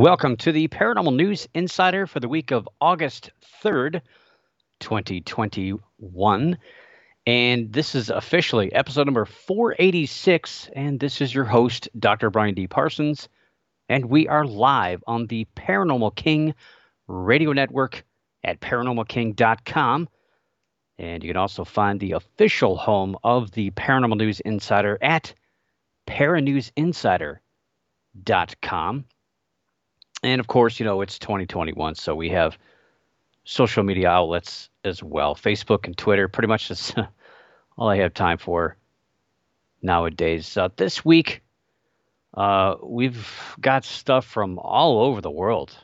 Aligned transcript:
Welcome 0.00 0.36
to 0.38 0.50
the 0.50 0.66
Paranormal 0.68 1.14
News 1.14 1.46
Insider 1.52 2.06
for 2.06 2.20
the 2.20 2.28
week 2.28 2.52
of 2.52 2.66
August 2.80 3.32
3rd, 3.62 4.00
2021. 4.78 6.58
And 7.26 7.70
this 7.70 7.94
is 7.94 8.08
officially 8.08 8.72
episode 8.72 9.04
number 9.04 9.26
486. 9.26 10.70
And 10.74 10.98
this 10.98 11.20
is 11.20 11.34
your 11.34 11.44
host, 11.44 11.90
Dr. 11.98 12.30
Brian 12.30 12.54
D. 12.54 12.66
Parsons. 12.66 13.28
And 13.90 14.06
we 14.06 14.26
are 14.26 14.46
live 14.46 15.04
on 15.06 15.26
the 15.26 15.46
Paranormal 15.54 16.16
King 16.16 16.54
radio 17.06 17.52
network 17.52 18.02
at 18.42 18.58
paranormalking.com. 18.60 20.08
And 20.98 21.22
you 21.22 21.28
can 21.28 21.36
also 21.36 21.62
find 21.62 22.00
the 22.00 22.12
official 22.12 22.78
home 22.78 23.18
of 23.22 23.50
the 23.50 23.70
Paranormal 23.72 24.16
News 24.16 24.40
Insider 24.40 24.96
at 25.02 25.34
paranewsinsider.com 26.08 29.04
and 30.22 30.40
of 30.40 30.46
course, 30.46 30.78
you 30.78 30.84
know, 30.84 31.00
it's 31.00 31.18
2021, 31.18 31.94
so 31.94 32.14
we 32.14 32.28
have 32.30 32.58
social 33.44 33.82
media 33.82 34.08
outlets 34.08 34.68
as 34.84 35.02
well 35.02 35.34
Facebook 35.34 35.86
and 35.86 35.96
Twitter, 35.96 36.28
pretty 36.28 36.48
much 36.48 36.68
that's 36.68 36.94
all 37.78 37.88
I 37.88 37.96
have 37.96 38.14
time 38.14 38.38
for 38.38 38.76
nowadays. 39.82 40.56
Uh, 40.56 40.68
this 40.76 41.04
week, 41.04 41.42
uh, 42.34 42.76
we've 42.82 43.56
got 43.60 43.84
stuff 43.84 44.24
from 44.24 44.58
all 44.58 45.00
over 45.00 45.20
the 45.20 45.30
world, 45.30 45.76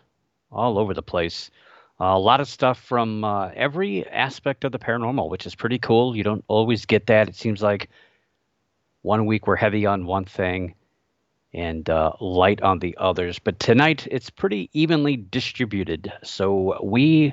all 0.51 0.79
over 0.79 0.95
the 0.95 1.03
place. 1.03 1.51
Uh, 1.99 2.05
a 2.05 2.19
lot 2.19 2.41
of 2.41 2.49
stuff 2.49 2.79
from 2.79 3.25
uh, 3.25 3.49
every 3.55 4.07
aspect 4.09 4.65
of 4.65 4.73
the 4.73 4.79
paranormal, 4.79 5.31
which 5.31 5.47
is 5.47 5.55
pretty 5.55 5.79
cool. 5.79 6.15
You 6.15 6.23
don't 6.25 6.45
always 6.47 6.85
get 6.85 7.07
that. 7.07 7.29
It 7.29 7.37
seems 7.37 7.63
like 7.63 7.89
one 9.01 9.25
week 9.25 9.47
we're 9.47 9.57
heavy 9.57 9.87
on 9.87 10.05
one 10.05 10.27
thing 10.27 10.75
and 11.53 11.89
uh, 11.89 12.13
light 12.21 12.63
on 12.63 12.79
the 12.79 12.97
others. 12.99 13.39
But 13.39 13.59
tonight 13.59 14.07
it's 14.11 14.31
pretty 14.31 14.69
evenly 14.73 15.17
distributed. 15.17 16.13
So 16.23 16.79
we 16.83 17.33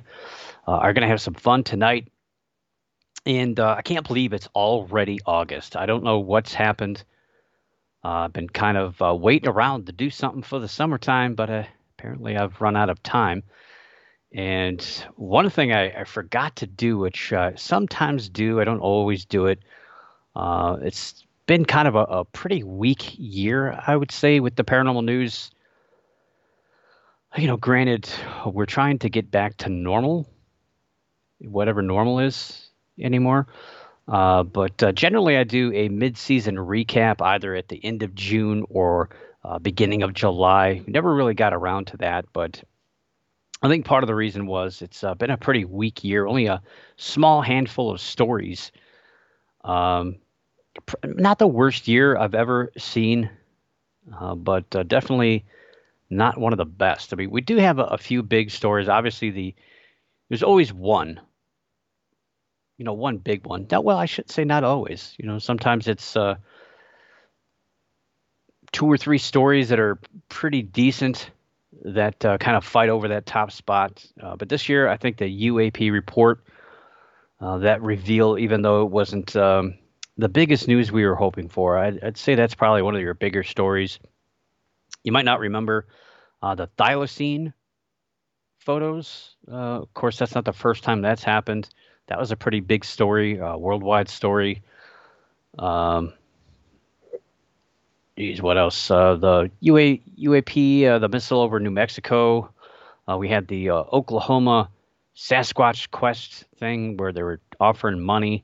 uh, 0.68 0.72
are 0.72 0.94
going 0.94 1.02
to 1.02 1.08
have 1.08 1.22
some 1.22 1.34
fun 1.34 1.64
tonight. 1.64 2.12
And 3.26 3.60
uh, 3.60 3.76
I 3.78 3.82
can't 3.82 4.08
believe 4.08 4.34
it's 4.34 4.50
already 4.56 5.20
August. 5.26 5.76
I 5.76 5.86
don't 5.86 6.04
know 6.04 6.20
what's 6.20 6.54
happened. 6.54 7.04
Uh, 8.04 8.26
I've 8.26 8.34
been 8.34 8.50
kind 8.50 8.78
of 8.78 9.02
uh, 9.02 9.16
waiting 9.16 9.50
around 9.50 9.86
to 9.86 9.94
do 9.94 10.10
something 10.10 10.44
for 10.44 10.60
the 10.60 10.68
summertime, 10.68 11.36
but 11.36 11.50
uh, 11.50 11.64
apparently 11.98 12.36
I've 12.36 12.60
run 12.60 12.76
out 12.76 12.90
of 12.90 13.02
time. 13.02 13.44
And 14.34 14.82
one 15.16 15.50
thing 15.50 15.72
I, 15.72 16.02
I 16.02 16.04
forgot 16.04 16.58
to 16.58 16.68
do, 16.68 16.98
which 16.98 17.32
I 17.32 17.56
sometimes 17.56 18.28
do, 18.30 18.60
I 18.60 18.66
don't 18.66 18.80
always 18.80 19.26
do 19.26 19.46
it. 19.46 19.60
it's 20.36 21.23
been 21.46 21.66
kind 21.66 21.88
of 21.88 21.96
a, 21.96 22.04
a 22.04 22.26
pretty 22.26 22.64
weak 22.64 23.16
year, 23.18 23.80
I 23.86 23.96
would 23.96 24.12
say, 24.12 24.40
with 24.40 24.56
the 24.56 24.64
paranormal 24.64 25.04
news. 25.04 25.52
You 27.38 27.48
know, 27.48 27.58
granted, 27.58 28.10
we're 28.46 28.66
trying 28.66 29.00
to 29.00 29.10
get 29.10 29.32
back 29.32 29.58
to 29.58 29.70
normal, 29.70 30.30
whatever 31.40 31.82
normal 31.82 32.20
is 32.20 32.70
anymore. 33.00 33.48
Uh, 34.08 34.44
but 34.44 34.84
uh, 34.84 34.92
generally, 34.92 35.38
I 35.38 35.44
do 35.44 35.74
a 35.74 35.90
mid-season 35.90 36.56
recap 36.58 37.22
either 37.22 37.56
at 37.56 37.70
the 37.70 37.84
end 37.84 38.04
of 38.04 38.14
June 38.14 38.66
or 38.70 39.10
uh, 39.44 39.60
beginning 39.60 40.04
of 40.04 40.14
July. 40.14 40.84
Never 40.88 41.14
really 41.14 41.34
got 41.34 41.54
around 41.54 41.88
to 41.88 41.98
that, 41.98 42.26
but 42.34 42.64
I 43.62 43.70
think 43.70 43.86
part 43.86 44.04
of 44.04 44.08
the 44.08 44.16
reason 44.16 44.46
was 44.46 44.82
it's 44.82 45.04
uh, 45.04 45.16
been 45.16 45.30
a 45.30 45.38
pretty 45.38 45.64
weak 45.66 46.04
year. 46.04 46.28
Only 46.28 46.48
a 46.48 46.62
small 46.98 47.42
handful 47.42 47.92
of 47.92 48.02
stories 48.02 48.72
um, 49.64 50.18
not 51.04 51.40
the 51.40 51.48
worst 51.48 51.88
year 51.88 52.18
I've 52.18 52.36
ever 52.36 52.72
seen, 52.78 53.30
uh, 54.20 54.36
but 54.36 54.76
uh, 54.76 54.84
definitely 54.84 55.46
not 56.10 56.38
one 56.38 56.54
of 56.54 56.58
the 56.58 56.66
best. 56.66 57.14
I 57.14 57.16
mean, 57.16 57.32
we 57.32 57.42
do 57.42 57.58
have 57.58 57.80
a, 57.80 57.84
a, 57.84 57.98
few 57.98 58.24
big 58.24 58.52
stories. 58.52 58.90
Obviously, 58.90 59.30
the 59.30 59.56
there's 60.30 60.44
always 60.44 60.74
one, 60.74 61.20
you 62.78 62.86
know, 62.86 62.94
one 62.94 63.18
big 63.18 63.46
one. 63.46 63.68
Not, 63.70 63.84
well, 63.84 63.98
I 63.98 64.06
should 64.06 64.32
say 64.32 64.44
not 64.44 64.64
always. 64.64 65.14
You 65.18 65.28
know, 65.28 65.40
sometimes 65.40 65.88
it's 65.88 66.16
uh, 66.16 66.36
two 68.72 68.86
or 68.86 68.98
three 68.98 69.18
stories 69.18 69.70
that 69.70 69.80
are 69.80 70.00
pretty 70.30 70.62
decent 70.62 71.30
that 71.86 72.24
uh, 72.26 72.38
kind 72.38 72.56
of 72.56 72.64
fight 72.64 72.90
over 72.90 73.08
that 73.10 73.26
top 73.26 73.52
spot. 73.52 74.06
Uh, 74.22 74.36
but 74.36 74.50
this 74.50 74.70
year, 74.70 74.88
I 74.88 74.98
think 74.98 75.18
the 75.18 75.50
UAP 75.50 75.92
report 75.92 76.44
uh, 77.42 77.60
that 77.60 77.82
reveal, 77.82 78.38
even 78.38 78.62
though 78.62 78.84
it 78.84 78.92
wasn't. 78.92 79.36
Um, 79.36 79.76
the 80.18 80.30
biggest 80.30 80.68
news 80.68 80.92
we 80.92 81.06
were 81.06 81.16
hoping 81.16 81.50
for. 81.50 81.78
I'd, 81.78 82.04
I'd, 82.04 82.18
say 82.18 82.36
that's 82.36 82.56
probably 82.56 82.82
one 82.82 82.96
of 82.96 83.02
your 83.02 83.14
bigger 83.14 83.44
stories. 83.44 84.00
You 85.04 85.12
might 85.12 85.26
not 85.26 85.40
remember 85.40 85.88
uh, 86.42 86.56
the 86.56 86.68
thylacine 86.78 87.54
photos. 88.60 89.36
Uh, 89.52 89.82
of 89.82 89.94
course, 89.94 90.18
that's 90.18 90.36
not 90.36 90.46
the 90.46 90.54
first 90.54 90.84
time 90.84 91.02
that's 91.02 91.24
happened. 91.24 91.70
That 92.08 92.20
was 92.20 92.32
a 92.32 92.36
pretty 92.36 92.60
big 92.60 92.86
story, 92.86 93.40
uh, 93.40 93.58
worldwide 93.58 94.10
story. 94.10 94.62
Um, 95.58 96.14
geez, 98.18 98.42
what 98.42 98.58
else? 98.58 98.92
Uh, 98.92 99.16
the 99.16 99.52
UA, 99.62 99.98
UAP, 100.20 100.86
uh, 100.86 101.00
the 101.00 101.10
missile 101.10 101.42
over 101.42 101.60
New 101.60 101.72
Mexico. 101.72 102.50
Uh, 103.10 103.18
we 103.18 103.28
had 103.28 103.48
the 103.48 103.72
Oklahoma 103.72 104.70
Sasquatch 105.16 105.92
Quest 105.92 106.46
thing 106.58 106.98
where 106.98 107.12
they 107.12 107.24
were 107.24 107.40
offering 107.60 108.00
money 108.00 108.44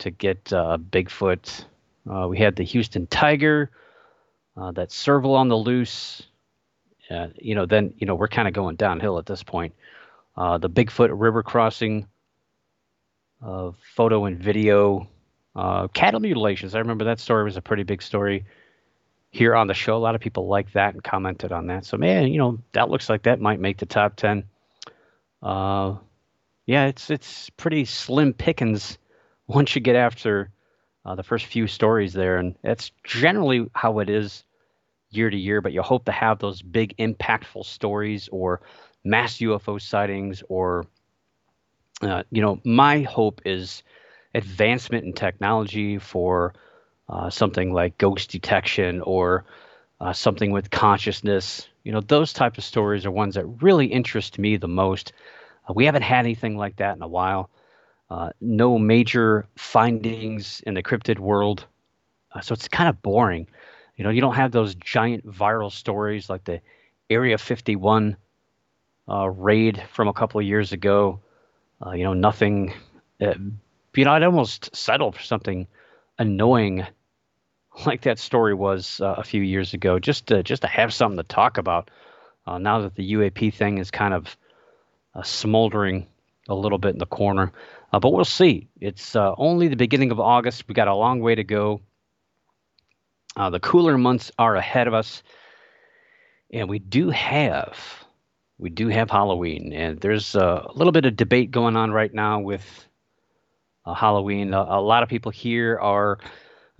to 0.00 0.10
get 0.10 0.52
uh, 0.52 0.78
Bigfoot. 0.78 1.64
Uh, 2.10 2.26
we 2.28 2.38
had 2.38 2.56
the 2.56 2.64
Houston 2.64 3.06
Tiger, 3.06 3.70
uh, 4.56 4.72
that 4.72 4.90
serval 4.90 5.34
on 5.34 5.48
the 5.48 5.56
loose. 5.56 6.22
Uh, 7.10 7.28
you 7.36 7.54
know, 7.54 7.66
then 7.66 7.94
you 7.98 8.06
know 8.06 8.14
we're 8.14 8.28
kind 8.28 8.48
of 8.48 8.54
going 8.54 8.76
downhill 8.76 9.18
at 9.18 9.26
this 9.26 9.42
point. 9.42 9.74
Uh, 10.36 10.58
the 10.58 10.70
Bigfoot 10.70 11.10
river 11.12 11.42
crossing 11.42 12.06
uh, 13.44 13.70
photo 13.94 14.26
and 14.26 14.38
video, 14.38 15.08
cattle 15.92 16.20
mutilations. 16.20 16.74
I 16.74 16.78
remember 16.78 17.04
that 17.04 17.20
story 17.20 17.44
was 17.44 17.56
a 17.56 17.62
pretty 17.62 17.82
big 17.82 18.02
story 18.02 18.44
here 19.30 19.54
on 19.54 19.66
the 19.66 19.74
show. 19.74 19.96
A 19.96 19.98
lot 19.98 20.14
of 20.14 20.20
people 20.20 20.46
liked 20.46 20.74
that 20.74 20.94
and 20.94 21.02
commented 21.02 21.52
on 21.52 21.66
that. 21.66 21.84
So 21.84 21.96
man, 21.96 22.28
you 22.28 22.38
know 22.38 22.58
that 22.72 22.90
looks 22.90 23.08
like 23.08 23.24
that 23.24 23.40
might 23.40 23.60
make 23.60 23.78
the 23.78 23.86
top 23.86 24.16
ten. 24.16 24.44
Yeah, 25.42 26.86
it's 26.86 27.10
it's 27.10 27.50
pretty 27.50 27.84
slim 27.84 28.32
pickings 28.32 28.98
once 29.50 29.74
you 29.74 29.80
get 29.80 29.96
after 29.96 30.50
uh, 31.04 31.14
the 31.14 31.22
first 31.22 31.46
few 31.46 31.66
stories 31.66 32.12
there, 32.12 32.38
and 32.38 32.54
that's 32.62 32.92
generally 33.04 33.66
how 33.74 33.98
it 33.98 34.08
is 34.08 34.44
year 35.10 35.28
to 35.28 35.36
year. 35.36 35.60
But 35.60 35.72
you 35.72 35.82
hope 35.82 36.04
to 36.04 36.12
have 36.12 36.38
those 36.38 36.62
big, 36.62 36.96
impactful 36.98 37.64
stories 37.64 38.28
or 38.30 38.60
mass 39.04 39.40
UFO 39.40 39.80
sightings, 39.80 40.42
or 40.48 40.86
uh, 42.02 42.22
you 42.30 42.42
know, 42.42 42.60
my 42.64 43.00
hope 43.00 43.40
is 43.44 43.82
advancement 44.34 45.04
in 45.04 45.12
technology 45.12 45.98
for 45.98 46.54
uh, 47.08 47.28
something 47.28 47.72
like 47.72 47.98
ghost 47.98 48.30
detection 48.30 49.00
or 49.00 49.44
uh, 50.00 50.12
something 50.12 50.52
with 50.52 50.70
consciousness. 50.70 51.68
You 51.82 51.92
know, 51.92 52.00
those 52.00 52.32
type 52.32 52.56
of 52.56 52.62
stories 52.64 53.04
are 53.04 53.10
ones 53.10 53.34
that 53.34 53.46
really 53.46 53.86
interest 53.86 54.38
me 54.38 54.56
the 54.56 54.68
most. 54.68 55.12
Uh, 55.68 55.72
we 55.74 55.86
haven't 55.86 56.02
had 56.02 56.20
anything 56.20 56.56
like 56.56 56.76
that 56.76 56.94
in 56.94 57.02
a 57.02 57.08
while. 57.08 57.50
Uh, 58.10 58.30
no 58.40 58.76
major 58.76 59.46
findings 59.56 60.62
in 60.66 60.74
the 60.74 60.82
cryptid 60.82 61.20
world. 61.20 61.64
Uh, 62.32 62.40
so 62.40 62.52
it's 62.52 62.66
kind 62.66 62.88
of 62.88 63.00
boring. 63.02 63.46
You 63.96 64.04
know, 64.04 64.10
you 64.10 64.20
don't 64.20 64.34
have 64.34 64.50
those 64.50 64.74
giant 64.74 65.24
viral 65.26 65.70
stories 65.70 66.28
like 66.28 66.44
the 66.44 66.60
Area 67.08 67.38
51 67.38 68.16
uh, 69.08 69.28
raid 69.28 69.82
from 69.92 70.08
a 70.08 70.12
couple 70.12 70.40
of 70.40 70.46
years 70.46 70.72
ago. 70.72 71.20
Uh, 71.84 71.92
you 71.92 72.02
know, 72.02 72.14
nothing. 72.14 72.72
Uh, 73.20 73.34
you 73.94 74.04
know, 74.04 74.12
I'd 74.12 74.22
almost 74.24 74.74
settle 74.74 75.12
for 75.12 75.22
something 75.22 75.68
annoying 76.18 76.86
like 77.86 78.02
that 78.02 78.18
story 78.18 78.54
was 78.54 79.00
a 79.02 79.22
few 79.22 79.42
years 79.42 79.74
ago, 79.74 80.00
just 80.00 80.26
to 80.28 80.42
just 80.42 80.62
to 80.62 80.68
have 80.68 80.92
something 80.92 81.16
to 81.18 81.22
talk 81.22 81.58
about. 81.58 81.90
now 82.46 82.80
that 82.80 82.96
the 82.96 83.12
UAP 83.12 83.54
thing 83.54 83.78
is 83.78 83.92
kind 83.92 84.14
of 84.14 84.36
smoldering 85.22 86.06
a 86.48 86.54
little 86.54 86.78
bit 86.78 86.92
in 86.92 86.98
the 86.98 87.06
corner. 87.06 87.52
Uh, 87.92 88.00
but 88.00 88.12
we'll 88.12 88.24
see. 88.24 88.68
It's 88.80 89.16
uh, 89.16 89.34
only 89.36 89.68
the 89.68 89.76
beginning 89.76 90.10
of 90.10 90.20
August. 90.20 90.64
We 90.68 90.74
got 90.74 90.88
a 90.88 90.94
long 90.94 91.20
way 91.20 91.34
to 91.34 91.44
go. 91.44 91.80
Uh, 93.36 93.50
the 93.50 93.60
cooler 93.60 93.96
months 93.96 94.32
are 94.38 94.56
ahead 94.56 94.88
of 94.88 94.94
us, 94.94 95.22
and 96.52 96.68
we 96.68 96.78
do 96.78 97.10
have 97.10 97.76
we 98.60 98.68
do 98.68 98.88
have 98.88 99.10
Halloween, 99.10 99.72
and 99.72 99.98
there's 100.00 100.36
uh, 100.36 100.66
a 100.66 100.72
little 100.74 100.92
bit 100.92 101.06
of 101.06 101.16
debate 101.16 101.50
going 101.50 101.76
on 101.76 101.92
right 101.92 102.12
now 102.12 102.40
with 102.40 102.62
uh, 103.86 103.94
Halloween. 103.94 104.52
A, 104.52 104.60
a, 104.60 104.80
lot 104.82 105.02
of 105.02 105.08
people 105.08 105.32
here 105.32 105.78
are 105.80 106.18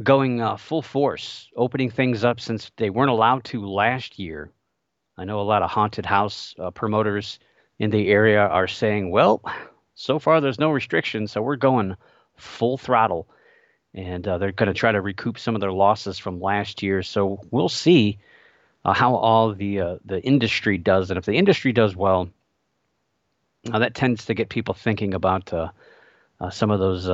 going 0.03 0.43
uh, 0.43 0.57
full 0.57 0.83
force, 0.83 1.49
opening 1.57 1.91
things 1.91 2.23
up 2.23 2.39
since 2.39 2.71
they 2.77 2.91
weren't 2.91 3.11
allowed 3.11 3.45
to 3.45 3.67
last 3.67 4.19
year. 4.19 4.51
I 5.17 5.25
know 5.25 5.41
a 5.41 5.43
lot 5.43 5.63
of 5.63 5.71
haunted 5.71 6.05
house 6.05 6.55
uh, 6.59 6.71
promoters 6.71 7.39
in 7.81 7.91
the 7.91 8.09
area 8.09 8.41
are 8.41 8.69
saying, 8.69 9.11
well, 9.11 9.43
so 9.95 10.19
far 10.19 10.41
there's 10.41 10.59
no 10.59 10.71
restrictions, 10.71 11.33
so 11.33 11.41
we're 11.41 11.57
going 11.57 11.97
full 12.37 12.77
throttle. 12.77 13.27
And 13.95 14.29
uh, 14.29 14.39
they're 14.39 14.53
going 14.53 14.69
to 14.69 14.79
try 14.79 14.93
to 14.93 15.01
recoup 15.01 15.39
some 15.39 15.57
of 15.57 15.63
their 15.63 15.73
losses 15.73 16.19
from 16.19 16.41
last 16.41 16.83
year. 16.83 17.03
So 17.03 17.41
we'll 17.51 17.71
see 17.71 18.19
uh, 18.85 18.93
how 18.93 19.17
all 19.17 19.53
the 19.55 19.81
uh, 19.81 19.97
the 20.05 20.21
industry 20.23 20.79
does. 20.79 21.11
And 21.11 21.19
if 21.19 21.25
the 21.25 21.33
industry 21.33 21.73
does 21.73 21.97
well, 21.97 22.29
uh, 23.73 23.79
that 23.81 23.95
tends 23.95 24.27
to 24.27 24.35
get 24.35 24.51
people 24.51 24.75
thinking 24.75 25.15
about 25.15 25.53
uh, 25.53 25.71
uh, 26.39 26.51
some 26.51 26.71
of 26.71 26.79
those 26.79 27.09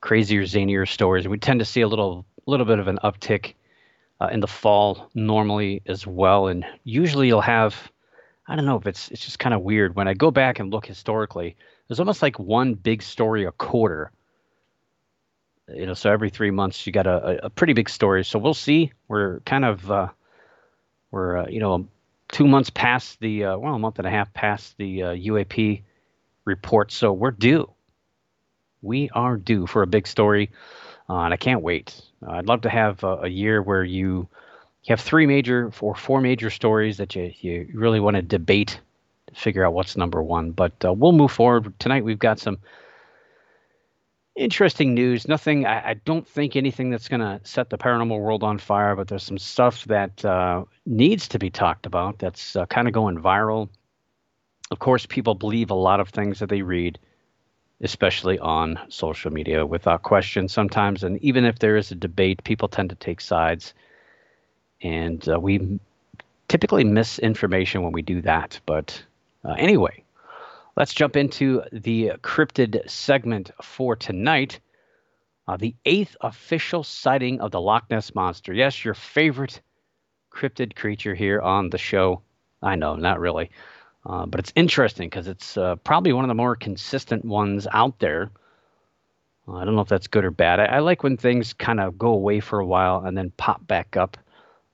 crazier, 0.00 0.42
zanier 0.42 0.88
stories. 0.88 1.28
We 1.28 1.38
tend 1.38 1.60
to 1.60 1.66
see 1.66 1.82
a 1.82 1.88
little 1.88 2.24
little 2.46 2.66
bit 2.66 2.78
of 2.78 2.88
an 2.88 2.98
uptick 3.04 3.54
in 4.32 4.40
the 4.40 4.46
fall 4.46 5.10
normally 5.14 5.82
as 5.86 6.06
well. 6.06 6.46
And 6.46 6.64
usually 6.82 7.26
you'll 7.26 7.42
have 7.42 7.92
I 8.46 8.56
don't 8.56 8.66
know 8.66 8.76
if 8.76 8.86
it's 8.86 9.10
it's 9.10 9.24
just 9.24 9.38
kind 9.38 9.54
of 9.54 9.62
weird 9.62 9.96
when 9.96 10.08
I 10.08 10.14
go 10.14 10.30
back 10.30 10.58
and 10.58 10.70
look 10.70 10.86
historically. 10.86 11.56
There's 11.88 12.00
almost 12.00 12.22
like 12.22 12.38
one 12.38 12.74
big 12.74 13.02
story 13.02 13.44
a 13.44 13.52
quarter. 13.52 14.10
You 15.68 15.86
know, 15.86 15.94
so 15.94 16.10
every 16.10 16.28
three 16.28 16.50
months 16.50 16.86
you 16.86 16.92
got 16.92 17.06
a, 17.06 17.46
a 17.46 17.50
pretty 17.50 17.72
big 17.72 17.88
story. 17.88 18.22
So 18.24 18.38
we'll 18.38 18.52
see. 18.52 18.92
We're 19.08 19.40
kind 19.40 19.64
of 19.64 19.90
uh, 19.90 20.08
we're 21.10 21.38
uh, 21.38 21.46
you 21.48 21.60
know 21.60 21.88
two 22.28 22.46
months 22.46 22.68
past 22.68 23.18
the 23.20 23.44
uh, 23.44 23.56
well 23.56 23.74
a 23.74 23.78
month 23.78 23.98
and 23.98 24.06
a 24.06 24.10
half 24.10 24.32
past 24.34 24.76
the 24.76 24.98
UAP 24.98 25.78
uh, 25.78 25.82
report. 26.44 26.92
So 26.92 27.12
we're 27.12 27.30
due. 27.30 27.70
We 28.82 29.08
are 29.14 29.38
due 29.38 29.66
for 29.66 29.80
a 29.80 29.86
big 29.86 30.06
story, 30.06 30.50
uh, 31.08 31.20
and 31.20 31.32
I 31.32 31.38
can't 31.38 31.62
wait. 31.62 31.98
I'd 32.26 32.46
love 32.46 32.62
to 32.62 32.70
have 32.70 33.02
a 33.02 33.28
year 33.28 33.62
where 33.62 33.82
you 33.82 34.28
you 34.84 34.92
have 34.92 35.00
three 35.00 35.26
major 35.26 35.72
or 35.80 35.94
four 35.94 36.20
major 36.20 36.50
stories 36.50 36.98
that 36.98 37.16
you, 37.16 37.32
you 37.40 37.68
really 37.72 38.00
want 38.00 38.16
to 38.16 38.22
debate 38.22 38.78
to 39.28 39.34
figure 39.34 39.64
out 39.64 39.72
what's 39.72 39.96
number 39.96 40.22
one. 40.22 40.50
But 40.50 40.72
uh, 40.84 40.92
we'll 40.92 41.12
move 41.12 41.32
forward. 41.32 41.78
Tonight 41.78 42.04
we've 42.04 42.18
got 42.18 42.38
some 42.38 42.58
interesting 44.36 44.92
news. 44.92 45.26
Nothing, 45.26 45.64
I, 45.64 45.90
I 45.90 45.94
don't 45.94 46.28
think 46.28 46.54
anything 46.54 46.90
that's 46.90 47.08
going 47.08 47.20
to 47.20 47.40
set 47.44 47.70
the 47.70 47.78
paranormal 47.78 48.20
world 48.20 48.42
on 48.42 48.58
fire, 48.58 48.94
but 48.94 49.08
there's 49.08 49.22
some 49.22 49.38
stuff 49.38 49.84
that 49.84 50.22
uh, 50.22 50.64
needs 50.84 51.28
to 51.28 51.38
be 51.38 51.48
talked 51.48 51.86
about 51.86 52.18
that's 52.18 52.54
uh, 52.54 52.66
kind 52.66 52.86
of 52.86 52.92
going 52.92 53.16
viral. 53.16 53.70
Of 54.70 54.80
course, 54.80 55.06
people 55.06 55.34
believe 55.34 55.70
a 55.70 55.74
lot 55.74 56.00
of 56.00 56.10
things 56.10 56.40
that 56.40 56.50
they 56.50 56.60
read, 56.60 56.98
especially 57.80 58.38
on 58.38 58.78
social 58.90 59.32
media, 59.32 59.64
without 59.64 60.02
question 60.02 60.48
sometimes. 60.48 61.04
And 61.04 61.18
even 61.22 61.46
if 61.46 61.58
there 61.58 61.78
is 61.78 61.90
a 61.90 61.94
debate, 61.94 62.44
people 62.44 62.68
tend 62.68 62.90
to 62.90 62.96
take 62.96 63.22
sides 63.22 63.72
and 64.84 65.26
uh, 65.28 65.40
we 65.40 65.80
typically 66.46 66.84
miss 66.84 67.18
information 67.18 67.82
when 67.82 67.92
we 67.92 68.02
do 68.02 68.20
that. 68.20 68.60
But 68.66 69.02
uh, 69.44 69.54
anyway, 69.58 70.04
let's 70.76 70.94
jump 70.94 71.16
into 71.16 71.62
the 71.72 72.12
cryptid 72.22 72.88
segment 72.88 73.50
for 73.62 73.96
tonight. 73.96 74.60
Uh, 75.48 75.56
the 75.56 75.74
eighth 75.84 76.16
official 76.20 76.84
sighting 76.84 77.40
of 77.40 77.50
the 77.50 77.60
Loch 77.60 77.90
Ness 77.90 78.14
monster. 78.14 78.52
Yes, 78.52 78.84
your 78.84 78.94
favorite 78.94 79.60
cryptid 80.30 80.76
creature 80.76 81.14
here 81.14 81.40
on 81.40 81.70
the 81.70 81.78
show. 81.78 82.22
I 82.62 82.76
know, 82.76 82.94
not 82.94 83.20
really. 83.20 83.50
Uh, 84.06 84.26
but 84.26 84.38
it's 84.38 84.52
interesting 84.54 85.08
because 85.08 85.28
it's 85.28 85.56
uh, 85.56 85.76
probably 85.76 86.12
one 86.12 86.24
of 86.24 86.28
the 86.28 86.34
more 86.34 86.56
consistent 86.56 87.24
ones 87.24 87.66
out 87.72 87.98
there. 88.00 88.30
Uh, 89.48 89.56
I 89.56 89.64
don't 89.64 89.74
know 89.74 89.82
if 89.82 89.88
that's 89.88 90.08
good 90.08 90.24
or 90.24 90.30
bad. 90.30 90.60
I, 90.60 90.64
I 90.64 90.78
like 90.80 91.02
when 91.02 91.16
things 91.16 91.54
kind 91.54 91.80
of 91.80 91.98
go 91.98 92.08
away 92.08 92.40
for 92.40 92.58
a 92.58 92.66
while 92.66 93.02
and 93.04 93.16
then 93.16 93.32
pop 93.36 93.66
back 93.66 93.96
up. 93.96 94.18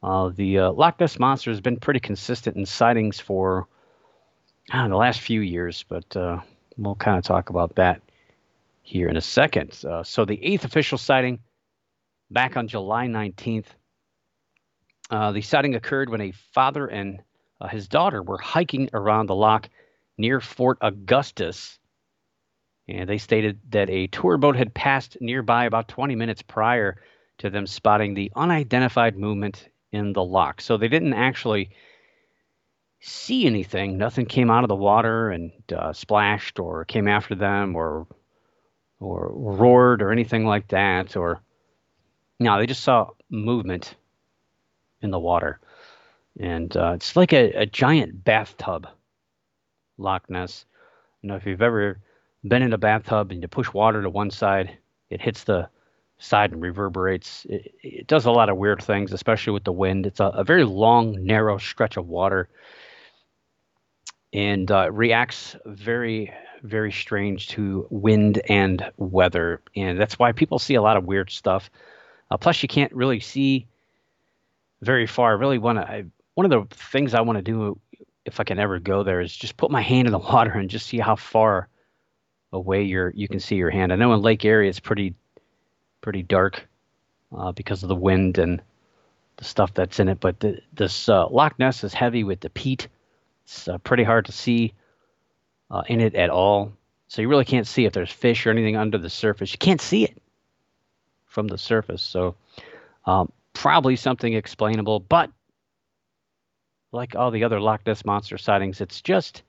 Uh, 0.02 0.31
the 0.35 0.58
uh, 0.58 0.73
Loch 0.73 0.99
Ness 0.99 1.19
monster 1.19 1.50
has 1.50 1.61
been 1.61 1.79
pretty 1.79 2.00
consistent 2.00 2.56
in 2.56 2.64
sightings 2.64 3.20
for 3.20 3.69
the 4.73 4.97
last 4.97 5.20
few 5.20 5.41
years, 5.41 5.85
but 5.88 6.17
uh, 6.17 6.41
we'll 6.76 6.94
kind 6.94 7.19
of 7.19 7.25
talk 7.25 7.50
about 7.50 7.75
that 7.76 8.00
here 8.82 9.08
in 9.08 9.17
a 9.17 9.20
second. 9.20 9.79
Uh, 9.85 10.02
so 10.02 10.25
the 10.25 10.43
eighth 10.43 10.64
official 10.64 10.99
sighting 10.99 11.38
back 12.31 12.56
on 12.56 12.69
July 12.69 13.06
19th. 13.06 13.67
Uh, 15.11 15.32
the 15.32 15.43
sighting 15.43 15.75
occurred 15.75 16.08
when 16.08 16.20
a 16.20 16.32
father 16.55 16.87
and 16.87 17.20
uh, 17.61 17.69
his 17.69 17.88
daughter 17.88 18.23
were 18.23 18.38
hiking 18.38 18.88
around 18.94 19.26
the 19.26 19.35
loch 19.35 19.69
near 20.17 20.41
Fort 20.41 20.79
Augustus. 20.81 21.79
And 22.88 23.08
they 23.08 23.19
stated 23.19 23.61
that 23.70 23.91
a 23.91 24.06
tour 24.06 24.38
boat 24.38 24.56
had 24.56 24.73
passed 24.73 25.17
nearby 25.20 25.64
about 25.64 25.88
20 25.88 26.14
minutes 26.14 26.43
prior 26.43 27.00
to 27.38 27.50
them 27.50 27.67
spotting 27.67 28.14
the 28.14 28.32
unidentified 28.35 29.17
movement 29.17 29.69
in 29.93 30.13
the 30.13 30.25
loch. 30.25 30.61
So 30.61 30.77
they 30.77 30.89
didn't 30.89 31.15
actually 31.15 31.71
see 33.01 33.47
anything. 33.47 33.99
Nothing 33.99 34.27
came 34.27 34.51
out 34.51 34.65
of 34.65 34.69
the 34.69 34.77
water 34.77 35.31
and 35.31 35.53
uh, 35.75 35.93
splashed 35.93 36.59
or 36.59 36.85
came 36.85 37.09
after 37.09 37.35
them 37.35 37.77
or 37.77 38.07
or 39.01 39.31
roared 39.33 40.03
or 40.03 40.13
anything 40.13 40.45
like 40.45 40.69
that. 40.69 41.17
Or 41.17 41.41
no, 42.39 42.59
they 42.59 42.67
just 42.67 42.85
saw 42.85 43.11
movement 43.31 43.95
in 45.03 45.11
the 45.11 45.19
water, 45.19 45.61
and 46.39 46.75
uh, 46.77 46.93
it's 46.95 47.17
like 47.17 47.33
a, 47.33 47.53
a 47.53 47.67
giant 47.67 48.23
bathtub. 48.23 48.87
Loch 49.97 50.29
Ness. 50.29 50.65
You 51.23 51.29
know, 51.29 51.37
if 51.37 51.47
you've 51.47 51.63
ever 51.63 51.99
been 52.43 52.63
in 52.63 52.73
a 52.73 52.79
bathtub 52.79 53.31
and 53.31 53.43
you 53.43 53.49
push 53.49 53.71
water 53.73 54.03
to 54.03 54.09
one 54.09 54.31
side, 54.31 54.79
it 55.11 55.21
hits 55.21 55.45
the 55.45 55.69
side 56.20 56.52
and 56.52 56.62
reverberates. 56.62 57.46
It, 57.49 57.75
it, 57.82 58.06
does 58.06 58.26
a 58.26 58.31
lot 58.31 58.49
of 58.49 58.56
weird 58.56 58.82
things, 58.82 59.12
especially 59.12 59.52
with 59.52 59.64
the 59.64 59.72
wind. 59.72 60.06
It's 60.06 60.20
a, 60.20 60.26
a 60.26 60.44
very 60.44 60.64
long, 60.64 61.25
narrow 61.25 61.58
stretch 61.58 61.96
of 61.96 62.06
water 62.06 62.49
and 64.32 64.70
uh, 64.70 64.90
reacts 64.93 65.56
very, 65.67 66.32
very 66.62 66.93
strange 66.93 67.49
to 67.49 67.87
wind 67.90 68.40
and 68.49 68.90
weather. 68.99 69.61
And 69.75 69.99
that's 69.99 70.19
why 70.19 70.32
people 70.32 70.58
see 70.58 70.75
a 70.75 70.82
lot 70.82 70.96
of 70.96 71.05
weird 71.05 71.31
stuff. 71.31 71.70
Uh, 72.31 72.36
plus, 72.36 72.62
you 72.62 72.69
can't 72.69 72.93
really 72.93 73.19
see 73.19 73.67
very 74.82 75.06
far. 75.06 75.31
I 75.31 75.34
really 75.34 75.58
want 75.58 75.79
to. 75.79 76.06
One 76.34 76.50
of 76.50 76.69
the 76.69 76.74
things 76.74 77.12
I 77.12 77.22
want 77.22 77.39
to 77.39 77.43
do, 77.43 77.79
if 78.24 78.39
I 78.39 78.44
can 78.44 78.58
ever 78.58 78.79
go 78.79 79.03
there, 79.03 79.20
is 79.20 79.34
just 79.34 79.56
put 79.56 79.70
my 79.70 79.82
hand 79.82 80.06
in 80.06 80.12
the 80.12 80.19
water 80.32 80.53
and 80.53 80.70
just 80.70 80.86
see 80.86 80.98
how 80.98 81.17
far 81.17 81.69
away 82.53 82.82
you 82.82 83.10
you 83.15 83.27
can 83.29 83.41
see 83.41 83.56
your 83.56 83.70
hand. 83.70 83.93
I 83.93 83.96
know 83.96 84.12
in 84.12 84.22
Lake 84.22 84.44
Erie 84.44 84.69
it's 84.69 84.81
pretty 84.81 85.15
pretty 86.01 86.23
dark 86.23 86.67
uh, 87.37 87.53
because 87.53 87.83
of 87.83 87.89
the 87.89 87.95
wind 87.95 88.39
and 88.39 88.63
the 89.37 89.45
stuff 89.45 89.73
that's 89.75 90.01
in 90.01 90.09
it. 90.09 90.21
But 90.21 90.41
the, 90.41 90.61
this 90.73 91.09
uh, 91.09 91.29
Loch 91.29 91.59
Ness 91.59 91.85
is 91.85 91.95
heavy 91.95 92.25
with 92.25 92.41
the 92.41 92.51
peat. 92.51 92.89
It's 93.45 93.69
uh, 93.69 93.79
pretty 93.79 94.05
hard 94.05 94.27
to 94.27 94.33
see 94.33 94.75
uh, 95.71 95.83
in 95.89 96.01
it 96.01 96.15
at 96.15 96.31
all. 96.31 96.73
So 97.09 97.23
you 97.23 97.29
really 97.29 97.45
can't 97.45 97.67
see 97.67 97.87
if 97.87 97.93
there's 97.93 98.13
fish 98.13 98.47
or 98.47 98.51
anything 98.51 98.77
under 98.77 98.99
the 98.99 99.11
surface. 99.11 99.53
You 99.53 99.59
can't 99.59 99.81
see 99.81 100.05
it 100.05 100.17
from 101.27 101.49
the 101.49 101.59
surface. 101.59 102.03
So 102.03 102.37
um, 103.05 103.33
probably 103.53 103.97
something 103.97 104.33
explainable. 104.33 105.01
But 105.01 105.31
like 106.93 107.17
all 107.17 107.31
the 107.31 107.45
other 107.45 107.61
Loch 107.61 107.87
Ness 107.87 108.05
monster 108.05 108.39
sightings, 108.39 108.81
it's 108.81 109.01
just 109.01 109.43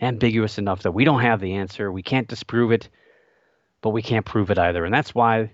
ambiguous 0.00 0.58
enough 0.58 0.82
that 0.82 0.92
we 0.92 1.04
don't 1.04 1.20
have 1.20 1.40
the 1.40 1.54
answer. 1.54 1.92
We 1.92 2.02
can't 2.02 2.28
disprove 2.28 2.72
it, 2.72 2.88
but 3.80 3.90
we 3.90 4.02
can't 4.02 4.26
prove 4.26 4.50
it 4.50 4.58
either. 4.58 4.84
And 4.84 4.92
that's 4.92 5.14
why 5.14 5.52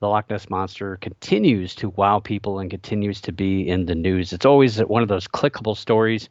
the 0.00 0.08
Loch 0.08 0.28
Ness 0.28 0.50
Monster 0.50 0.96
continues 0.96 1.74
to 1.76 1.88
wow 1.90 2.20
people 2.20 2.58
and 2.58 2.70
continues 2.70 3.20
to 3.22 3.32
be 3.32 3.66
in 3.66 3.86
the 3.86 3.94
news. 3.94 4.32
It's 4.32 4.46
always 4.46 4.78
one 4.78 5.02
of 5.02 5.08
those 5.08 5.26
clickable 5.26 5.76
stories 5.76 6.28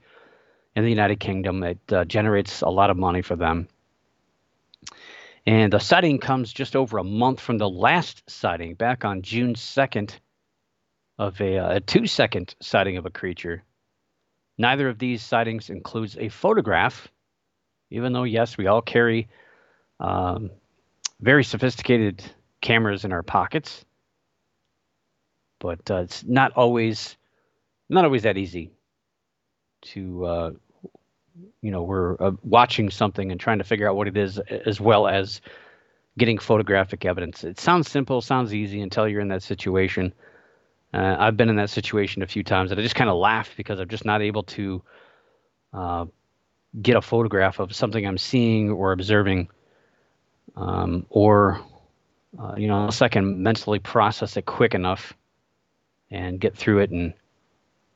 in 0.76 0.84
the 0.84 0.90
United 0.90 1.20
Kingdom. 1.20 1.64
It 1.64 1.80
uh, 1.92 2.06
generates 2.06 2.62
a 2.62 2.70
lot 2.70 2.90
of 2.90 2.98
money 2.98 3.22
for 3.22 3.36
them. 3.36 3.68
And 5.48 5.72
the 5.74 5.80
sighting 5.80 6.20
comes 6.20 6.54
just 6.54 6.76
over 6.76 6.98
a 6.98 7.04
month 7.04 7.40
from 7.40 7.58
the 7.58 7.70
last 7.70 8.24
sighting, 8.30 8.76
back 8.76 9.06
on 9.06 9.22
June 9.22 9.54
2nd, 9.54 10.12
of 11.18 11.40
a, 11.40 11.58
uh, 11.58 11.76
a 11.76 11.80
two 11.80 12.08
second 12.08 12.56
sighting 12.62 12.98
of 12.98 13.06
a 13.06 13.10
creature. 13.10 13.64
Neither 14.58 14.90
of 14.90 15.00
these 15.00 15.22
sightings 15.22 15.70
includes 15.70 16.18
a 16.18 16.30
photograph, 16.30 17.08
even 17.90 18.14
though, 18.14 18.24
yes, 18.24 18.58
we 18.58 18.68
all 18.68 18.82
carry 18.82 19.28
um, 20.00 20.52
very 21.20 21.44
sophisticated 21.44 22.24
cameras 22.66 23.06
in 23.06 23.14
our 23.14 23.24
pockets, 23.24 23.86
but 25.60 25.80
uh, 25.92 25.98
it's 25.98 26.24
not 26.24 26.52
always 26.54 27.16
not 27.88 28.04
always 28.04 28.24
that 28.24 28.38
easy 28.38 28.72
to 29.82 30.26
uh, 30.26 30.52
you 31.62 31.72
know 31.72 31.84
we're 31.84 32.16
uh, 32.20 32.32
watching 32.44 32.90
something 32.90 33.32
and 33.32 33.40
trying 33.40 33.60
to 33.60 33.64
figure 33.64 33.88
out 33.88 33.96
what 33.96 34.08
it 34.08 34.18
is 34.18 34.40
as 34.40 34.82
well 34.82 35.08
as 35.08 35.42
getting 36.18 36.40
photographic 36.40 37.06
evidence. 37.06 37.44
It 37.44 37.60
sounds 37.60 37.90
simple, 37.90 38.20
sounds 38.20 38.54
easy 38.54 38.82
until 38.82 39.08
you're 39.08 39.22
in 39.22 39.28
that 39.28 39.44
situation. 39.44 40.12
Uh, 40.92 41.16
I've 41.20 41.38
been 41.38 41.50
in 41.50 41.58
that 41.58 41.70
situation 41.70 42.24
a 42.24 42.28
few 42.28 42.44
times, 42.44 42.72
and 42.72 42.80
I 42.80 42.84
just 42.84 42.96
kind 42.96 43.10
of 43.10 43.18
laugh 43.18 43.52
because 43.56 43.80
I'm 43.80 43.90
just 43.90 44.06
not 44.06 44.22
able 44.24 44.44
to 44.44 44.82
uh, 45.74 46.06
get 46.82 46.96
a 46.96 47.02
photograph 47.02 47.60
of 47.60 47.76
something 47.76 48.08
I'm 48.08 48.18
seeing 48.18 48.72
or 48.72 48.92
observing 48.92 49.50
um, 50.56 51.06
or 51.10 51.60
uh, 52.40 52.56
you 52.58 52.68
know, 52.68 52.80
unless 52.80 53.02
I 53.02 53.08
can 53.08 53.44
mentally 53.44 53.80
process 53.80 54.38
it 54.38 54.46
quick 54.46 54.74
enough 54.74 55.14
and 56.12 56.40
get 56.40 56.56
through 56.56 56.80
it 56.80 56.92
and 56.92 57.14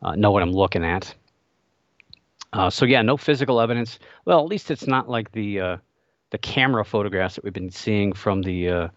uh, 0.01 0.15
know 0.15 0.31
what 0.31 0.41
I'm 0.41 0.51
looking 0.51 0.83
at. 0.83 1.13
Uh, 2.51 2.69
so 2.69 2.85
yeah, 2.85 3.01
no 3.01 3.17
physical 3.17 3.61
evidence. 3.61 3.99
Well, 4.25 4.39
at 4.39 4.47
least 4.47 4.71
it's 4.71 4.87
not 4.87 5.09
like 5.09 5.31
the 5.31 5.59
uh, 5.59 5.77
the 6.31 6.37
camera 6.37 6.83
photographs 6.83 7.35
that 7.35 7.43
we've 7.43 7.53
been 7.53 7.69
seeing 7.69 8.13
from 8.13 8.41
the 8.41 8.69
uh, 8.69 8.87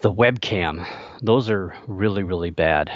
the 0.00 0.12
webcam. 0.12 0.86
Those 1.22 1.48
are 1.48 1.74
really 1.86 2.22
really 2.22 2.50
bad, 2.50 2.90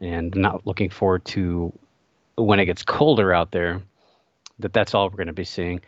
and 0.00 0.34
not 0.34 0.66
looking 0.66 0.90
forward 0.90 1.24
to 1.26 1.72
when 2.36 2.60
it 2.60 2.66
gets 2.66 2.82
colder 2.82 3.32
out 3.32 3.50
there. 3.50 3.80
That 4.58 4.72
that's 4.74 4.94
all 4.94 5.08
we're 5.08 5.16
going 5.16 5.26
to 5.28 5.32
be 5.32 5.44
seeing. 5.44 5.80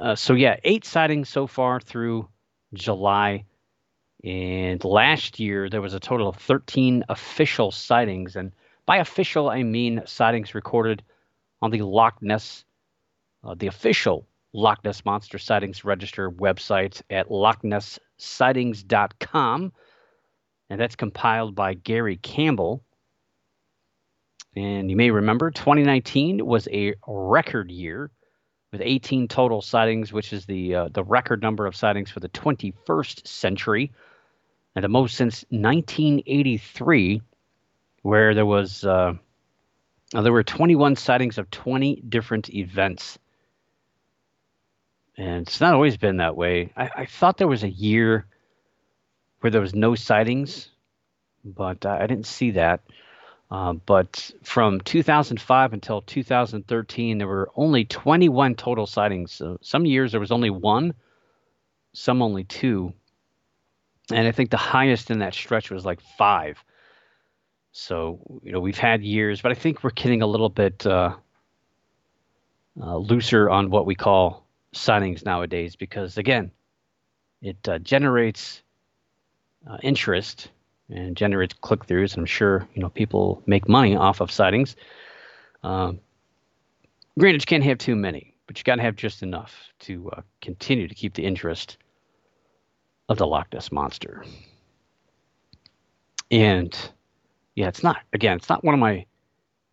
Uh, 0.00 0.14
so 0.14 0.32
yeah, 0.32 0.56
eight 0.64 0.84
sightings 0.84 1.28
so 1.28 1.46
far 1.46 1.78
through 1.80 2.26
July. 2.72 3.44
And 4.24 4.82
last 4.84 5.38
year, 5.38 5.68
there 5.68 5.82
was 5.82 5.94
a 5.94 6.00
total 6.00 6.28
of 6.28 6.36
13 6.36 7.04
official 7.08 7.70
sightings. 7.70 8.36
And 8.36 8.52
by 8.86 8.96
official, 8.98 9.50
I 9.50 9.62
mean 9.62 10.02
sightings 10.06 10.54
recorded 10.54 11.02
on 11.62 11.70
the 11.70 11.82
Loch 11.82 12.20
Ness, 12.22 12.64
uh, 13.44 13.54
the 13.54 13.66
official 13.66 14.26
Loch 14.52 14.84
Ness 14.84 15.04
Monster 15.04 15.38
Sightings 15.38 15.84
Register 15.84 16.30
website 16.30 17.02
at 17.10 17.28
lochnessightings.com. 17.28 19.72
And 20.68 20.80
that's 20.80 20.96
compiled 20.96 21.54
by 21.54 21.74
Gary 21.74 22.16
Campbell. 22.16 22.82
And 24.56 24.90
you 24.90 24.96
may 24.96 25.10
remember 25.10 25.50
2019 25.50 26.44
was 26.44 26.66
a 26.72 26.94
record 27.06 27.70
year 27.70 28.10
with 28.76 28.86
18 28.86 29.28
total 29.28 29.62
sightings, 29.62 30.12
which 30.12 30.34
is 30.34 30.44
the 30.44 30.74
uh, 30.74 30.88
the 30.92 31.02
record 31.02 31.40
number 31.40 31.66
of 31.66 31.74
sightings 31.74 32.10
for 32.10 32.20
the 32.20 32.28
21st 32.28 33.26
century, 33.26 33.90
and 34.74 34.84
the 34.84 34.88
most 34.88 35.16
since 35.16 35.46
1983, 35.48 37.22
where 38.02 38.34
there 38.34 38.44
was 38.44 38.84
uh, 38.84 39.14
there 40.12 40.32
were 40.32 40.42
21 40.42 40.96
sightings 40.96 41.38
of 41.38 41.50
20 41.50 42.02
different 42.06 42.52
events. 42.52 43.18
And 45.16 45.46
it's 45.46 45.62
not 45.62 45.72
always 45.72 45.96
been 45.96 46.18
that 46.18 46.36
way. 46.36 46.70
I, 46.76 46.90
I 46.94 47.06
thought 47.06 47.38
there 47.38 47.48
was 47.48 47.64
a 47.64 47.70
year 47.70 48.26
where 49.40 49.50
there 49.50 49.62
was 49.62 49.74
no 49.74 49.94
sightings, 49.94 50.68
but 51.42 51.86
I 51.86 52.06
didn't 52.06 52.26
see 52.26 52.50
that. 52.52 52.82
Uh, 53.50 53.74
but 53.74 54.30
from 54.42 54.80
2005 54.80 55.72
until 55.72 56.02
2013, 56.02 57.18
there 57.18 57.28
were 57.28 57.50
only 57.54 57.84
21 57.84 58.56
total 58.56 58.86
sightings. 58.86 59.32
So 59.32 59.58
some 59.62 59.86
years 59.86 60.10
there 60.10 60.20
was 60.20 60.32
only 60.32 60.50
one, 60.50 60.94
some 61.92 62.22
only 62.22 62.44
two. 62.44 62.92
And 64.12 64.26
I 64.26 64.32
think 64.32 64.50
the 64.50 64.56
highest 64.56 65.10
in 65.10 65.20
that 65.20 65.34
stretch 65.34 65.70
was 65.70 65.84
like 65.84 66.00
five. 66.18 66.62
So, 67.70 68.40
you 68.42 68.52
know, 68.52 68.60
we've 68.60 68.78
had 68.78 69.02
years, 69.02 69.42
but 69.42 69.52
I 69.52 69.54
think 69.54 69.84
we're 69.84 69.90
getting 69.90 70.22
a 70.22 70.26
little 70.26 70.48
bit 70.48 70.84
uh, 70.86 71.14
uh, 72.80 72.96
looser 72.96 73.48
on 73.48 73.70
what 73.70 73.86
we 73.86 73.94
call 73.94 74.44
sightings 74.72 75.24
nowadays 75.24 75.76
because, 75.76 76.18
again, 76.18 76.50
it 77.42 77.68
uh, 77.68 77.78
generates 77.78 78.62
uh, 79.68 79.76
interest 79.82 80.50
and 80.90 81.16
generates 81.16 81.54
click 81.54 81.86
throughs. 81.86 82.12
And 82.12 82.20
I'm 82.20 82.26
sure 82.26 82.66
you 82.74 82.82
know 82.82 82.88
people 82.88 83.42
make 83.46 83.68
money 83.68 83.96
off 83.96 84.20
of 84.20 84.30
sightings. 84.30 84.76
Um, 85.62 86.00
granted, 87.18 87.42
you 87.42 87.46
can't 87.46 87.64
have 87.64 87.78
too 87.78 87.96
many, 87.96 88.34
but 88.46 88.58
you 88.58 88.64
got 88.64 88.76
to 88.76 88.82
have 88.82 88.96
just 88.96 89.22
enough 89.22 89.54
to 89.80 90.10
uh, 90.10 90.20
continue 90.40 90.88
to 90.88 90.94
keep 90.94 91.14
the 91.14 91.24
interest 91.24 91.76
of 93.08 93.18
the 93.18 93.26
Loch 93.26 93.52
Ness 93.52 93.72
monster. 93.72 94.24
And 96.30 96.76
yeah, 97.54 97.68
it's 97.68 97.82
not 97.82 97.98
again, 98.12 98.36
it's 98.36 98.48
not 98.48 98.64
one 98.64 98.74
of 98.74 98.80
my 98.80 99.06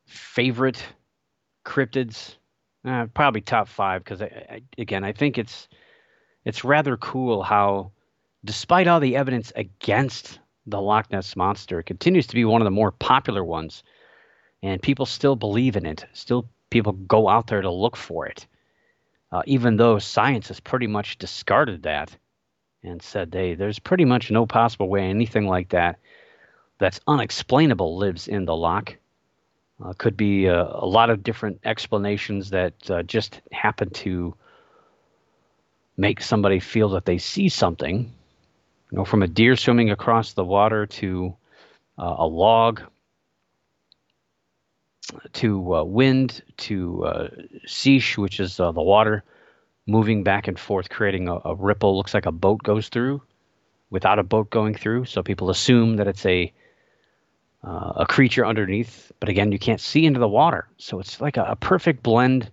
favorite 0.06 0.84
cryptids. 1.66 2.36
Uh, 2.86 3.06
probably 3.14 3.40
top 3.40 3.70
five 3.70 4.04
because 4.04 4.22
again, 4.78 5.06
I 5.06 5.14
think 5.14 5.38
it's 5.38 5.70
it's 6.46 6.64
rather 6.64 6.98
cool 6.98 7.44
how, 7.44 7.92
despite 8.44 8.88
all 8.88 9.00
the 9.00 9.16
evidence 9.16 9.54
against 9.56 10.40
the 10.66 10.82
Loch 10.82 11.12
Ness 11.12 11.36
monster. 11.36 11.82
Continues 11.84 12.28
to 12.28 12.36
be 12.36 12.46
one 12.46 12.62
of 12.62 12.66
the 12.66 12.72
more 12.72 12.92
popular 12.92 13.44
ones, 13.44 13.84
and 14.62 14.82
people 14.82 15.06
still 15.06 15.36
believe 15.36 15.76
in 15.76 15.86
it. 15.86 16.06
Still, 16.14 16.48
people 16.70 16.94
go 16.94 17.28
out 17.28 17.48
there 17.48 17.62
to 17.62 17.72
look 17.72 17.96
for 17.96 18.26
it, 18.28 18.48
uh, 19.32 19.44
even 19.46 19.78
though 19.78 20.00
science 20.00 20.48
has 20.48 20.60
pretty 20.60 20.88
much 20.88 21.18
discarded 21.18 21.84
that 21.84 22.16
and 22.84 23.02
said, 23.02 23.34
"Hey, 23.34 23.56
there's 23.56 23.80
pretty 23.80 24.06
much 24.06 24.32
no 24.32 24.46
possible 24.46 24.88
way 24.88 25.04
anything 25.04 25.48
like 25.48 25.70
that 25.70 26.00
that's 26.78 27.02
unexplainable 27.08 27.98
lives 27.98 28.28
in 28.28 28.46
the 28.46 28.56
loch." 28.56 28.98
Uh, 29.84 29.92
could 29.98 30.16
be 30.16 30.48
uh, 30.48 30.68
a 30.70 30.86
lot 30.86 31.10
of 31.10 31.24
different 31.24 31.60
explanations 31.66 32.52
that 32.52 32.74
uh, 32.90 33.04
just 33.04 33.42
happen 33.52 33.90
to 33.90 34.34
make 35.98 36.22
somebody 36.22 36.60
feel 36.60 36.90
that 36.90 37.06
they 37.06 37.18
see 37.18 37.50
something 37.50 38.12
you 38.94 39.00
know, 39.00 39.06
from 39.06 39.24
a 39.24 39.28
deer 39.28 39.56
swimming 39.56 39.90
across 39.90 40.34
the 40.34 40.46
water 40.46 40.86
to 40.86 41.36
uh, 41.98 42.16
a 42.20 42.28
log 42.28 42.80
to 45.34 45.76
uh, 45.76 45.84
wind 45.84 46.44
to 46.58 47.04
uh, 47.04 47.28
which 48.18 48.40
is 48.40 48.60
uh, 48.60 48.72
the 48.72 48.84
water 48.84 49.24
moving 49.88 50.24
back 50.24 50.48
and 50.48 50.60
forth, 50.60 50.92
creating 50.92 51.28
a, 51.28 51.40
a, 51.44 51.56
ripple. 51.56 51.98
Looks 51.98 52.14
like 52.14 52.28
a 52.28 52.32
boat 52.32 52.62
goes 52.62 52.90
through 52.90 53.24
without 53.90 54.20
a 54.20 54.24
boat 54.24 54.52
going 54.52 54.76
through. 54.76 55.06
So 55.06 55.24
people 55.24 55.50
assume 55.50 55.96
that 55.96 56.08
it's 56.08 56.26
a 56.28 56.54
uh, 57.64 57.94
a 57.96 58.06
creature 58.06 58.46
underneath, 58.46 59.12
but 59.20 59.28
again, 59.28 59.52
you 59.52 59.58
can't 59.58 59.82
see 59.82 60.06
into 60.06 60.20
the 60.20 60.28
water. 60.28 60.68
So 60.78 61.00
it's 61.00 61.20
like 61.20 61.38
a, 61.38 61.46
a 61.46 61.56
perfect 61.56 62.04
blend 62.04 62.52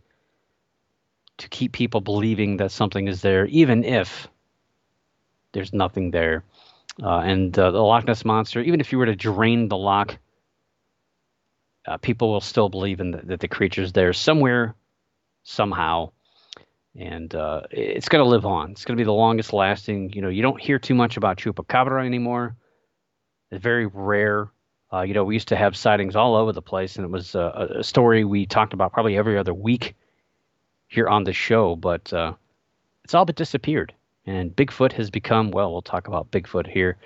to 1.36 1.48
keep 1.50 1.72
people 1.72 2.00
believing 2.00 2.56
that 2.56 2.72
something 2.72 3.08
is 3.08 3.20
there, 3.20 3.44
even 3.46 3.84
if 3.84 4.29
there's 5.52 5.72
nothing 5.72 6.10
there. 6.10 6.44
Uh, 7.02 7.20
and 7.20 7.58
uh, 7.58 7.70
the 7.70 7.78
Loch 7.78 8.06
Ness 8.06 8.24
monster, 8.24 8.60
even 8.60 8.80
if 8.80 8.92
you 8.92 8.98
were 8.98 9.06
to 9.06 9.16
drain 9.16 9.68
the 9.68 9.76
loch, 9.76 10.18
uh, 11.86 11.96
people 11.96 12.30
will 12.30 12.40
still 12.40 12.68
believe 12.68 13.00
in 13.00 13.12
the, 13.12 13.18
that 13.24 13.40
the 13.40 13.48
creature's 13.48 13.92
there 13.92 14.12
somewhere, 14.12 14.74
somehow, 15.42 16.10
and 16.94 17.34
uh, 17.34 17.62
it's 17.70 18.08
going 18.08 18.22
to 18.22 18.28
live 18.28 18.44
on. 18.44 18.72
It's 18.72 18.84
going 18.84 18.96
to 18.96 19.00
be 19.00 19.06
the 19.06 19.12
longest 19.12 19.52
lasting. 19.52 20.12
You 20.12 20.22
know, 20.22 20.28
you 20.28 20.42
don't 20.42 20.60
hear 20.60 20.78
too 20.78 20.94
much 20.94 21.16
about 21.16 21.38
chupacabra 21.38 22.04
anymore. 22.04 22.56
It's 23.50 23.62
very 23.62 23.86
rare. 23.86 24.50
Uh, 24.92 25.02
you 25.02 25.14
know, 25.14 25.24
we 25.24 25.34
used 25.34 25.48
to 25.48 25.56
have 25.56 25.76
sightings 25.76 26.16
all 26.16 26.34
over 26.34 26.52
the 26.52 26.62
place, 26.62 26.96
and 26.96 27.04
it 27.04 27.10
was 27.10 27.34
uh, 27.34 27.68
a 27.76 27.84
story 27.84 28.24
we 28.24 28.44
talked 28.44 28.74
about 28.74 28.92
probably 28.92 29.16
every 29.16 29.38
other 29.38 29.54
week 29.54 29.94
here 30.88 31.08
on 31.08 31.24
the 31.24 31.32
show, 31.32 31.76
but 31.76 32.12
it's 33.04 33.14
all 33.14 33.24
but 33.24 33.36
disappeared. 33.36 33.94
And 34.26 34.54
Bigfoot 34.54 34.92
has 34.92 35.10
become, 35.10 35.50
well, 35.50 35.72
we'll 35.72 35.82
talk 35.82 36.08
about 36.08 36.30
Bigfoot 36.30 36.66
here 36.66 36.98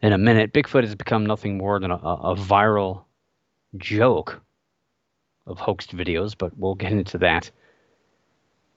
in 0.00 0.12
a 0.12 0.18
minute. 0.18 0.52
Bigfoot 0.52 0.84
has 0.84 0.94
become 0.94 1.26
nothing 1.26 1.58
more 1.58 1.80
than 1.80 1.90
a, 1.90 1.96
a 1.96 2.36
viral 2.36 3.04
joke 3.76 4.40
of 5.46 5.58
hoaxed 5.58 5.96
videos, 5.96 6.34
but 6.36 6.56
we'll 6.56 6.74
get 6.74 6.92
into 6.92 7.18
that 7.18 7.50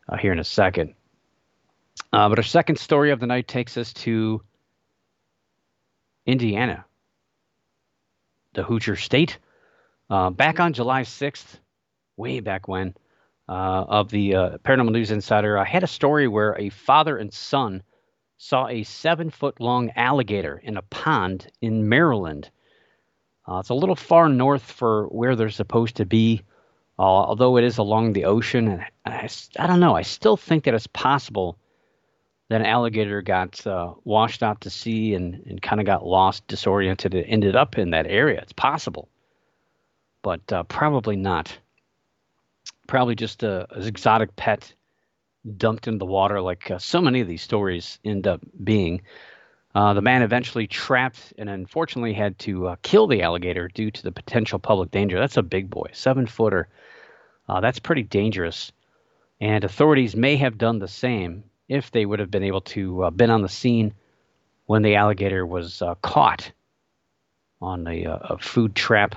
uh, 0.10 0.18
here 0.18 0.32
in 0.32 0.40
a 0.40 0.44
second. 0.44 0.96
Uh, 2.12 2.30
but 2.30 2.40
our 2.40 2.44
second 2.44 2.78
story 2.78 3.12
of 3.12 3.20
the 3.20 3.28
night 3.28 3.48
takes 3.48 3.78
us 3.78 3.94
to 3.94 4.42
Indiana, 6.26 6.86
the 8.54 8.64
Hoosier 8.64 8.96
State. 8.96 9.38
Uh, 10.10 10.30
back 10.30 10.60
on 10.60 10.74
July 10.74 11.04
6th, 11.04 11.60
way 12.18 12.40
back 12.42 12.68
when, 12.68 12.94
uh, 13.52 13.86
of 13.90 14.10
the 14.10 14.34
uh, 14.34 14.58
Paranormal 14.60 14.94
News 14.94 15.12
Insider, 15.12 15.58
I 15.58 15.66
had 15.66 15.84
a 15.84 15.88
story 15.88 16.26
where 16.30 16.56
a 16.58 16.70
father 16.70 17.18
and 17.18 17.34
son 17.34 17.84
saw 18.38 18.70
a 18.70 18.84
seven 18.84 19.30
foot 19.30 19.60
long 19.60 19.92
alligator 19.98 20.58
in 20.58 20.78
a 20.78 20.82
pond 20.84 21.52
in 21.60 21.90
Maryland. 21.90 22.50
Uh, 23.46 23.58
it's 23.60 23.68
a 23.68 23.74
little 23.74 23.98
far 23.98 24.30
north 24.30 24.64
for 24.64 25.08
where 25.08 25.36
they're 25.36 25.50
supposed 25.50 25.98
to 25.98 26.06
be, 26.06 26.44
uh, 26.98 27.02
although 27.02 27.58
it 27.58 27.66
is 27.66 27.78
along 27.78 28.14
the 28.14 28.24
ocean. 28.24 28.70
And 28.70 28.86
I, 29.06 29.28
I, 29.60 29.68
don't 29.68 29.82
know, 29.82 29.98
I 29.98 30.04
still 30.04 30.38
think 30.38 30.64
that 30.64 30.74
it's 30.74 30.88
possible 30.88 31.58
that 32.48 32.62
an 32.62 32.68
alligator 32.68 33.22
got 33.22 33.68
uh, 33.68 33.96
washed 34.06 34.44
out 34.44 34.62
to 34.62 34.70
sea 34.70 35.14
and, 35.14 35.44
and 35.46 35.62
kind 35.62 35.82
of 35.82 35.86
got 35.86 36.06
lost, 36.06 36.48
disoriented, 36.48 37.14
and 37.14 37.26
ended 37.26 37.58
up 37.58 37.78
in 37.78 37.90
that 37.90 38.08
area. 38.08 38.40
It's 38.40 38.54
possible, 38.54 39.10
but 40.22 40.54
uh, 40.54 40.64
probably 40.64 41.18
not 41.18 41.58
probably 42.92 43.16
just 43.16 43.42
a, 43.42 43.66
a 43.70 43.88
exotic 43.88 44.36
pet 44.36 44.74
dumped 45.56 45.88
in 45.88 45.98
the 45.98 46.06
water, 46.06 46.42
like 46.42 46.70
uh, 46.70 46.78
so 46.78 47.00
many 47.00 47.22
of 47.22 47.28
these 47.28 47.42
stories 47.42 48.00
end 48.04 48.28
up 48.28 48.42
being. 48.62 49.02
Uh, 49.74 49.94
the 49.94 50.02
man 50.02 50.22
eventually 50.24 50.68
trapped 50.68 51.34
and 51.38 51.50
unfortunately 51.50 52.12
had 52.12 52.38
to 52.38 52.68
uh, 52.68 52.76
kill 52.82 53.08
the 53.08 53.22
alligator 53.22 53.70
due 53.70 53.92
to 53.92 54.04
the 54.04 54.12
potential 54.12 54.60
public 54.60 54.92
danger. 54.92 55.18
That's 55.18 55.38
a 55.38 55.42
big 55.42 55.70
boy, 55.70 55.88
seven 55.94 56.28
footer. 56.28 56.68
Uh, 57.48 57.62
that's 57.62 57.80
pretty 57.80 58.04
dangerous. 58.04 58.74
And 59.40 59.64
authorities 59.64 60.14
may 60.14 60.36
have 60.36 60.58
done 60.58 60.80
the 60.80 60.90
same 60.90 61.46
if 61.70 61.92
they 61.92 62.06
would 62.06 62.20
have 62.20 62.30
been 62.30 62.44
able 62.44 62.62
to 62.62 63.06
uh, 63.06 63.10
been 63.10 63.30
on 63.30 63.42
the 63.42 63.48
scene 63.48 63.94
when 64.66 64.82
the 64.82 64.96
alligator 64.96 65.46
was 65.46 65.82
uh, 65.82 65.96
caught 66.02 66.52
on 67.62 67.88
a, 67.88 68.04
a 68.04 68.38
food 68.38 68.76
trap. 68.76 69.16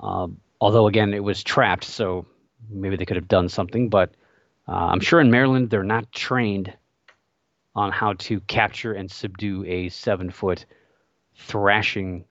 Um, 0.00 0.40
although 0.64 0.86
again, 0.86 1.12
it 1.12 1.22
was 1.22 1.44
trapped, 1.44 1.84
so 1.84 2.24
maybe 2.70 2.96
they 2.96 3.04
could 3.04 3.18
have 3.18 3.28
done 3.28 3.50
something. 3.50 3.90
But 3.90 4.14
uh, 4.66 4.72
I'm 4.72 5.00
sure 5.00 5.20
in 5.20 5.30
Maryland 5.30 5.68
they're 5.68 5.82
not 5.82 6.10
trained 6.10 6.72
on 7.74 7.92
how 7.92 8.14
to 8.14 8.40
capture 8.40 8.94
and 8.94 9.10
subdue 9.10 9.62
a 9.66 9.90
seven 9.90 10.30
foot 10.30 10.64
thrashing 11.36 12.24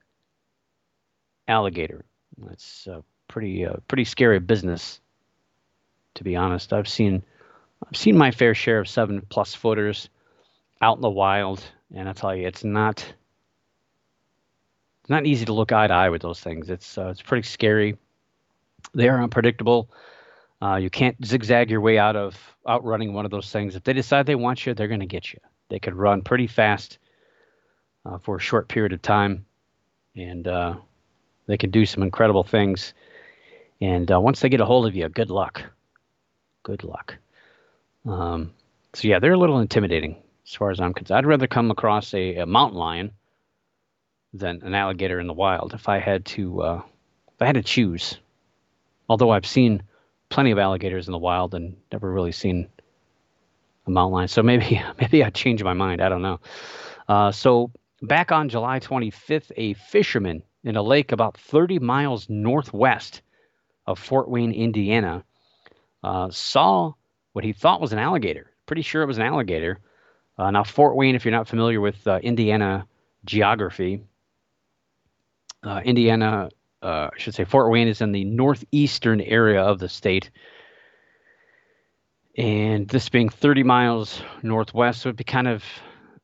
alligator. 1.46 2.04
That's 2.38 2.88
pretty 3.28 3.66
uh, 3.66 3.74
pretty 3.86 4.02
scary 4.02 4.40
business, 4.40 5.00
to 6.14 6.24
be 6.24 6.34
honest. 6.34 6.72
I've 6.72 6.88
seen 6.88 7.22
I've 7.86 7.96
seen 7.96 8.18
my 8.18 8.32
fair 8.32 8.52
share 8.52 8.80
of 8.80 8.88
seven 8.88 9.24
plus 9.28 9.54
footers 9.54 10.08
out 10.80 10.96
in 10.96 11.02
the 11.02 11.08
wild, 11.08 11.62
and 11.94 12.08
I 12.08 12.12
tell 12.12 12.34
you, 12.34 12.48
it's 12.48 12.64
not 12.64 12.98
it's 15.02 15.10
not 15.10 15.24
easy 15.24 15.44
to 15.44 15.52
look 15.52 15.70
eye 15.70 15.86
to 15.86 15.94
eye 15.94 16.08
with 16.08 16.22
those 16.22 16.40
things. 16.40 16.68
It's 16.68 16.98
uh, 16.98 17.10
it's 17.10 17.22
pretty 17.22 17.46
scary. 17.46 17.96
They 18.92 19.08
are 19.08 19.22
unpredictable. 19.22 19.90
Uh, 20.60 20.76
you 20.76 20.90
can't 20.90 21.16
zigzag 21.24 21.70
your 21.70 21.80
way 21.80 21.98
out 21.98 22.16
of 22.16 22.36
outrunning 22.68 23.12
one 23.12 23.24
of 23.24 23.30
those 23.30 23.50
things. 23.50 23.76
If 23.76 23.84
they 23.84 23.92
decide 23.92 24.26
they 24.26 24.34
want 24.34 24.64
you, 24.64 24.74
they're 24.74 24.88
going 24.88 25.00
to 25.00 25.06
get 25.06 25.32
you. 25.32 25.40
They 25.68 25.78
could 25.78 25.94
run 25.94 26.22
pretty 26.22 26.46
fast 26.46 26.98
uh, 28.06 28.18
for 28.18 28.36
a 28.36 28.40
short 28.40 28.68
period 28.68 28.92
of 28.92 29.02
time, 29.02 29.46
and 30.16 30.46
uh, 30.46 30.74
they 31.46 31.56
can 31.56 31.70
do 31.70 31.84
some 31.86 32.02
incredible 32.02 32.44
things. 32.44 32.94
And 33.80 34.10
uh, 34.10 34.20
once 34.20 34.40
they 34.40 34.48
get 34.48 34.60
a 34.60 34.64
hold 34.64 34.86
of 34.86 34.94
you, 34.94 35.08
good 35.08 35.30
luck. 35.30 35.62
Good 36.62 36.84
luck. 36.84 37.16
Um, 38.06 38.52
so 38.94 39.08
yeah, 39.08 39.18
they're 39.18 39.32
a 39.32 39.38
little 39.38 39.60
intimidating 39.60 40.16
as 40.46 40.54
far 40.54 40.70
as 40.70 40.80
I'm 40.80 40.94
concerned. 40.94 41.18
I'd 41.18 41.26
rather 41.26 41.46
come 41.46 41.70
across 41.70 42.14
a, 42.14 42.36
a 42.36 42.46
mountain 42.46 42.78
lion 42.78 43.12
than 44.32 44.62
an 44.62 44.74
alligator 44.74 45.20
in 45.20 45.26
the 45.26 45.32
wild 45.32 45.74
if 45.74 45.88
I 45.88 45.98
had 45.98 46.24
to 46.26 46.62
uh, 46.62 46.82
if 47.34 47.42
I 47.42 47.46
had 47.46 47.54
to 47.54 47.62
choose. 47.62 48.18
Although 49.08 49.30
I've 49.30 49.46
seen 49.46 49.82
plenty 50.28 50.50
of 50.50 50.58
alligators 50.58 51.06
in 51.08 51.12
the 51.12 51.18
wild 51.18 51.54
and 51.54 51.76
never 51.92 52.10
really 52.10 52.32
seen 52.32 52.68
a 53.86 53.90
mountain 53.90 54.14
lion. 54.14 54.28
So 54.28 54.42
maybe 54.42 54.82
maybe 55.00 55.24
I 55.24 55.30
changed 55.30 55.64
my 55.64 55.74
mind. 55.74 56.00
I 56.00 56.08
don't 56.08 56.22
know. 56.22 56.40
Uh, 57.08 57.32
so 57.32 57.70
back 58.02 58.32
on 58.32 58.48
July 58.48 58.80
25th, 58.80 59.52
a 59.56 59.74
fisherman 59.74 60.42
in 60.62 60.76
a 60.76 60.82
lake 60.82 61.12
about 61.12 61.36
30 61.36 61.78
miles 61.78 62.28
northwest 62.28 63.22
of 63.86 63.98
Fort 63.98 64.28
Wayne, 64.28 64.52
Indiana, 64.52 65.24
uh, 66.02 66.30
saw 66.30 66.92
what 67.32 67.44
he 67.44 67.52
thought 67.52 67.80
was 67.80 67.92
an 67.92 67.98
alligator. 67.98 68.50
Pretty 68.66 68.82
sure 68.82 69.02
it 69.02 69.06
was 69.06 69.18
an 69.18 69.24
alligator. 69.24 69.78
Uh, 70.38 70.50
now, 70.50 70.64
Fort 70.64 70.96
Wayne, 70.96 71.14
if 71.14 71.24
you're 71.24 71.32
not 71.32 71.48
familiar 71.48 71.80
with 71.80 72.06
uh, 72.06 72.18
Indiana 72.22 72.86
geography, 73.24 74.00
uh, 75.62 75.80
Indiana 75.84 76.48
uh, 76.84 77.08
I 77.12 77.18
should 77.18 77.34
say 77.34 77.44
Fort 77.44 77.70
Wayne 77.70 77.88
is 77.88 78.02
in 78.02 78.12
the 78.12 78.24
northeastern 78.24 79.20
area 79.22 79.62
of 79.62 79.78
the 79.78 79.88
state. 79.88 80.30
And 82.36 82.86
this 82.88 83.08
being 83.08 83.30
30 83.30 83.62
miles 83.62 84.20
northwest, 84.42 85.00
so 85.00 85.08
it'd 85.08 85.16
be 85.16 85.24
kind 85.24 85.48
of, 85.48 85.64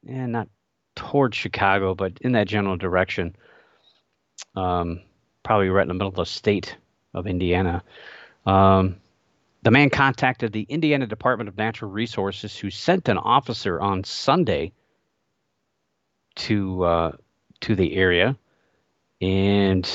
eh, 0.07 0.27
not 0.27 0.49
towards 0.97 1.37
Chicago, 1.37 1.95
but 1.95 2.19
in 2.21 2.33
that 2.33 2.47
general 2.47 2.77
direction. 2.77 3.35
Um, 4.55 5.01
probably 5.43 5.71
right 5.71 5.83
in 5.83 5.89
the 5.89 5.95
middle 5.95 6.09
of 6.09 6.15
the 6.15 6.27
state 6.27 6.77
of 7.15 7.27
Indiana. 7.27 7.83
Um, 8.45 8.97
the 9.63 9.71
man 9.71 9.89
contacted 9.89 10.53
the 10.53 10.67
Indiana 10.69 11.07
Department 11.07 11.49
of 11.49 11.57
Natural 11.57 11.91
Resources, 11.91 12.57
who 12.57 12.71
sent 12.71 13.09
an 13.09 13.19
officer 13.19 13.81
on 13.81 14.05
Sunday 14.05 14.73
to 16.37 16.83
uh, 16.85 17.13
to 17.61 17.75
the 17.75 17.95
area, 17.95 18.37
and 19.21 19.89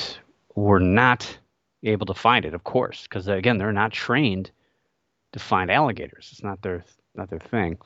were 0.56 0.80
not 0.80 1.38
able 1.84 2.06
to 2.08 2.14
find 2.14 2.46
it, 2.46 2.54
of 2.54 2.64
course, 2.64 3.04
because 3.04 3.28
again, 3.28 3.58
they're 3.58 3.72
not 3.72 3.92
trained 3.92 4.52
to 5.34 5.40
find 5.40 5.70
alligators. 5.70 6.30
It's 6.32 6.44
not 6.44 6.62
their 6.62 6.84
not 7.14 7.30
their 7.30 7.40
thing. 7.40 7.78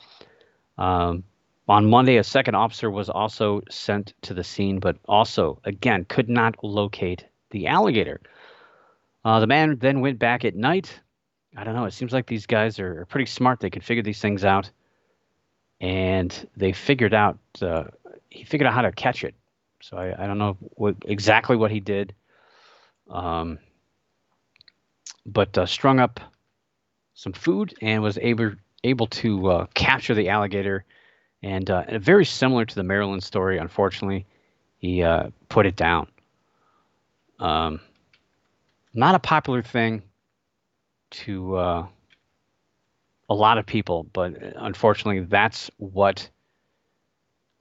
Um, 0.78 1.24
on 1.68 1.90
Monday, 1.90 2.18
a 2.18 2.24
second 2.24 2.56
officer 2.56 2.90
was 2.90 3.10
also 3.10 3.62
sent 3.70 4.14
to 4.24 4.34
the 4.34 4.44
scene, 4.44 4.80
but 4.80 4.98
also 5.06 5.60
again 5.66 6.06
could 6.06 6.30
not 6.30 6.64
locate 6.64 7.26
the 7.52 7.68
alligator. 7.68 8.22
Uh, 9.26 9.40
the 9.40 9.48
man 9.48 9.78
then 9.80 10.02
went 10.02 10.20
back 10.20 10.46
at 10.46 10.56
night. 10.56 11.00
I 11.58 11.64
don't 11.64 11.76
know. 11.76 11.86
It 11.86 11.94
seems 11.94 12.14
like 12.14 12.28
these 12.28 12.46
guys 12.46 12.80
are, 12.80 13.06
pretty 13.06 13.26
smart. 13.26 13.60
They 13.60 13.70
can 13.70 13.82
figure 13.82 14.04
these 14.04 14.22
things 14.22 14.46
out, 14.46 14.70
and 15.82 16.48
they 16.56 16.72
figured 16.72 17.14
out. 17.14 17.38
Uh, 17.62 17.86
he 18.30 18.44
figured 18.44 18.68
out 18.68 18.74
how 18.74 18.84
to 18.84 18.92
catch 18.92 19.24
it. 19.24 19.34
So 19.82 19.98
I, 19.98 20.24
I 20.24 20.28
don't 20.28 20.38
know 20.38 20.58
what, 20.76 20.96
exactly 21.06 21.56
what 21.56 21.72
he 21.72 21.80
did. 21.80 22.14
Um, 23.10 23.60
but 25.26 25.58
uh, 25.58 25.66
strung 25.66 26.00
up 26.00 26.20
some 27.14 27.34
food 27.34 27.74
and 27.82 28.02
was 28.02 28.18
able 28.20 28.54
able 28.84 29.08
to 29.08 29.48
uh, 29.50 29.66
capture 29.74 30.14
the 30.14 30.30
alligator. 30.30 30.86
And, 31.42 31.70
uh, 31.70 32.00
very 32.00 32.26
similar 32.26 32.66
to 32.66 32.76
the 32.76 32.84
Maryland 32.84 33.24
story, 33.24 33.58
unfortunately, 33.58 34.26
he 34.78 35.04
uh, 35.04 35.30
put 35.50 35.66
it 35.66 35.76
down. 35.76 36.08
Um, 37.40 37.80
not 38.94 39.16
a 39.16 39.20
popular 39.20 39.62
thing 39.62 40.04
to 41.12 41.56
uh, 41.58 41.88
a 43.30 43.34
lot 43.34 43.58
of 43.58 43.66
people, 43.66 44.04
but 44.14 44.34
unfortunately, 44.56 45.22
that's 45.22 45.70
what 45.78 46.30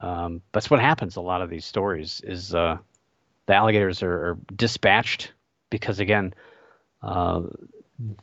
um, 0.01 0.41
that's 0.53 0.69
what 0.69 0.79
happens. 0.79 1.17
A 1.17 1.21
lot 1.21 1.41
of 1.41 1.49
these 1.49 1.65
stories 1.65 2.21
is 2.23 2.55
uh, 2.55 2.77
the 3.45 3.53
alligators 3.53 4.01
are, 4.01 4.29
are 4.29 4.37
dispatched 4.55 5.33
because 5.69 5.99
again, 5.99 6.33
uh, 7.01 7.41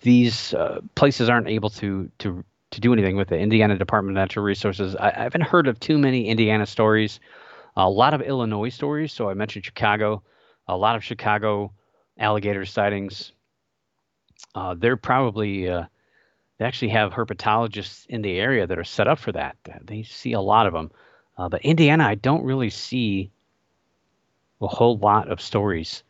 these 0.03 0.55
uh, 0.55 0.81
places 0.95 1.29
aren't 1.29 1.49
able 1.49 1.71
to 1.71 2.11
to 2.19 2.45
to 2.73 2.81
do 2.81 2.93
anything 2.93 3.17
with 3.17 3.29
the 3.29 3.39
Indiana 3.39 3.79
Department 3.79 4.17
of 4.17 4.21
Natural 4.21 4.45
Resources. 4.45 4.97
I, 4.97 5.09
I 5.11 5.23
haven't 5.23 5.43
heard 5.43 5.69
of 5.69 5.79
too 5.79 5.99
many 5.99 6.29
Indiana 6.29 6.67
stories. 6.67 7.21
A 7.77 7.89
lot 7.89 8.15
of 8.15 8.23
Illinois 8.23 8.71
stories. 8.71 9.13
So 9.13 9.29
I 9.29 9.35
mentioned 9.35 9.65
Chicago. 9.65 10.23
A 10.67 10.77
lot 10.77 10.97
of 10.97 11.05
Chicago 11.05 11.73
alligator 12.19 12.65
sightings. 12.65 13.33
Uh, 14.55 14.75
they're 14.77 14.97
probably 14.97 15.69
uh, 15.69 15.85
they 16.59 16.65
actually 16.65 16.89
have 16.89 17.13
herpetologists 17.13 18.07
in 18.09 18.23
the 18.23 18.39
area 18.39 18.67
that 18.67 18.79
are 18.79 18.85
set 18.85 19.07
up 19.07 19.19
for 19.19 19.33
that. 19.33 19.57
They 19.85 20.03
see 20.03 20.33
a 20.33 20.41
lot 20.41 20.67
of 20.67 20.73
them. 20.73 20.91
Uh, 21.37 21.49
but 21.49 21.63
Indiana, 21.63 22.05
I 22.05 22.15
don't 22.15 22.45
really 22.45 22.71
see 22.71 23.31
a 24.61 24.67
whole 24.67 24.97
lot 24.97 25.31
of 25.31 25.41
stories 25.41 26.03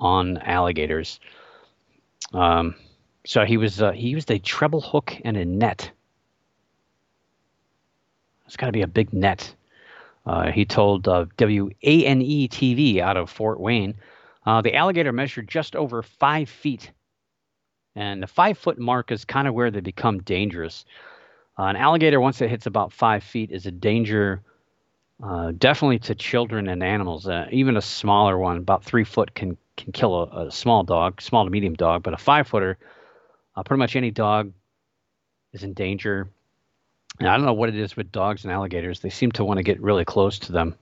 on 0.00 0.38
alligators. 0.38 1.20
Um, 2.32 2.74
so 3.26 3.44
he 3.44 3.56
was 3.56 3.82
uh, 3.82 3.92
he 3.92 4.08
used 4.08 4.30
a 4.30 4.38
treble 4.38 4.80
hook 4.80 5.16
and 5.24 5.36
a 5.36 5.44
net. 5.44 5.90
It's 8.46 8.56
got 8.56 8.66
to 8.66 8.72
be 8.72 8.82
a 8.82 8.88
big 8.88 9.12
net. 9.12 9.54
Uh, 10.26 10.50
he 10.50 10.64
told 10.64 11.08
uh, 11.08 11.26
WANE 11.38 12.48
TV 12.48 12.98
out 12.98 13.16
of 13.16 13.30
Fort 13.30 13.60
Wayne, 13.60 13.94
uh, 14.46 14.60
the 14.60 14.74
alligator 14.74 15.12
measured 15.12 15.48
just 15.48 15.76
over 15.76 16.02
five 16.02 16.48
feet, 16.48 16.90
and 17.94 18.22
the 18.22 18.26
five 18.26 18.58
foot 18.58 18.78
mark 18.78 19.12
is 19.12 19.24
kind 19.24 19.48
of 19.48 19.54
where 19.54 19.70
they 19.70 19.80
become 19.80 20.18
dangerous. 20.22 20.84
Uh, 21.58 21.64
an 21.64 21.76
alligator, 21.76 22.20
once 22.20 22.40
it 22.40 22.50
hits 22.50 22.66
about 22.66 22.92
five 22.92 23.22
feet, 23.22 23.50
is 23.50 23.66
a 23.66 23.70
danger 23.70 24.42
uh, 25.22 25.52
definitely 25.52 25.98
to 25.98 26.14
children 26.14 26.68
and 26.68 26.82
animals. 26.82 27.28
Uh, 27.28 27.46
even 27.50 27.76
a 27.76 27.82
smaller 27.82 28.38
one, 28.38 28.56
about 28.56 28.84
three 28.84 29.04
foot, 29.04 29.34
can 29.34 29.56
can 29.84 29.92
kill 29.92 30.14
a, 30.14 30.46
a 30.46 30.50
small 30.50 30.82
dog, 30.82 31.20
small 31.20 31.44
to 31.44 31.50
medium 31.50 31.74
dog, 31.74 32.02
but 32.02 32.14
a 32.14 32.16
five 32.16 32.48
footer, 32.48 32.78
uh, 33.56 33.62
pretty 33.62 33.78
much 33.78 33.96
any 33.96 34.10
dog 34.10 34.52
is 35.52 35.62
in 35.62 35.74
danger. 35.74 36.28
And 37.18 37.28
I 37.28 37.36
don't 37.36 37.46
know 37.46 37.52
what 37.52 37.68
it 37.68 37.76
is 37.76 37.96
with 37.96 38.12
dogs 38.12 38.44
and 38.44 38.52
alligators; 38.52 39.00
they 39.00 39.10
seem 39.10 39.32
to 39.32 39.44
want 39.44 39.58
to 39.58 39.62
get 39.62 39.80
really 39.80 40.04
close 40.04 40.38
to 40.40 40.52
them. 40.52 40.76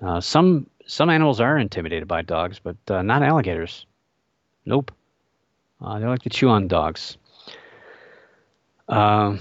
Uh, 0.00 0.20
some 0.20 0.68
some 0.86 1.10
animals 1.10 1.40
are 1.40 1.58
intimidated 1.58 2.08
by 2.08 2.22
dogs, 2.22 2.58
but 2.58 2.76
uh, 2.88 3.02
not 3.02 3.22
alligators. 3.22 3.84
Nope. 4.64 4.92
they 5.80 5.86
like 5.86 6.22
to 6.22 6.30
chew 6.30 6.48
on 6.48 6.68
dogs. 6.68 7.16
Um, 8.88 9.40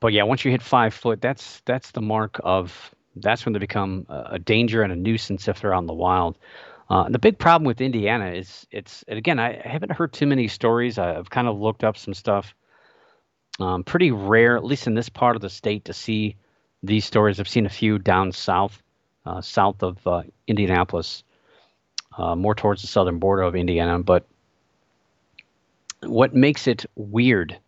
but 0.00 0.12
yeah, 0.12 0.22
once 0.22 0.44
you 0.44 0.50
hit 0.50 0.62
five 0.62 0.94
foot, 0.94 1.20
that's 1.20 1.60
that's 1.64 1.90
the 1.90 2.00
mark 2.00 2.40
of 2.44 2.94
that's 3.22 3.44
when 3.44 3.52
they 3.52 3.58
become 3.58 4.06
a 4.08 4.38
danger 4.38 4.82
and 4.82 4.92
a 4.92 4.96
nuisance 4.96 5.48
if 5.48 5.60
they're 5.60 5.74
out 5.74 5.80
in 5.80 5.86
the 5.86 5.94
wild. 5.94 6.38
Uh, 6.90 7.08
the 7.08 7.18
big 7.18 7.38
problem 7.38 7.66
with 7.66 7.80
Indiana 7.80 8.30
is 8.30 8.66
it's 8.70 9.04
again 9.08 9.38
I 9.38 9.60
haven't 9.62 9.92
heard 9.92 10.12
too 10.12 10.26
many 10.26 10.48
stories. 10.48 10.98
I've 10.98 11.28
kind 11.28 11.46
of 11.46 11.58
looked 11.58 11.84
up 11.84 11.96
some 11.96 12.14
stuff. 12.14 12.54
Um, 13.60 13.82
pretty 13.82 14.10
rare, 14.10 14.56
at 14.56 14.64
least 14.64 14.86
in 14.86 14.94
this 14.94 15.08
part 15.08 15.36
of 15.36 15.42
the 15.42 15.50
state, 15.50 15.86
to 15.86 15.92
see 15.92 16.36
these 16.82 17.04
stories. 17.04 17.40
I've 17.40 17.48
seen 17.48 17.66
a 17.66 17.70
few 17.70 17.98
down 17.98 18.32
south, 18.32 18.82
uh, 19.26 19.40
south 19.40 19.82
of 19.82 20.06
uh, 20.06 20.22
Indianapolis, 20.46 21.24
uh, 22.16 22.36
more 22.36 22.54
towards 22.54 22.82
the 22.82 22.88
southern 22.88 23.18
border 23.18 23.42
of 23.42 23.56
Indiana. 23.56 23.98
But 23.98 24.26
what 26.02 26.34
makes 26.34 26.68
it 26.68 26.86
weird 26.94 27.58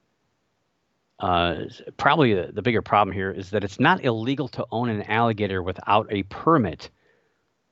uh, 1.21 1.65
probably 1.99 2.35
the, 2.35 2.51
the 2.53 2.63
bigger 2.63 2.83
problem 2.83 3.15
here 3.15 3.31
is 3.31 3.51
that 3.51 3.63
it's 3.63 3.79
not 3.79 4.05
illegal 4.05 4.49
to 4.49 4.67
own 4.73 4.89
an 4.89 5.03
alligator 5.03 5.63
without 5.63 6.07
a 6.11 6.23
permit 6.25 6.91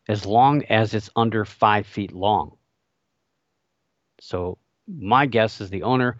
as 0.07 0.27
long 0.27 0.63
as 0.65 0.95
it's 0.95 1.11
under 1.17 1.45
five 1.45 1.87
feet 1.87 2.13
long. 2.13 2.57
So 4.21 4.59
my 4.87 5.27
guess 5.27 5.61
is 5.61 5.71
the 5.71 5.83
owner 5.83 6.19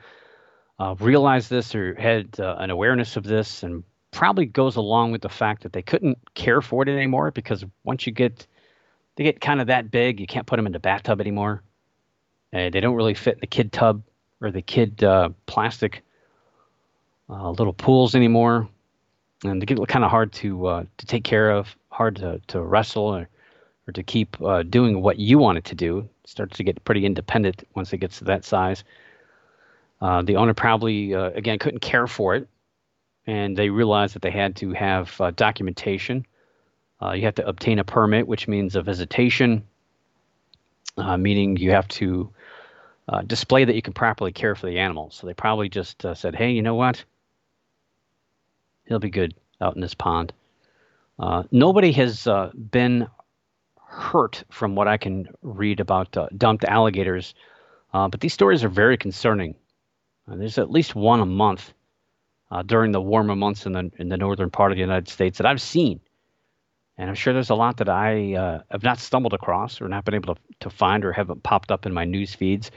uh, 0.79 0.95
realized 1.01 1.51
this 1.51 1.75
or 1.75 1.95
had 1.95 2.41
uh, 2.41 2.57
an 2.59 2.71
awareness 2.71 3.17
of 3.17 3.25
this 3.25 3.62
and 3.62 3.85
probably 4.11 4.47
goes 4.47 4.77
along 4.77 5.12
with 5.12 5.21
the 5.21 5.29
fact 5.29 5.62
that 5.62 5.73
they 5.73 5.83
couldn't 5.83 6.19
care 6.35 6.62
for 6.62 6.83
it 6.83 6.88
anymore 6.88 7.31
because 7.31 7.64
once 7.85 8.07
you 8.07 8.12
get 8.12 8.47
they 9.17 9.25
get 9.25 9.41
kind 9.41 9.61
of 9.61 9.67
that 9.67 9.91
big, 9.91 10.21
you 10.21 10.27
can't 10.29 10.47
put 10.47 10.57
them 10.57 10.67
in 10.67 10.73
the 10.73 10.79
bathtub 10.79 11.21
anymore. 11.21 11.62
Uh, 12.55 12.71
they 12.71 12.81
don't 12.81 12.95
really 12.95 13.14
fit 13.14 13.35
in 13.35 13.41
the 13.41 13.49
kid 13.49 13.73
tub 13.73 14.03
or 14.41 14.53
the 14.53 14.62
kid 14.62 15.03
uh, 15.03 15.29
plastic 15.47 16.05
uh, 17.31 17.51
little 17.51 17.73
pools 17.73 18.14
anymore, 18.14 18.69
and 19.45 19.61
they 19.61 19.67
get 19.67 19.79
kind 19.88 20.05
of 20.05 20.11
hard 20.11 20.33
to 20.33 20.67
uh, 20.67 20.85
to 20.97 21.07
take 21.07 21.25
care 21.25 21.51
of, 21.51 21.75
hard 21.91 22.17
to, 22.17 22.41
to 22.49 22.61
wrestle 22.61 23.05
or, 23.05 23.29
or 23.87 23.93
to 23.93 24.03
keep 24.03 24.41
uh, 24.43 24.62
doing 24.62 25.03
what 25.03 25.19
you 25.19 25.38
want 25.38 25.59
it 25.59 25.64
to 25.64 25.75
do. 25.75 25.99
It 25.99 26.31
starts 26.31 26.57
to 26.57 26.64
get 26.64 26.83
pretty 26.85 27.05
independent 27.05 27.64
once 27.75 27.93
it 27.93 27.99
gets 27.99 28.19
to 28.19 28.25
that 28.25 28.45
size. 28.45 28.85
Uh, 30.01 30.23
the 30.23 30.37
owner 30.37 30.55
probably 30.55 31.12
again 31.12 31.59
couldn't 31.59 31.81
care 31.81 32.07
for 32.07 32.37
it, 32.37 32.49
and 33.27 33.57
they 33.57 33.69
realized 33.69 34.14
that 34.14 34.23
they 34.23 34.31
had 34.31 34.55
to 34.57 34.73
have 34.73 35.21
documentation. 35.35 36.25
you 37.14 37.23
have 37.23 37.35
to 37.35 37.47
obtain 37.47 37.81
a 37.81 37.85
permit, 37.85 38.29
which 38.29 38.47
means 38.47 38.77
a 38.77 38.83
visitation, 38.83 39.64
meaning 41.19 41.57
you 41.57 41.73
have 41.73 41.88
to 41.88 42.31
uh, 43.09 43.23
display 43.23 43.64
that 43.64 43.75
you 43.75 43.83
can 43.83 43.93
properly 43.93 44.33
care 44.33 44.55
for 44.55 44.67
the 44.67 44.79
animals. 44.79 45.14
So 45.14 45.27
they 45.27 45.35
probably 45.35 45.69
just 45.69 46.05
uh, 46.05 46.14
said, 46.14 46.35
hey, 46.35 46.51
you 46.51 46.62
know 46.62 46.75
what? 46.75 47.05
He'll 48.88 48.98
be 48.98 49.11
good 49.11 49.35
out 49.61 49.74
in 49.74 49.83
this 49.83 49.94
pond. 49.94 50.33
Uh, 51.18 51.42
nobody 51.51 51.92
has 51.92 52.27
uh, 52.27 52.51
been 52.55 53.07
hurt 53.87 54.44
from 54.51 54.74
what 54.74 54.88
I 54.88 54.96
can 54.96 55.29
read 55.42 55.81
about 55.81 56.16
uh, 56.16 56.29
dumped 56.37 56.64
alligators, 56.64 57.35
uh, 57.92 58.09
but 58.09 58.20
these 58.20 58.33
stories 58.33 58.64
are 58.64 58.68
very 58.68 58.96
concerning. 58.96 59.55
there's 60.27 60.59
at 60.59 60.70
least 60.70 60.94
one 60.94 61.20
a 61.20 61.27
month 61.27 61.74
during 62.66 62.92
the 62.92 63.01
warmer 63.01 63.37
months 63.37 63.66
in 63.66 63.72
the 63.72 63.90
in 63.98 64.09
the 64.09 64.16
northern 64.16 64.51
part 64.51 64.72
of 64.72 64.77
the 64.77 64.81
United 64.81 65.09
States 65.09 65.37
that 65.38 65.46
I've 65.46 65.61
seen, 65.61 66.01
and 66.96 67.11
I'm 67.11 67.14
sure 67.14 67.35
there's 67.35 67.51
a 67.51 67.55
lot 67.55 67.77
that 67.79 67.90
I 67.90 68.62
have 68.70 68.83
not 68.83 69.01
stumbled 69.01 69.35
across 69.35 69.83
or 69.83 69.88
not 69.88 70.05
been 70.05 70.14
able 70.14 70.35
to, 70.35 70.40
to 70.61 70.70
find 70.70 71.05
or 71.05 71.12
haven't 71.12 71.42
popped 71.42 71.70
up 71.70 71.85
in 71.85 71.92
my 71.92 72.05
news 72.05 72.35
feeds. 72.35 72.70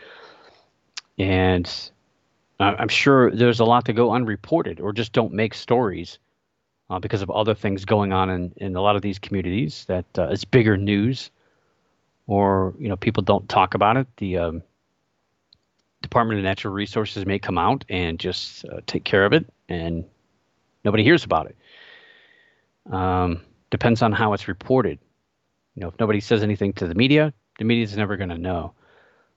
And 1.18 1.72
I'm 2.62 2.90
sure 2.90 3.32
there's 3.32 3.60
a 3.60 3.66
lot 3.66 3.86
to 3.86 3.94
go 3.94 4.12
unreported 4.12 4.80
or 4.80 4.94
just 4.94 5.14
don't 5.14 5.34
make 5.34 5.54
stories 5.54 6.20
uh, 6.90 7.00
because 7.00 7.22
of 7.22 7.32
other 7.32 7.56
things 7.56 7.86
going 7.86 8.14
on 8.14 8.30
in, 8.30 8.54
in 8.58 8.76
a 8.76 8.82
lot 8.82 8.96
of 8.96 9.02
these 9.02 9.20
communities 9.20 9.86
that 9.86 10.06
uh, 10.18 10.28
is 10.28 10.46
bigger 10.46 10.78
news 10.78 11.32
or 12.28 12.74
you 12.80 12.88
know 12.88 12.96
people 12.96 13.24
don't 13.24 13.48
talk 13.50 13.74
about 13.74 13.98
it. 13.98 14.08
The 14.18 14.38
um, 14.38 14.64
Department 16.02 16.40
of 16.40 16.44
Natural 16.44 16.74
Resources 16.74 17.26
may 17.26 17.40
come 17.40 17.58
out 17.58 17.86
and 17.90 18.20
just 18.20 18.66
uh, 18.66 18.82
take 18.86 19.04
care 19.04 19.26
of 19.26 19.34
it, 19.34 19.52
and 19.70 20.06
nobody 20.84 21.04
hears 21.04 21.24
about 21.24 21.48
it. 21.48 22.94
Um, 22.94 23.42
depends 23.70 24.02
on 24.02 24.12
how 24.12 24.34
it's 24.34 24.48
reported. 24.48 25.00
You 25.76 25.82
know, 25.82 25.88
if 25.88 26.00
nobody 26.00 26.20
says 26.20 26.44
anything 26.44 26.74
to 26.74 26.88
the 26.88 26.96
media, 26.96 27.34
the 27.58 27.66
media 27.66 27.84
is 27.84 27.96
never 27.96 28.18
going 28.18 28.30
to 28.30 28.38
know. 28.38 28.74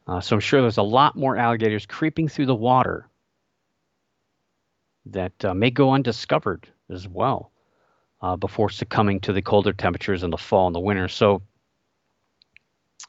Uh, 0.07 0.21
so 0.21 0.37
I'm 0.37 0.41
sure 0.41 0.61
there's 0.61 0.79
a 0.79 0.83
lot 0.83 1.17
more 1.17 1.37
alligators 1.37 1.87
creeping 1.87 2.29
through 2.29 2.47
the 2.47 2.55
water 2.55 3.09
that 5.07 5.45
uh, 5.45 5.55
may 5.55 5.71
go 5.71 5.93
undiscovered 5.93 6.69
as 6.91 7.07
well 7.07 7.51
uh, 8.23 8.37
before 8.37 8.71
succumbing 8.71 9.21
to 9.21 9.33
the 9.33 9.43
colder 9.43 9.73
temperatures 9.73 10.23
in 10.23 10.31
the 10.31 10.39
fall 10.39 10.67
and 10.67 10.75
the 10.75 10.81
winter. 10.81 11.09
So, 11.09 11.43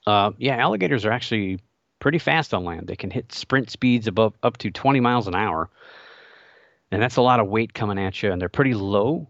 uh, 0.06 0.32
yeah, 0.38 0.58
alligators 0.58 1.06
are 1.06 1.12
actually 1.12 1.60
pretty 2.00 2.20
fast 2.20 2.54
on 2.54 2.66
land. 2.66 2.88
They 2.88 2.96
can 2.96 3.12
hit 3.12 3.32
sprint 3.32 3.70
speeds 3.70 4.08
above 4.08 4.34
up 4.44 4.58
to 4.58 4.72
20 4.72 5.00
miles 5.00 5.28
an 5.28 5.36
hour, 5.36 5.70
and 6.92 7.02
that's 7.02 7.16
a 7.16 7.22
lot 7.22 7.40
of 7.40 7.48
weight 7.48 7.74
coming 7.74 7.98
at 7.98 8.22
you. 8.22 8.32
And 8.32 8.42
they're 8.42 8.50
pretty 8.50 8.74
low, 8.74 9.28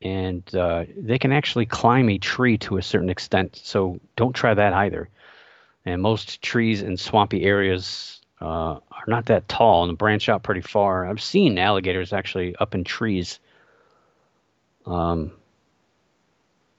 and 0.00 0.54
uh, 0.54 0.84
they 0.96 1.18
can 1.18 1.32
actually 1.32 1.66
climb 1.66 2.08
a 2.08 2.18
tree 2.18 2.58
to 2.58 2.76
a 2.76 2.82
certain 2.82 3.10
extent. 3.10 3.60
So 3.62 3.98
don't 4.16 4.32
try 4.32 4.54
that 4.54 4.72
either. 4.72 5.08
And 5.84 6.00
most 6.00 6.40
trees 6.40 6.82
in 6.82 6.96
swampy 6.96 7.42
areas 7.42 8.23
uh, 8.44 8.78
are 8.90 9.04
not 9.08 9.26
that 9.26 9.48
tall 9.48 9.88
and 9.88 9.96
branch 9.96 10.28
out 10.28 10.42
pretty 10.42 10.60
far. 10.60 11.06
I've 11.06 11.22
seen 11.22 11.58
alligators 11.58 12.12
actually 12.12 12.54
up 12.56 12.74
in 12.74 12.84
trees. 12.84 13.40
Um, 14.84 15.32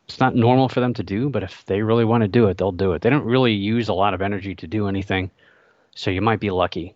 it's 0.08 0.20
not 0.20 0.36
normal 0.36 0.70
for 0.70 0.80
them 0.80 0.94
to 0.94 1.04
do, 1.04 1.30
but 1.30 1.42
if 1.42 1.66
they 1.66 1.82
really 1.82 2.06
want 2.06 2.22
to 2.22 2.28
do 2.28 2.46
it, 2.48 2.58
they'll 2.58 2.72
do 2.72 2.94
it. 2.94 3.02
They 3.02 3.10
don't 3.10 3.26
really 3.26 3.54
use 3.54 3.90
a 3.90 3.94
lot 3.94 4.14
of 4.14 4.22
energy 4.22 4.54
to 4.56 4.68
do 4.68 4.88
anything, 4.88 5.32
so 5.96 6.12
you 6.12 6.22
might 6.22 6.40
be 6.40 6.52
lucky. 6.52 6.94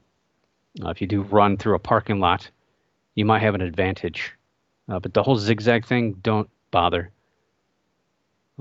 Uh, 0.83 0.89
if 0.89 1.01
you 1.01 1.07
do 1.07 1.23
run 1.23 1.57
through 1.57 1.73
a 1.73 1.79
parking 1.79 2.19
lot, 2.19 2.47
you 3.15 3.25
might 3.25 3.41
have 3.41 3.55
an 3.55 3.61
advantage. 3.61 4.33
Uh, 4.87 4.99
but 4.99 5.15
the 5.15 5.23
whole 5.23 5.35
zigzag 5.35 5.87
thing, 5.87 6.13
don't 6.21 6.49
bother. 6.69 7.09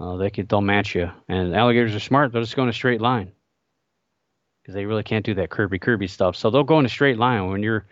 Uh, 0.01 0.17
they 0.17 0.31
could, 0.31 0.49
they'll 0.49 0.63
match 0.63 0.95
you. 0.95 1.11
And 1.29 1.55
alligators 1.55 1.95
are 1.95 2.01
smart; 2.01 2.33
they'll 2.33 2.43
just 2.43 2.57
go 2.57 2.63
in 2.63 2.71
a 2.71 2.73
straight 2.73 3.03
line 3.03 3.33
because 4.69 4.75
they 4.75 4.85
really 4.85 5.03
can't 5.03 5.25
do 5.25 5.33
that 5.33 5.49
curvy, 5.49 5.81
curvy 5.81 6.11
stuff. 6.11 6.37
So 6.37 6.51
they'll 6.51 6.63
go 6.63 6.79
in 6.79 6.85
a 6.85 6.91
straight 6.91 7.17
line. 7.17 7.49
When 7.49 7.63
you're 7.63 7.87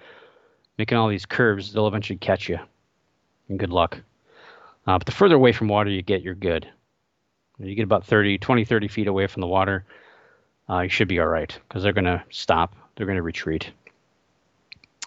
making 0.76 0.98
all 0.98 1.08
these 1.08 1.24
curves, 1.24 1.72
they'll 1.72 1.88
eventually 1.88 2.18
catch 2.18 2.50
you. 2.50 2.58
And 3.48 3.58
good 3.58 3.70
luck. 3.70 3.98
Uh, 4.86 4.98
but 4.98 5.06
the 5.06 5.12
further 5.12 5.36
away 5.36 5.52
from 5.52 5.68
water 5.68 5.88
you 5.88 6.02
get, 6.02 6.20
you're 6.20 6.34
good. 6.34 6.68
You 7.58 7.74
get 7.74 7.84
about 7.84 8.04
30, 8.04 8.36
20, 8.36 8.66
30 8.66 8.88
feet 8.88 9.06
away 9.06 9.26
from 9.26 9.40
the 9.40 9.46
water, 9.46 9.86
uh, 10.68 10.80
you 10.80 10.90
should 10.90 11.08
be 11.08 11.18
all 11.18 11.28
right 11.28 11.58
because 11.66 11.82
they're 11.82 11.94
going 11.94 12.04
to 12.04 12.22
stop. 12.28 12.76
They're 12.94 13.06
going 13.06 13.16
to 13.16 13.22
retreat. 13.22 13.70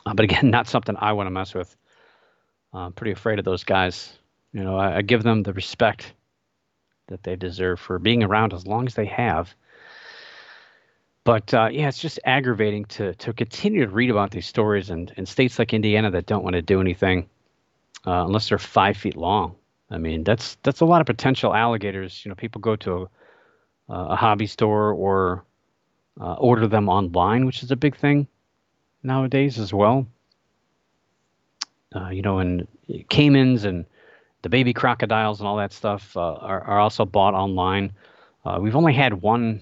Uh, 0.08 0.16
but 0.16 0.24
again, 0.24 0.50
not 0.50 0.68
something 0.68 0.96
I 0.98 1.14
want 1.14 1.28
to 1.28 1.32
mess 1.32 1.54
with. 1.54 1.78
Uh, 2.74 2.80
I'm 2.80 2.94
pretty 2.94 3.12
afraid 3.12 3.38
of 3.38 3.46
those 3.46 3.64
guys. 3.64 4.18
You 4.54 4.64
know, 4.64 4.76
I, 4.76 4.98
I 4.98 5.02
give 5.04 5.22
them 5.22 5.44
the 5.44 5.54
respect 5.54 6.14
that 7.10 7.22
they 7.22 7.36
deserve 7.36 7.80
for 7.80 8.00
being 8.00 8.24
around 8.24 8.56
as 8.56 8.66
long 8.66 8.88
as 8.88 8.96
they 8.96 9.06
have 9.06 9.54
but 11.30 11.54
uh, 11.54 11.70
yeah, 11.72 11.88
it's 11.88 12.00
just 12.00 12.20
aggravating 12.26 12.86
to 12.86 13.14
to 13.14 13.34
continue 13.34 13.86
to 13.86 13.92
read 13.92 14.10
about 14.10 14.32
these 14.32 14.48
stories 14.48 14.90
in, 14.90 15.12
in 15.16 15.28
states 15.28 15.60
like 15.60 15.76
Indiana 15.76 16.10
that 16.10 16.26
don't 16.26 16.44
want 16.44 16.56
to 16.56 16.62
do 16.64 16.82
anything 16.82 17.30
uh, 18.08 18.26
unless 18.26 18.50
they're 18.50 18.58
five 18.58 18.98
feet 18.98 19.16
long. 19.16 19.56
I 19.92 20.00
mean, 20.00 20.24
that's 20.24 20.58
that's 20.64 20.80
a 20.80 20.86
lot 20.86 21.02
of 21.02 21.06
potential 21.06 21.54
alligators. 21.54 22.26
You 22.26 22.30
know, 22.30 22.36
people 22.36 22.62
go 22.62 22.76
to 22.78 23.08
a, 23.90 23.94
a 23.94 24.16
hobby 24.16 24.48
store 24.48 24.92
or 24.92 25.46
uh, 26.20 26.34
order 26.34 26.66
them 26.66 26.90
online, 26.90 27.46
which 27.46 27.62
is 27.62 27.70
a 27.70 27.76
big 27.76 27.96
thing 27.96 28.28
nowadays 29.04 29.60
as 29.60 29.72
well. 29.72 30.08
Uh, 31.96 32.10
you 32.10 32.24
know, 32.24 32.40
and 32.40 32.68
caimans 33.12 33.66
and 33.66 33.86
the 34.42 34.50
baby 34.50 34.74
crocodiles 34.74 35.42
and 35.42 35.48
all 35.48 35.58
that 35.58 35.74
stuff 35.74 36.18
uh, 36.18 36.22
are, 36.22 36.62
are 36.62 36.80
also 36.80 37.06
bought 37.06 37.36
online. 37.36 37.92
Uh, 38.44 38.58
we've 38.60 38.76
only 38.76 38.94
had 38.94 39.14
one 39.22 39.62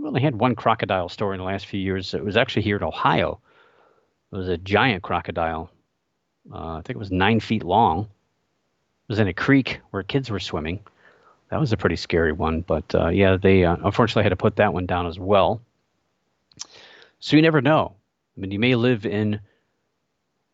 we 0.00 0.08
only 0.08 0.22
had 0.22 0.40
one 0.40 0.54
crocodile 0.54 1.08
story 1.08 1.34
in 1.34 1.38
the 1.38 1.44
last 1.44 1.66
few 1.66 1.80
years. 1.80 2.14
It 2.14 2.24
was 2.24 2.36
actually 2.36 2.62
here 2.62 2.76
in 2.76 2.82
Ohio. 2.82 3.40
It 4.32 4.36
was 4.36 4.48
a 4.48 4.56
giant 4.56 5.02
crocodile. 5.02 5.70
Uh, 6.50 6.76
I 6.76 6.82
think 6.82 6.96
it 6.96 6.98
was 6.98 7.10
nine 7.10 7.40
feet 7.40 7.62
long. 7.62 8.02
It 8.04 9.08
was 9.08 9.18
in 9.18 9.28
a 9.28 9.34
creek 9.34 9.80
where 9.90 10.02
kids 10.02 10.30
were 10.30 10.40
swimming. 10.40 10.80
That 11.50 11.60
was 11.60 11.72
a 11.72 11.76
pretty 11.76 11.96
scary 11.96 12.32
one. 12.32 12.62
But 12.62 12.94
uh, 12.94 13.08
yeah, 13.08 13.36
they 13.36 13.64
uh, 13.64 13.76
unfortunately 13.84 14.22
had 14.22 14.30
to 14.30 14.36
put 14.36 14.56
that 14.56 14.72
one 14.72 14.86
down 14.86 15.06
as 15.06 15.18
well. 15.18 15.60
So 17.18 17.36
you 17.36 17.42
never 17.42 17.60
know. 17.60 17.94
I 18.36 18.40
mean, 18.40 18.52
you 18.52 18.58
may 18.58 18.76
live 18.76 19.04
in 19.04 19.40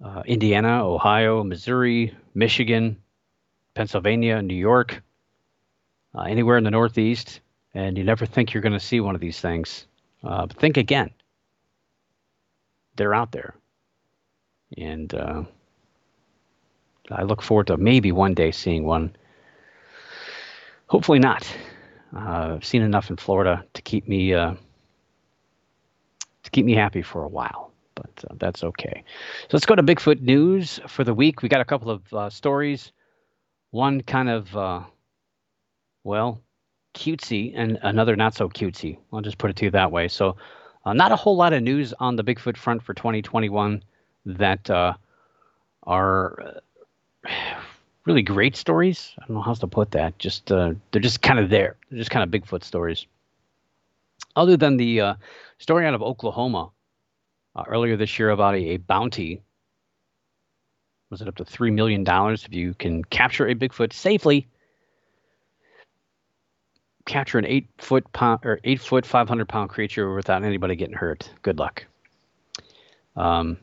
uh, 0.05 0.23
Indiana, 0.27 0.85
Ohio, 0.85 1.45
Missouri, 1.45 2.17
Michigan, 2.35 2.97
Pennsylvania, 3.75 4.43
New 4.43 4.57
York, 4.57 5.03
uh, 6.15 6.23
anywhere 6.23 6.57
in 6.57 6.65
the 6.65 6.71
Northeast 6.71 7.41
and 7.77 7.99
you 7.99 8.05
never 8.05 8.25
think 8.25 8.55
you're 8.55 8.63
going 8.63 8.73
to 8.73 8.81
see 8.81 9.01
one 9.01 9.15
of 9.15 9.21
these 9.21 9.39
things. 9.39 9.87
Uh, 10.25 10.47
but 10.47 10.57
think 10.57 10.79
again. 10.79 11.11
They're 12.97 13.13
out 13.13 13.33
there. 13.33 13.55
And 14.79 15.13
uh, 15.15 15.45
I 17.11 17.25
look 17.25 17.43
forward 17.43 17.67
to 17.67 17.77
maybe 17.77 18.13
one 18.13 18.33
day 18.33 18.51
seeing 18.51 18.85
one. 18.85 19.15
Hopefully 20.87 21.19
not. 21.19 21.47
Uh, 22.17 22.55
I've 22.55 22.65
seen 22.65 22.81
enough 22.81 23.11
in 23.11 23.19
Florida 23.19 23.63
to 23.75 23.83
keep 23.83 24.09
me 24.09 24.33
uh, 24.33 24.55
to 26.45 26.51
keep 26.51 26.65
me 26.65 26.75
happy 26.75 27.03
for 27.03 27.25
a 27.25 27.29
while, 27.29 27.73
but 27.95 28.25
uh, 28.31 28.35
that's 28.39 28.65
okay. 28.65 29.05
So 29.43 29.49
let's 29.53 29.67
go 29.67 29.75
to 29.75 29.83
Bigfoot 29.83 30.23
news 30.23 30.81
for 30.87 31.05
the 31.05 31.13
week. 31.13 31.43
We 31.43 31.51
got 31.51 31.61
a 31.61 31.65
couple 31.65 31.91
of 31.91 32.15
uh, 32.15 32.31
stories. 32.31 32.93
One 33.73 34.01
kind 34.01 34.31
of 34.31 34.87
well, 36.05 36.41
cutesy 36.97 37.53
and 37.55 37.79
another 37.83 38.17
not 38.17 38.35
so 38.35 38.49
cutesy. 38.49 38.99
I'll 39.13 39.21
just 39.21 39.39
put 39.39 39.51
it 39.51 39.57
to 39.57 39.67
you 39.67 39.71
that 39.73 39.93
way. 39.93 40.09
So, 40.09 40.37
uh, 40.85 40.93
not 40.93 41.13
a 41.13 41.17
whole 41.17 41.37
lot 41.37 41.53
of 41.53 41.63
news 41.63 41.93
on 42.01 42.17
the 42.17 42.25
Bigfoot 42.25 42.57
front 42.57 42.83
for 42.83 42.95
2021. 42.95 43.83
that 44.25 44.69
uh, 44.71 44.95
are 45.85 46.61
uh, 47.25 47.31
really 48.05 48.23
great 48.23 48.57
stories. 48.57 49.15
I 49.19 49.27
don't 49.27 49.37
know 49.37 49.43
how 49.43 49.51
else 49.51 49.61
to 49.61 49.67
put 49.67 49.93
that. 49.93 50.19
Just 50.19 50.51
uh, 50.51 50.75
they're 50.91 51.03
just 51.03 51.23
kind 51.23 51.39
of 51.39 51.51
there. 51.51 51.77
They're 51.91 51.99
just 51.99 52.11
kind 52.11 52.25
of 52.25 52.31
Bigfoot 52.31 52.65
stories. 52.65 53.07
Other 54.35 54.57
than 54.57 54.77
the 54.77 55.01
uh, 55.01 55.15
story 55.59 55.87
out 55.87 55.95
of 55.95 56.03
Oklahoma 56.03 56.71
uh, 57.55 57.65
earlier 57.69 57.97
this 57.97 58.19
year 58.19 58.31
about 58.31 58.55
a, 58.55 58.75
a 58.75 58.77
bounty 58.79 59.43
was 61.11 61.23
it 61.23 61.29
up 61.29 61.37
to 61.37 61.45
three 61.45 61.71
million 61.71 62.05
dollars 62.05 62.45
if 62.45 62.53
you 62.53 62.75
can 62.75 63.05
capture 63.05 63.47
a 63.47 63.55
Bigfoot 63.55 63.93
safely? 63.93 64.47
Capture 67.07 67.39
an 67.39 67.47
eight 67.47 67.69
foot 67.79 68.13
pound 68.13 68.41
or 68.45 68.61
eight 68.65 68.81
foot 68.81 69.07
five 69.07 69.29
hundred 69.29 69.49
pound 69.49 69.71
creature 69.71 70.15
without 70.15 70.45
anybody 70.45 70.77
getting 70.77 70.97
hurt. 70.97 71.31
Good 71.43 71.59
luck. 71.59 71.87
Um, 73.17 73.59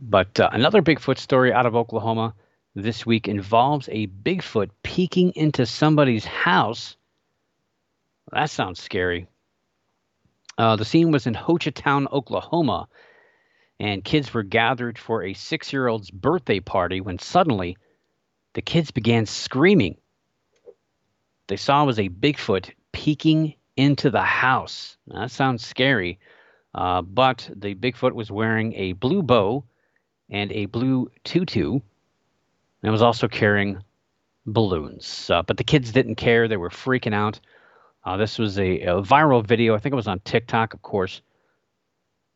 but 0.00 0.38
uh, 0.38 0.50
another 0.52 0.82
Bigfoot 0.82 1.18
story 1.18 1.52
out 1.52 1.66
of 1.66 1.74
Oklahoma 1.74 2.34
this 2.74 3.04
week 3.04 3.28
involves 3.28 3.88
a 3.90 4.06
Bigfoot 4.06 4.70
peeking 4.82 5.32
into 5.34 5.66
somebody's 5.66 6.24
house. 6.24 6.96
That 8.30 8.50
sounds 8.50 8.80
scary. 8.80 9.26
Uh, 10.56 10.76
the 10.76 10.84
scene 10.84 11.10
was 11.10 11.26
in 11.26 11.34
Hochatown, 11.34 12.10
Oklahoma, 12.12 12.88
and 13.80 14.04
kids 14.04 14.32
were 14.32 14.42
gathered 14.42 14.98
for 14.98 15.24
a 15.24 15.34
six 15.34 15.72
year 15.72 15.88
old's 15.88 16.10
birthday 16.10 16.60
party 16.60 17.00
when 17.00 17.18
suddenly 17.18 17.76
the 18.54 18.62
kids 18.62 18.90
began 18.90 19.26
screaming. 19.26 19.96
They 21.48 21.56
saw 21.56 21.84
was 21.84 21.98
a 21.98 22.08
Bigfoot 22.08 22.70
peeking 22.92 23.54
into 23.76 24.10
the 24.10 24.22
house. 24.22 24.96
Now, 25.06 25.20
that 25.20 25.30
sounds 25.30 25.66
scary, 25.66 26.18
uh, 26.74 27.02
but 27.02 27.48
the 27.54 27.74
Bigfoot 27.74 28.12
was 28.12 28.30
wearing 28.30 28.74
a 28.74 28.92
blue 28.92 29.22
bow 29.22 29.64
and 30.30 30.52
a 30.52 30.66
blue 30.66 31.10
tutu, 31.24 31.80
and 32.82 32.92
was 32.92 33.02
also 33.02 33.28
carrying 33.28 33.82
balloons. 34.46 35.30
Uh, 35.30 35.42
but 35.42 35.56
the 35.56 35.64
kids 35.64 35.92
didn't 35.92 36.16
care; 36.16 36.48
they 36.48 36.56
were 36.56 36.70
freaking 36.70 37.14
out. 37.14 37.40
Uh, 38.04 38.16
this 38.16 38.38
was 38.38 38.58
a, 38.58 38.80
a, 38.80 39.02
viral 39.02 39.46
video. 39.46 39.74
I 39.74 39.78
think 39.78 39.92
it 39.92 39.96
was 39.96 40.08
on 40.08 40.20
TikTok, 40.20 40.74
of 40.74 40.82
course, 40.82 41.20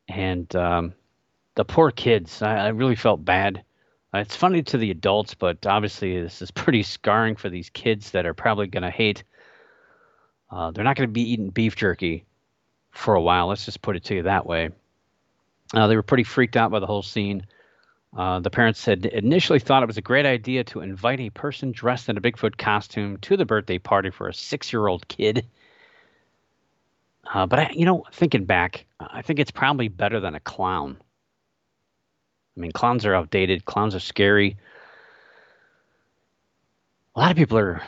and 0.07 0.53
um, 0.55 0.93
the 1.55 1.65
poor 1.65 1.91
kids. 1.91 2.41
I, 2.41 2.55
I 2.55 2.67
really 2.69 2.95
felt 2.95 3.25
bad. 3.25 3.63
Uh, 4.13 4.19
it's 4.19 4.35
funny 4.35 4.63
to 4.63 4.77
the 4.77 4.91
adults, 4.91 5.33
but 5.33 5.65
obviously 5.65 6.21
this 6.21 6.41
is 6.41 6.51
pretty 6.51 6.83
scarring 6.83 7.35
for 7.35 7.49
these 7.49 7.69
kids 7.69 8.11
that 8.11 8.25
are 8.25 8.33
probably 8.33 8.67
going 8.67 8.83
to 8.83 8.89
hate. 8.89 9.23
Uh, 10.49 10.71
they're 10.71 10.83
not 10.83 10.95
going 10.95 11.09
to 11.09 11.13
be 11.13 11.31
eating 11.31 11.49
beef 11.49 11.75
jerky 11.75 12.25
for 12.91 13.15
a 13.15 13.21
while. 13.21 13.47
Let's 13.47 13.65
just 13.65 13.81
put 13.81 13.95
it 13.95 14.05
to 14.05 14.15
you 14.15 14.23
that 14.23 14.45
way. 14.45 14.69
Uh, 15.73 15.87
they 15.87 15.95
were 15.95 16.03
pretty 16.03 16.23
freaked 16.23 16.55
out 16.55 16.71
by 16.71 16.79
the 16.79 16.87
whole 16.87 17.03
scene. 17.03 17.45
Uh, 18.15 18.39
the 18.39 18.49
parents 18.49 18.85
had 18.85 19.05
initially 19.05 19.59
thought 19.59 19.83
it 19.83 19.87
was 19.87 19.97
a 19.97 20.01
great 20.01 20.25
idea 20.25 20.63
to 20.63 20.79
invite 20.79 21.19
a 21.19 21.29
person 21.29 21.71
dressed 21.71 22.07
in 22.07 22.17
a 22.17 22.21
Bigfoot 22.21 22.57
costume 22.57 23.17
to 23.17 23.35
the 23.35 23.45
birthday 23.45 23.77
party 23.77 24.09
for 24.09 24.29
a 24.29 24.33
six-year-old 24.33 25.07
kid. 25.07 25.45
Uh, 27.31 27.45
but 27.45 27.59
I, 27.59 27.71
you 27.73 27.85
know, 27.85 28.05
thinking 28.13 28.45
back, 28.45 28.85
I 28.99 29.21
think 29.21 29.39
it's 29.39 29.51
probably 29.51 29.89
better 29.89 30.21
than 30.21 30.33
a 30.33 30.39
clown. 30.39 30.97
I 32.55 32.59
mean, 32.59 32.71
clowns 32.71 33.05
are 33.05 33.13
outdated. 33.13 33.65
Clowns 33.65 33.93
are 33.93 33.99
scary. 33.99 34.57
A 37.15 37.19
lot 37.19 37.31
of 37.31 37.37
people 37.37 37.57
are, 37.57 37.83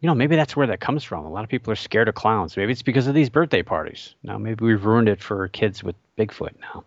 you 0.00 0.06
know, 0.06 0.14
maybe 0.14 0.36
that's 0.36 0.54
where 0.54 0.66
that 0.66 0.80
comes 0.80 1.04
from. 1.04 1.24
A 1.24 1.30
lot 1.30 1.44
of 1.44 1.50
people 1.50 1.72
are 1.72 1.76
scared 1.76 2.08
of 2.08 2.14
clowns. 2.14 2.56
Maybe 2.56 2.72
it's 2.72 2.82
because 2.82 3.06
of 3.06 3.14
these 3.14 3.30
birthday 3.30 3.62
parties. 3.62 4.14
Now, 4.22 4.36
maybe 4.38 4.64
we've 4.64 4.84
ruined 4.84 5.08
it 5.08 5.22
for 5.22 5.48
kids 5.48 5.82
with 5.82 5.96
Bigfoot 6.18 6.54
now. 6.60 6.84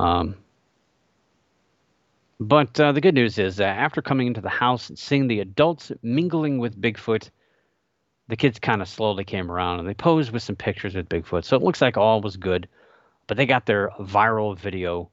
Um, 0.00 0.36
but 2.38 2.78
uh, 2.78 2.92
the 2.92 3.00
good 3.00 3.14
news 3.14 3.38
is 3.38 3.60
after 3.60 4.02
coming 4.02 4.28
into 4.28 4.40
the 4.40 4.48
house 4.48 4.88
and 4.88 4.98
seeing 4.98 5.26
the 5.26 5.40
adults 5.40 5.92
mingling 6.02 6.58
with 6.58 6.80
Bigfoot, 6.80 7.30
the 8.28 8.36
kids 8.36 8.58
kind 8.58 8.80
of 8.80 8.88
slowly 8.88 9.24
came 9.24 9.50
around 9.50 9.80
and 9.80 9.88
they 9.88 9.94
posed 9.94 10.32
with 10.32 10.42
some 10.42 10.56
pictures 10.56 10.94
with 10.94 11.08
Bigfoot. 11.08 11.44
So 11.44 11.56
it 11.56 11.62
looks 11.62 11.80
like 11.80 11.96
all 11.96 12.20
was 12.20 12.36
good. 12.36 12.68
But 13.26 13.36
they 13.36 13.46
got 13.46 13.66
their 13.66 13.90
viral 14.00 14.56
video 14.58 15.10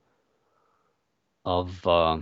of 1.45 1.85
uh, 1.85 2.17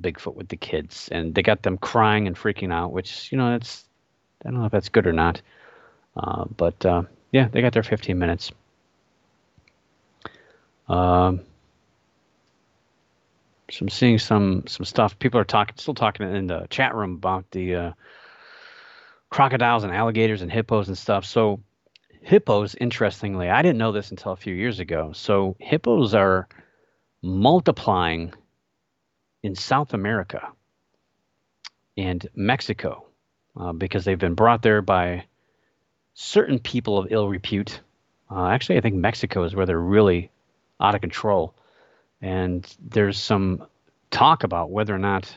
Bigfoot 0.00 0.34
with 0.34 0.48
the 0.48 0.56
kids, 0.56 1.08
and 1.12 1.34
they 1.34 1.42
got 1.42 1.62
them 1.62 1.78
crying 1.78 2.26
and 2.26 2.36
freaking 2.36 2.72
out. 2.72 2.92
Which 2.92 3.30
you 3.30 3.38
know, 3.38 3.50
that's 3.50 3.84
I 4.44 4.50
don't 4.50 4.60
know 4.60 4.66
if 4.66 4.72
that's 4.72 4.88
good 4.88 5.06
or 5.06 5.12
not, 5.12 5.40
uh, 6.16 6.44
but 6.56 6.84
uh, 6.84 7.02
yeah, 7.32 7.48
they 7.48 7.62
got 7.62 7.72
their 7.72 7.82
15 7.82 8.18
minutes. 8.18 8.52
Um, 10.88 11.40
so 13.70 13.82
I'm 13.82 13.88
seeing 13.88 14.18
some 14.18 14.64
some 14.66 14.84
stuff. 14.84 15.18
People 15.18 15.40
are 15.40 15.44
talking, 15.44 15.74
still 15.78 15.94
talking 15.94 16.30
in 16.34 16.46
the 16.46 16.66
chat 16.70 16.94
room 16.94 17.14
about 17.14 17.50
the 17.50 17.74
uh, 17.74 17.92
crocodiles 19.30 19.84
and 19.84 19.92
alligators 19.92 20.42
and 20.42 20.52
hippos 20.52 20.88
and 20.88 20.98
stuff. 20.98 21.24
So 21.24 21.60
hippos, 22.22 22.74
interestingly, 22.74 23.48
I 23.48 23.62
didn't 23.62 23.78
know 23.78 23.92
this 23.92 24.10
until 24.10 24.32
a 24.32 24.36
few 24.36 24.54
years 24.54 24.80
ago. 24.80 25.12
So 25.12 25.56
hippos 25.58 26.14
are 26.14 26.46
multiplying 27.22 28.32
in 29.44 29.54
South 29.54 29.92
America 29.92 30.48
and 31.98 32.26
Mexico 32.34 33.04
uh, 33.56 33.72
because 33.72 34.04
they've 34.04 34.18
been 34.18 34.34
brought 34.34 34.62
there 34.62 34.80
by 34.80 35.26
certain 36.14 36.58
people 36.58 36.96
of 36.96 37.08
ill 37.10 37.28
repute. 37.28 37.80
Uh, 38.30 38.46
actually, 38.46 38.78
I 38.78 38.80
think 38.80 38.94
Mexico 38.94 39.44
is 39.44 39.54
where 39.54 39.66
they're 39.66 39.78
really 39.78 40.30
out 40.80 40.94
of 40.94 41.02
control. 41.02 41.54
And 42.22 42.66
there's 42.80 43.18
some 43.18 43.66
talk 44.10 44.44
about 44.44 44.70
whether 44.70 44.94
or 44.94 44.98
not 44.98 45.36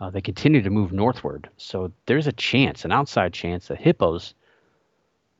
uh, 0.00 0.10
they 0.10 0.20
continue 0.20 0.62
to 0.62 0.70
move 0.70 0.92
northward. 0.92 1.48
So 1.56 1.92
there's 2.06 2.26
a 2.26 2.32
chance, 2.32 2.84
an 2.84 2.90
outside 2.90 3.32
chance, 3.32 3.68
that 3.68 3.80
hippos 3.80 4.34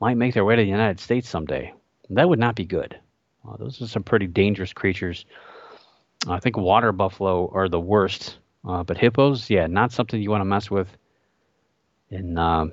might 0.01 0.17
make 0.17 0.33
their 0.33 0.45
way 0.45 0.55
to 0.55 0.63
the 0.63 0.69
United 0.69 1.01
States 1.01 1.29
someday. 1.29 1.75
That 2.11 2.29
would 2.29 2.39
not 2.39 2.55
be 2.55 2.65
good. 2.65 2.97
Uh, 3.47 3.57
those 3.57 3.83
are 3.83 3.89
some 3.89 4.05
pretty 4.05 4.29
dangerous 4.29 4.73
creatures. 4.73 5.25
I 6.27 6.41
think 6.41 6.57
water 6.57 6.93
buffalo 6.93 7.51
are 7.55 7.69
the 7.69 7.81
worst, 7.81 8.39
uh, 8.67 8.83
but 8.83 8.99
hippos, 8.99 9.49
yeah, 9.49 9.67
not 9.67 9.93
something 9.93 10.21
you 10.21 10.31
want 10.31 10.41
to 10.41 10.47
mess 10.47 10.71
with. 10.71 10.89
In 12.11 12.39
um, 12.39 12.73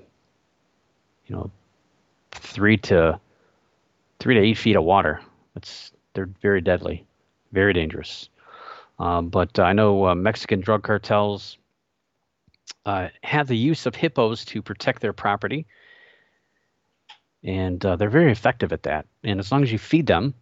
you 1.27 1.35
know, 1.35 1.51
three 2.31 2.77
to 2.77 3.19
three 4.19 4.35
to 4.35 4.41
eight 4.41 4.57
feet 4.57 4.75
of 4.75 4.83
water. 4.83 5.21
That's 5.53 5.91
they're 6.13 6.29
very 6.41 6.61
deadly, 6.61 7.05
very 7.51 7.73
dangerous. 7.73 8.29
Um, 8.97 9.29
but 9.29 9.59
I 9.59 9.73
know 9.73 10.07
uh, 10.07 10.15
Mexican 10.15 10.61
drug 10.61 10.83
cartels 10.83 11.57
uh, 12.85 13.09
have 13.23 13.47
the 13.47 13.57
use 13.57 13.85
of 13.85 13.95
hippos 13.95 14.45
to 14.45 14.61
protect 14.61 15.01
their 15.01 15.13
property, 15.13 15.65
and 17.43 17.85
uh, 17.85 17.97
they're 17.97 18.09
very 18.09 18.31
effective 18.31 18.71
at 18.71 18.83
that. 18.83 19.05
And 19.23 19.39
as 19.39 19.51
long 19.51 19.63
as 19.63 19.71
you 19.71 19.77
feed 19.77 20.07
them, 20.07 20.33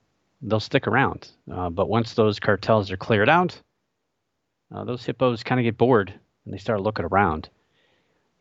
they'll 0.43 0.59
stick 0.59 0.87
around. 0.87 1.29
Uh, 1.51 1.69
but 1.69 1.89
once 1.89 2.13
those 2.13 2.39
cartels 2.39 2.91
are 2.91 2.97
cleared 2.97 3.29
out, 3.29 3.59
uh, 4.73 4.83
those 4.83 5.05
hippos 5.05 5.43
kind 5.43 5.59
of 5.59 5.63
get 5.63 5.77
bored 5.77 6.13
and 6.45 6.53
they 6.53 6.57
start 6.57 6.81
looking 6.81 7.05
around. 7.05 7.49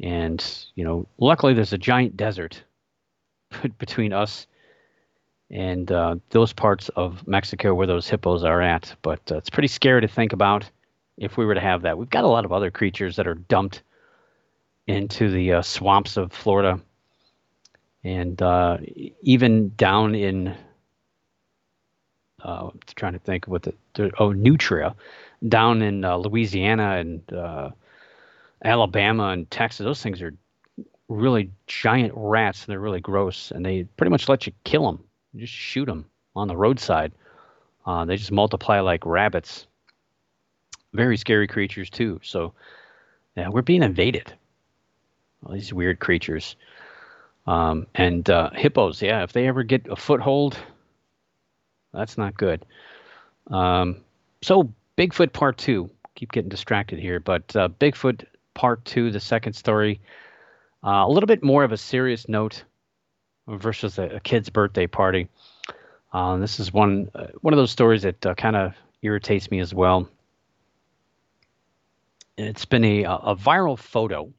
And, 0.01 0.45
you 0.75 0.85
know, 0.85 1.07
luckily 1.19 1.55
there's 1.55 1.73
a 1.73 1.79
giant 1.79 2.17
desert 2.17 2.63
between 3.79 4.13
us 4.13 4.47
and 5.51 5.91
uh, 5.93 6.17
those 6.31 6.53
parts 6.53 6.89
of 6.91 7.27
Mexico 7.29 7.75
where 7.75 7.87
those 7.87 8.09
hippos 8.09 8.43
are 8.43 8.61
at. 8.61 8.95
But 9.03 9.21
uh, 9.31 9.37
it's 9.37 9.51
pretty 9.51 9.69
scary 9.69 10.01
to 10.01 10.09
think 10.09 10.33
about 10.33 10.69
if 11.19 11.37
we 11.37 11.45
were 11.45 11.55
to 11.55 11.61
have 11.61 11.83
that. 11.83 11.99
We've 11.99 12.11
got 12.11 12.25
a 12.25 12.29
lot 12.29 12.45
of 12.45 12.53
other 12.53 12.71
creatures 12.71 13.17
that 13.17 13.29
are 13.29 13.35
dumped 13.35 13.83
into 14.87 15.31
the 15.31 15.55
uh, 15.55 15.63
swamps 15.63 16.17
of 16.17 16.33
Florida. 16.33 16.81
And 18.03 18.41
uh, 18.43 18.79
even 19.21 19.73
down 19.77 20.15
in 20.17 20.57
uh, 22.43 22.71
trying 22.97 23.13
to 23.13 23.19
think 23.19 23.47
what 23.47 23.63
the, 23.63 23.75
the 23.95 24.11
oh 24.19 24.33
nutria 24.33 24.95
down 25.49 25.83
in 25.83 26.05
uh, 26.05 26.17
Louisiana 26.17 26.97
and 26.97 27.33
uh, 27.33 27.71
Alabama 28.65 29.29
and 29.29 29.51
Texas. 29.51 29.85
Those 29.85 30.03
things 30.03 30.23
are 30.23 30.35
really 31.09 31.51
giant 31.67 32.13
rats, 32.17 32.65
and 32.65 32.73
they're 32.73 32.81
really 32.81 33.01
gross. 33.01 33.51
And 33.51 33.65
they 33.65 33.85
pretty 33.85 34.11
much 34.11 34.29
let 34.29 34.47
you 34.47 34.53
kill 34.65 34.87
them, 34.87 35.05
you 35.33 35.41
just 35.41 35.53
shoot 35.53 35.87
them 35.87 36.07
on 36.35 36.49
the 36.49 36.57
roadside. 36.57 37.13
Uh, 37.85 38.05
they 38.05 38.17
just 38.17 38.33
multiply 38.33 38.81
like 38.81 39.05
rabbits. 39.05 39.67
Very 40.93 41.17
scary 41.17 41.49
creatures 41.49 41.91
too. 41.91 42.21
So 42.23 42.53
yeah, 43.37 43.49
we're 43.49 43.63
being 43.63 43.83
invaded. 43.83 44.33
All 45.45 45.53
these 45.53 45.73
weird 45.73 45.99
creatures. 45.99 46.57
Um, 47.47 47.89
and 47.95 48.29
uh, 48.31 48.51
hippos, 48.55 49.03
yeah, 49.03 49.25
if 49.25 49.33
they 49.33 49.49
ever 49.49 49.65
get 49.65 49.89
a 49.89 49.97
foothold 49.97 50.57
that's 51.93 52.19
not 52.19 52.37
good. 52.37 52.65
Um, 53.51 53.97
so 54.43 54.73
Bigfoot 54.97 55.33
Part 55.33 55.59
Two. 55.59 55.91
Keep 56.15 56.33
getting 56.33 56.51
distracted 56.51 56.99
here, 56.99 57.21
but 57.21 57.55
uh, 57.57 57.69
Bigfoot 57.69 58.25
Part 58.55 58.85
Two, 58.85 59.11
the 59.11 59.21
second 59.21 59.55
story, 59.55 60.01
uh, 60.85 61.05
a 61.07 61.09
little 61.09 61.27
bit 61.27 61.43
more 61.43 61.65
of 61.65 61.73
a 61.73 61.77
serious 61.77 62.29
note 62.29 62.65
versus 63.49 63.99
a, 63.99 64.05
a 64.17 64.21
kid's 64.21 64.51
birthday 64.51 64.87
party. 64.87 65.29
Uh, 66.13 66.37
this 66.37 66.61
is 66.61 66.73
one 66.73 67.11
uh, 67.15 67.29
one 67.41 67.55
of 67.55 67.59
those 67.59 67.71
stories 67.71 68.03
that 68.03 68.25
uh, 68.27 68.35
kind 68.35 68.57
of 68.57 68.75
irritates 69.03 69.51
me 69.51 69.61
as 69.61 69.75
well. 69.75 70.09
It's 72.37 72.65
been 72.65 72.85
a, 72.85 73.05
a 73.05 73.37
viral 73.37 73.79
photo. 73.79 74.33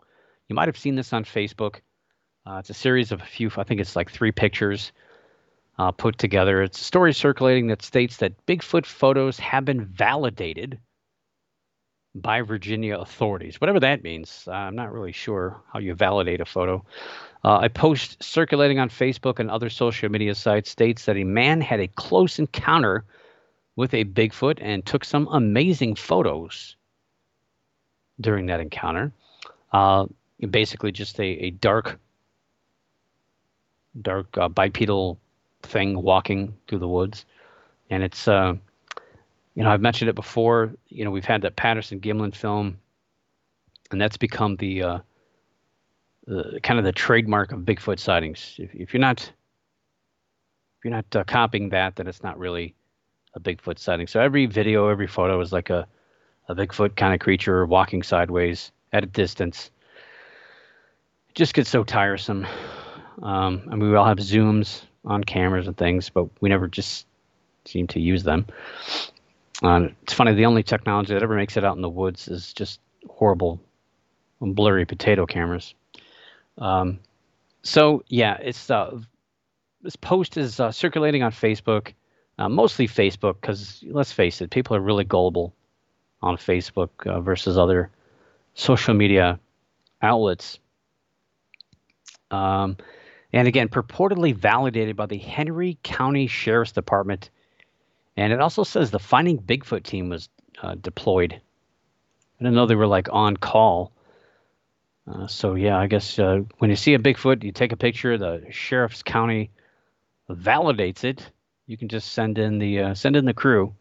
You 0.48 0.56
might 0.56 0.68
have 0.68 0.78
seen 0.78 0.96
this 0.96 1.14
on 1.14 1.24
Facebook. 1.24 1.78
Uh, 2.46 2.58
it's 2.58 2.70
a 2.70 2.74
series 2.74 3.12
of 3.12 3.22
a 3.22 3.26
few, 3.26 3.50
I 3.56 3.64
think 3.64 3.80
it's 3.80 3.96
like 3.96 4.12
three 4.12 4.32
pictures 4.32 4.92
uh, 5.80 5.92
put 5.92 6.18
together. 6.18 6.62
It's 6.62 6.80
a 6.80 6.84
story 6.84 7.14
circulating 7.14 7.68
that 7.68 7.82
states 7.82 8.18
that 8.18 8.46
Bigfoot 8.46 8.86
photos 8.86 9.40
have 9.40 9.66
been 9.66 9.86
validated 9.86 10.80
by 12.16 12.42
Virginia 12.42 13.00
authorities. 13.00 13.60
Whatever 13.60 13.80
that 13.80 14.04
means, 14.04 14.48
I'm 14.48 14.76
not 14.76 14.94
really 14.94 15.12
sure 15.12 15.60
how 15.72 15.80
you 15.80 15.96
validate 15.96 16.42
a 16.42 16.46
photo. 16.46 16.86
Uh, 17.44 17.62
a 17.64 17.70
post 17.70 18.22
circulating 18.24 18.80
on 18.80 18.90
Facebook 18.90 19.40
and 19.40 19.50
other 19.50 19.70
social 19.70 20.10
media 20.10 20.36
sites 20.36 20.70
states 20.70 21.06
that 21.06 21.18
a 21.18 21.24
man 21.24 21.60
had 21.60 21.80
a 21.80 21.88
close 21.88 22.40
encounter 22.40 23.04
with 23.76 23.94
a 23.94 24.06
Bigfoot 24.06 24.60
and 24.62 24.86
took 24.86 25.04
some 25.04 25.28
amazing 25.32 25.96
photos 25.96 26.76
during 28.22 28.46
that 28.46 28.60
encounter. 28.60 29.12
Uh, 29.72 30.06
basically, 30.52 30.92
just 30.92 31.20
a, 31.20 31.26
a 31.26 31.50
dark, 31.50 32.00
dark 34.00 34.38
uh, 34.38 34.48
bipedal 34.48 35.18
thing 35.64 36.02
walking 36.02 36.56
through 36.68 36.80
the 36.80 36.88
woods, 36.88 37.26
and 37.90 38.04
it's 38.04 38.28
uh, 38.28 38.56
you 39.56 39.64
know 39.64 39.70
I've 39.70 39.82
mentioned 39.82 40.10
it 40.10 40.16
before. 40.16 40.74
You 40.90 41.06
know 41.06 41.12
we've 41.12 41.26
had 41.26 41.42
that 41.42 41.56
Patterson 41.56 42.00
Gimlin 42.00 42.36
film, 42.36 42.78
and 43.92 44.00
that's 44.00 44.18
become 44.18 44.56
the 44.58 44.84
uh, 44.84 45.00
the 46.26 46.60
kind 46.64 46.80
of 46.80 46.86
the 46.86 46.92
trademark 46.92 47.52
of 47.52 47.62
Bigfoot 47.62 48.00
sightings. 48.00 48.56
If, 48.58 48.74
if 48.76 48.94
you're 48.94 49.02
not 49.02 49.22
if 49.22 50.86
you're 50.86 50.94
not 50.94 51.16
uh, 51.16 51.24
copying 51.24 51.70
that, 51.70 51.96
then 51.96 52.08
it's 52.08 52.24
not 52.24 52.38
really 52.38 52.76
a 53.34 53.40
Bigfoot 53.40 53.80
sighting. 53.80 54.08
So 54.08 54.20
every 54.20 54.46
video, 54.46 54.90
every 54.90 55.08
photo 55.08 55.40
is 55.42 55.52
like 55.52 55.70
a 55.70 55.88
a 56.50 56.56
Bigfoot 56.56 56.96
kind 56.96 57.14
of 57.14 57.20
creature 57.20 57.66
walking 57.66 58.04
sideways 58.04 58.72
at 58.92 59.04
a 59.04 59.08
distance. 59.08 59.72
It 61.30 61.36
just 61.36 61.54
gets 61.54 61.70
so 61.70 61.84
tiresome. 61.84 62.46
Um, 63.22 63.64
I 63.72 63.76
mean, 63.76 63.90
we 63.90 63.96
all 63.96 64.06
have 64.06 64.18
zooms 64.18 64.82
on 65.06 65.24
cameras 65.24 65.68
and 65.68 65.78
things, 65.78 66.10
but 66.10 66.28
we 66.42 66.50
never 66.50 66.68
just 66.68 67.06
seem 67.66 67.88
to 67.88 68.00
use 68.00 68.24
them. 68.24 68.46
Uh, 69.62 69.88
it's 70.02 70.14
funny, 70.14 70.34
the 70.34 70.46
only 70.46 70.64
technology 70.64 71.14
that 71.14 71.24
ever 71.24 71.36
makes 71.36 71.58
it 71.58 71.64
out 71.64 71.76
in 71.76 71.82
the 71.82 71.90
woods 71.90 72.28
is 72.28 72.54
just 72.54 72.80
horrible, 73.10 73.60
blurry 74.42 74.86
potato 74.86 75.26
cameras. 75.26 75.74
Um, 76.58 77.00
so 77.64 78.04
yeah, 78.08 78.38
it's 78.42 78.70
uh, 78.70 79.00
this 79.82 79.96
post 79.96 80.38
is 80.38 80.60
uh, 80.60 80.72
circulating 80.72 81.24
on 81.24 81.32
Facebook, 81.32 81.94
uh, 82.38 82.50
mostly 82.50 82.88
Facebook, 82.88 83.36
because 83.42 83.84
let's 83.88 84.12
face 84.12 84.42
it, 84.42 84.50
people 84.50 84.76
are 84.76 84.82
really 84.82 85.04
gullible 85.04 85.54
on 86.22 86.38
Facebook 86.38 86.90
uh, 87.06 87.20
versus 87.22 87.58
other 87.58 87.90
social 88.56 88.94
media 88.94 89.40
outlets. 90.02 90.60
Um, 92.32 92.78
and 93.34 93.48
again, 93.48 93.68
purportedly 93.68 94.36
validated 94.36 94.96
by 94.96 95.08
the 95.08 95.18
Henry 95.18 95.80
County 95.82 96.28
Sheriff's 96.28 96.72
Department. 96.72 97.32
And 98.16 98.32
it 98.32 98.40
also 98.40 98.64
says 98.64 98.92
the 98.92 99.00
Finding 99.00 99.40
Bigfoot 99.40 99.84
team 99.84 100.10
was 100.10 100.30
uh, 100.62 100.76
deployed. 100.76 101.34
I 101.34 102.44
didn't 102.44 102.54
know 102.54 102.68
they 102.68 102.76
were 102.76 102.86
like 102.86 103.10
on 103.12 103.36
call. 103.36 103.92
Uh, 105.12 105.26
so 105.26 105.56
yeah, 105.56 105.78
I 105.78 105.88
guess 105.88 106.20
uh, 106.20 106.42
when 106.60 106.70
you 106.70 106.76
see 106.76 106.94
a 106.94 107.00
Bigfoot, 107.00 107.44
you 107.44 107.52
take 107.52 107.72
a 107.72 107.78
picture. 107.78 108.18
The 108.18 108.46
sheriff's 108.52 109.02
county 109.02 109.50
validates 110.30 111.04
it. 111.04 111.28
You 111.66 111.76
can 111.76 111.90
just 111.90 112.12
send 112.12 112.38
in 112.38 112.60
the 112.60 112.80
uh, 112.80 112.94
send 112.94 113.16
in 113.16 113.26
the 113.26 113.34
crew, 113.34 113.74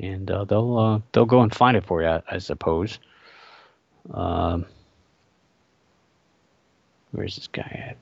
and 0.00 0.30
uh, 0.30 0.44
they'll 0.44 0.78
uh, 0.78 1.00
they'll 1.12 1.26
go 1.26 1.42
and 1.42 1.54
find 1.54 1.76
it 1.76 1.84
for 1.84 2.02
you, 2.02 2.08
I, 2.08 2.22
I 2.30 2.38
suppose. 2.38 2.98
Um, 4.12 4.66
Where's 7.12 7.36
this 7.36 7.46
guy 7.46 7.86
at? 7.90 7.96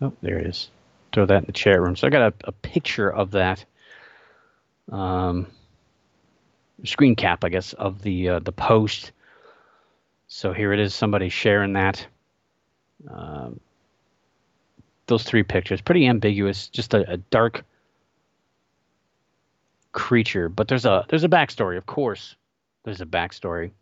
Oh, 0.00 0.12
there 0.22 0.38
it 0.38 0.46
is. 0.46 0.70
Throw 1.12 1.26
that 1.26 1.38
in 1.38 1.44
the 1.44 1.52
chat 1.52 1.80
room. 1.80 1.96
So 1.96 2.06
I 2.06 2.10
got 2.10 2.32
a, 2.32 2.34
a 2.48 2.52
picture 2.52 3.12
of 3.12 3.32
that 3.32 3.64
um, 4.90 5.46
screen 6.84 7.16
cap, 7.16 7.44
I 7.44 7.48
guess, 7.48 7.72
of 7.74 8.02
the 8.02 8.28
uh, 8.30 8.38
the 8.38 8.52
post. 8.52 9.12
So 10.28 10.52
here 10.52 10.72
it 10.72 10.80
is. 10.80 10.94
Somebody 10.94 11.28
sharing 11.28 11.74
that. 11.74 12.06
Um, 13.08 13.60
those 15.06 15.24
three 15.24 15.42
pictures, 15.42 15.80
pretty 15.80 16.06
ambiguous. 16.06 16.68
Just 16.68 16.94
a, 16.94 17.10
a 17.10 17.16
dark 17.16 17.64
creature, 19.90 20.48
but 20.48 20.68
there's 20.68 20.86
a 20.86 21.04
there's 21.08 21.24
a 21.24 21.28
backstory, 21.28 21.76
of 21.76 21.86
course. 21.86 22.36
There's 22.84 23.00
a 23.00 23.06
backstory. 23.06 23.72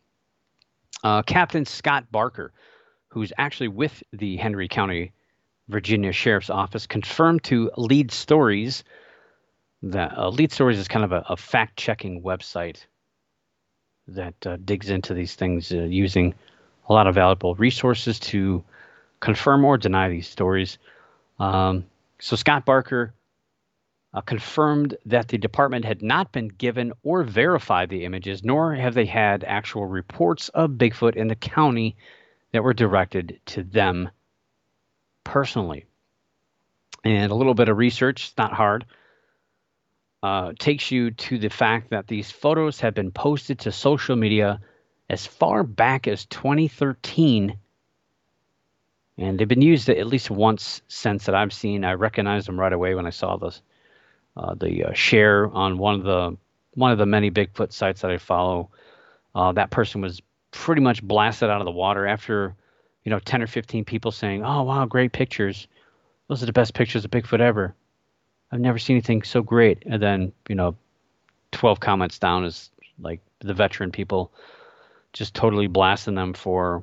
Uh, 1.03 1.23
Captain 1.23 1.65
Scott 1.65 2.11
Barker 2.11 2.53
who's 3.11 3.33
actually 3.39 3.69
with 3.69 4.03
the 4.13 4.37
Henry 4.37 4.69
County, 4.69 5.13
Virginia 5.69 6.13
Sheriff's 6.13 6.51
Office, 6.51 6.87
confirmed 6.87 7.45
to 7.45 7.71
Lead 7.77 8.11
Stories 8.11 8.85
that 9.83 10.17
uh, 10.17 10.29
Lead 10.29 10.53
Stories 10.53 10.79
is 10.79 10.89
kind 10.89 11.05
of 11.05 11.13
a, 11.13 11.25
a 11.29 11.37
fact 11.37 11.77
checking 11.77 12.23
website 12.23 12.85
that 14.09 14.35
uh, 14.47 14.57
digs 14.65 14.91
into 14.91 15.15
these 15.15 15.35
things 15.35 15.73
uh, 15.73 15.77
using 15.77 16.35
a 16.89 16.93
lot 16.93 17.07
of 17.07 17.15
valuable 17.15 17.55
resources 17.55 18.19
to 18.19 18.63
confirm 19.21 19.65
or 19.65 19.79
deny 19.79 20.09
these 20.09 20.29
stories. 20.29 20.79
Um, 21.39 21.87
so 22.19 22.37
Scott 22.37 22.65
Barker 22.65 23.15
uh, 24.13 24.21
confirmed 24.21 24.97
that 25.07 25.29
the 25.29 25.39
department 25.39 25.85
had 25.85 26.03
not 26.03 26.33
been 26.33 26.49
given 26.49 26.93
or 27.03 27.23
verified 27.23 27.89
the 27.89 28.05
images, 28.05 28.43
nor 28.45 28.75
have 28.75 28.95
they 28.95 29.07
had 29.07 29.45
actual 29.45 29.87
reports 29.87 30.49
of 30.51 30.73
Bigfoot 30.73 31.17
in 31.17 31.29
the 31.29 31.37
county 31.37 31.97
that 32.53 32.65
were 32.65 32.75
directed 32.75 33.41
to 33.47 33.63
them 33.63 34.11
personally. 35.25 35.87
And 37.05 37.31
a 37.33 37.35
little 37.35 37.55
bit 37.55 37.69
of 37.69 37.79
research, 37.79 38.29
it's 38.29 38.39
not 38.39 38.53
hard, 38.53 38.85
uh, 40.23 40.53
takes 40.59 40.91
you 40.91 41.13
to 41.13 41.39
the 41.39 41.49
fact 41.49 41.91
that 41.91 42.07
these 42.07 42.31
photos 42.31 42.81
have 42.81 42.95
been 42.95 43.11
posted 43.11 43.61
to 43.61 43.73
social 43.73 44.17
media 44.17 44.61
as 45.09 45.27
far 45.27 45.63
back 45.63 46.07
as 46.07 46.27
2013. 46.27 47.57
And 49.17 49.39
they've 49.39 49.49
been 49.49 49.63
used 49.63 49.89
at 49.89 50.07
least 50.07 50.31
once 50.31 50.83
since 50.89 51.27
that 51.27 51.35
I've 51.35 51.53
seen. 51.53 51.85
I 51.85 51.95
recognized 51.95 52.49
them 52.49 52.59
right 52.59 52.73
away 52.73 52.95
when 52.95 53.07
I 53.07 53.11
saw 53.11 53.37
this, 53.37 53.61
uh, 54.37 54.55
the 54.55 54.85
uh, 54.85 54.93
share 54.93 55.49
on 55.49 55.79
one 55.79 55.95
of 55.97 56.05
the 56.05 56.37
one 56.75 56.93
of 56.93 56.99
the 56.99 57.07
many 57.07 57.31
Bigfoot 57.31 57.73
sites 57.73 58.03
that 58.03 58.11
I 58.11 58.19
follow. 58.19 58.71
Uh, 59.35 59.53
that 59.53 59.71
person 59.71 60.01
was 60.01 60.23
pretty 60.51 60.81
much 60.81 61.03
blasted 61.03 61.51
out 61.51 61.61
of 61.61 61.65
the 61.65 61.71
water 61.71 62.07
after, 62.07 62.55
you 63.05 63.11
know, 63.11 63.19
10 63.19 63.43
or 63.43 63.47
15 63.47 63.85
people 63.85 64.11
saying, 64.11 64.45
oh, 64.45 64.63
wow, 64.63 64.85
great 64.85 65.13
pictures. 65.13 65.69
Those 66.29 66.43
are 66.43 66.47
the 66.47 66.53
best 66.53 66.75
pictures 66.75 67.05
of 67.05 67.11
Bigfoot 67.11 67.41
ever. 67.41 67.75
I've 68.53 68.61
never 68.61 68.79
seen 68.79 68.95
anything 68.95 69.23
so 69.23 69.43
great. 69.43 69.83
And 69.87 70.03
then, 70.03 70.33
you 70.49 70.55
know, 70.55 70.77
12 71.53 71.81
comments 71.81 72.19
down 72.19 72.45
is 72.45 72.71
like 72.99 73.21
the 73.41 73.55
veteran 73.55 73.91
people 73.91 74.33
just 75.13 75.35
totally 75.35 75.67
blasting 75.67 76.15
them 76.15 76.35
for 76.35 76.83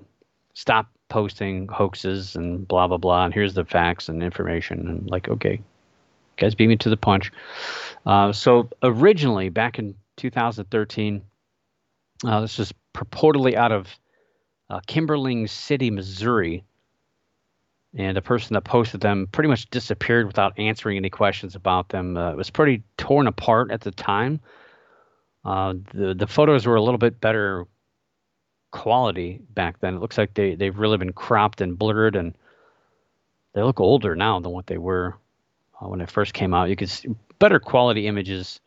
stop 0.53 0.87
posting 1.09 1.67
hoaxes 1.67 2.35
and 2.35 2.67
blah, 2.67 2.87
blah, 2.87 2.97
blah. 2.97 3.25
And 3.25 3.33
here's 3.33 3.53
the 3.53 3.65
facts 3.65 4.09
and 4.09 4.21
information. 4.21 4.87
And 4.87 5.09
like, 5.09 5.29
okay, 5.29 5.61
guys 6.37 6.55
beat 6.55 6.67
me 6.67 6.75
to 6.77 6.89
the 6.89 6.97
punch. 6.97 7.31
Uh, 8.05 8.31
so 8.31 8.69
originally, 8.83 9.49
back 9.49 9.79
in 9.79 9.95
2013, 10.17 11.21
uh, 12.25 12.41
this 12.41 12.57
was 12.57 12.73
purportedly 12.97 13.53
out 13.53 13.71
of 13.71 13.87
uh, 14.69 14.79
Kimberling 14.87 15.47
City, 15.47 15.91
Missouri. 15.91 16.63
And 17.95 18.17
the 18.17 18.21
person 18.21 18.53
that 18.53 18.61
posted 18.61 19.01
them 19.01 19.27
pretty 19.31 19.47
much 19.47 19.69
disappeared 19.69 20.27
without 20.27 20.57
answering 20.59 20.97
any 20.97 21.09
questions 21.09 21.55
about 21.55 21.89
them. 21.89 22.17
Uh, 22.17 22.31
it 22.31 22.37
was 22.37 22.49
pretty 22.49 22.83
torn 22.97 23.27
apart 23.27 23.71
at 23.71 23.81
the 23.81 23.91
time. 23.91 24.39
Uh, 25.45 25.75
the 25.93 26.13
the 26.13 26.27
photos 26.27 26.65
were 26.65 26.75
a 26.75 26.81
little 26.81 26.97
bit 26.97 27.21
better 27.21 27.65
quality 28.71 29.39
back 29.51 29.79
then. 29.79 29.95
It 29.95 30.01
looks 30.01 30.17
like 30.17 30.33
they 30.33 30.55
they've 30.55 30.77
really 30.77 30.97
been 30.97 31.13
cropped 31.13 31.61
and 31.61 31.79
blurred, 31.79 32.15
and 32.15 32.35
they 33.53 33.63
look 33.63 33.79
older 33.79 34.15
now 34.15 34.39
than 34.41 34.51
what 34.51 34.67
they 34.67 34.77
were 34.77 35.15
uh, 35.79 35.87
when 35.87 36.01
it 36.01 36.11
first 36.11 36.33
came 36.33 36.53
out. 36.53 36.69
You 36.69 36.75
could 36.75 36.89
see 36.89 37.15
better 37.39 37.59
quality 37.59 38.05
images, 38.05 38.59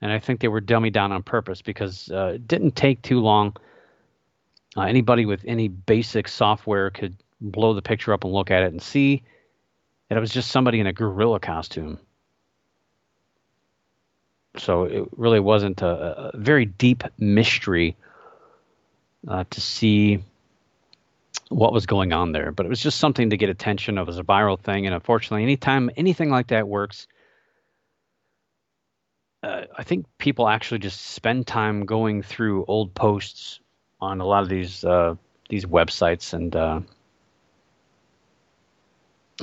and 0.00 0.10
I 0.10 0.18
think 0.18 0.40
they 0.40 0.48
were 0.48 0.60
dummied 0.60 0.92
down 0.92 1.12
on 1.12 1.22
purpose 1.22 1.62
because 1.62 2.10
uh, 2.10 2.32
it 2.34 2.48
didn't 2.48 2.74
take 2.74 3.00
too 3.02 3.20
long 3.20 3.56
uh, 4.76 4.82
anybody 4.82 5.26
with 5.26 5.44
any 5.46 5.68
basic 5.68 6.28
software 6.28 6.90
could 6.90 7.16
blow 7.40 7.74
the 7.74 7.82
picture 7.82 8.12
up 8.12 8.24
and 8.24 8.32
look 8.32 8.50
at 8.50 8.62
it 8.62 8.72
and 8.72 8.82
see 8.82 9.22
that 10.08 10.16
it 10.16 10.20
was 10.20 10.32
just 10.32 10.50
somebody 10.50 10.80
in 10.80 10.86
a 10.86 10.92
gorilla 10.92 11.40
costume. 11.40 11.98
So 14.56 14.84
it 14.84 15.08
really 15.16 15.40
wasn't 15.40 15.82
a, 15.82 16.32
a 16.34 16.38
very 16.38 16.64
deep 16.64 17.02
mystery 17.18 17.96
uh, 19.26 19.44
to 19.50 19.60
see 19.60 20.22
what 21.48 21.72
was 21.72 21.86
going 21.86 22.12
on 22.12 22.32
there. 22.32 22.52
But 22.52 22.66
it 22.66 22.68
was 22.68 22.80
just 22.80 22.98
something 22.98 23.30
to 23.30 23.36
get 23.36 23.48
attention. 23.48 23.98
It 23.98 24.06
was 24.06 24.18
a 24.18 24.22
viral 24.22 24.58
thing, 24.58 24.86
and 24.86 24.94
unfortunately, 24.94 25.42
anytime 25.42 25.90
anything 25.96 26.30
like 26.30 26.48
that 26.48 26.68
works, 26.68 27.06
uh, 29.42 29.62
I 29.76 29.82
think 29.82 30.06
people 30.18 30.48
actually 30.48 30.78
just 30.78 31.00
spend 31.00 31.46
time 31.46 31.84
going 31.84 32.22
through 32.22 32.64
old 32.66 32.94
posts 32.94 33.60
on 34.04 34.20
a 34.20 34.26
lot 34.26 34.42
of 34.42 34.48
these 34.48 34.84
uh, 34.84 35.14
these 35.48 35.64
websites, 35.64 36.32
and 36.32 36.54
uh, 36.54 36.80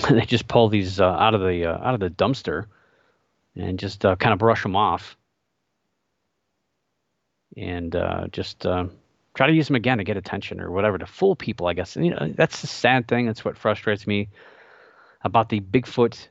they 0.10 0.26
just 0.26 0.48
pull 0.48 0.70
these 0.70 1.00
uh, 1.00 1.06
out 1.06 1.34
of 1.34 1.42
the 1.42 1.66
uh, 1.66 1.78
out 1.78 1.94
of 1.94 2.00
the 2.00 2.10
dumpster 2.10 2.66
and 3.56 3.80
just 3.80 4.06
uh, 4.06 4.16
kind 4.16 4.34
of 4.34 4.40
brush 4.40 4.64
them 4.64 4.76
off, 4.76 5.18
and 7.58 7.96
just 8.32 8.66
try 9.34 9.48
to 9.48 9.54
use 9.54 9.68
them 9.68 9.76
again 9.76 9.98
to 9.98 10.04
get 10.04 10.18
attention 10.18 10.60
or 10.60 10.72
whatever 10.72 10.98
to 10.98 11.06
fool 11.06 11.36
people. 11.36 11.68
I 11.68 11.74
guess 11.74 11.96
and, 11.96 12.06
you 12.06 12.12
know 12.12 12.32
that's 12.36 12.62
the 12.62 12.68
sad 12.68 13.08
thing. 13.08 13.26
That's 13.26 13.44
what 13.44 13.58
frustrates 13.58 14.08
me 14.08 14.30
about 15.24 15.50
the 15.50 15.60
Bigfoot 15.60 16.28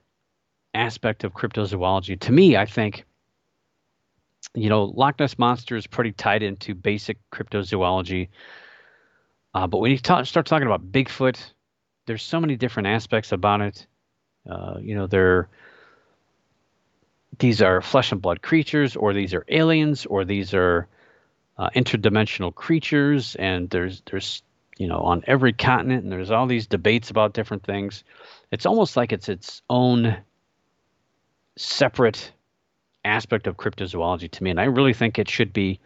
aspect 0.75 1.25
of 1.25 1.35
cryptozoology. 1.35 2.19
To 2.21 2.33
me, 2.33 2.57
I 2.57 2.67
think 2.67 3.05
you 4.55 4.69
know, 4.69 4.85
Loch 4.85 5.19
Ness 5.19 5.39
Monster 5.39 5.77
is 5.77 5.87
pretty 5.87 6.13
tied 6.13 6.43
into 6.43 6.75
basic 6.75 7.19
cryptozoology. 7.31 8.29
Uh, 9.55 9.67
but 9.67 9.79
when 9.79 9.91
you 9.91 9.99
talk, 9.99 10.27
start 10.27 10.47
talking 10.47 10.67
about 10.67 10.91
Bigfoot, 10.93 11.39
there's 12.07 12.23
so 12.23 12.41
many 12.41 12.57
different 12.57 12.89
aspects 12.89 13.33
about 13.33 13.61
it. 13.61 13.87
Uh, 14.49 14.77
you 14.81 14.95
know, 14.95 15.07
they're 15.07 15.49
these 17.39 17.63
are 17.63 17.81
flesh 17.81 18.13
and 18.13 18.21
blood 18.21 18.43
creatures, 18.43 18.97
or 18.97 19.15
these 19.15 19.35
are 19.35 19.45
aliens, 19.49 20.07
or 20.07 20.25
these 20.25 20.53
are 20.53 20.87
uh, 21.59 21.71
interdimensional 21.71 22.55
creatures, 22.55 23.35
and 23.37 23.71
there's 23.71 24.03
there's 24.11 24.43
you 24.79 24.87
know 24.87 25.01
on 25.01 25.23
every 25.27 25.53
continent, 25.53 26.03
and 26.05 26.13
there's 26.13 26.31
all 26.31 26.47
these 26.47 26.67
debates 26.67 27.11
about 27.11 27.33
different 27.33 27.65
things. 27.65 28.05
It's 28.51 28.67
almost 28.67 28.97
like 28.97 29.13
it's 29.13 29.29
its 29.29 29.63
own 29.71 30.17
separate 31.57 32.33
aspect 33.05 33.47
of 33.47 33.57
cryptozoology 33.57 34.31
to 34.31 34.43
me, 34.43 34.51
and 34.51 34.61
I 34.61 34.65
really 34.65 34.93
think 34.93 35.19
it 35.19 35.29
should 35.29 35.53
be. 35.53 35.81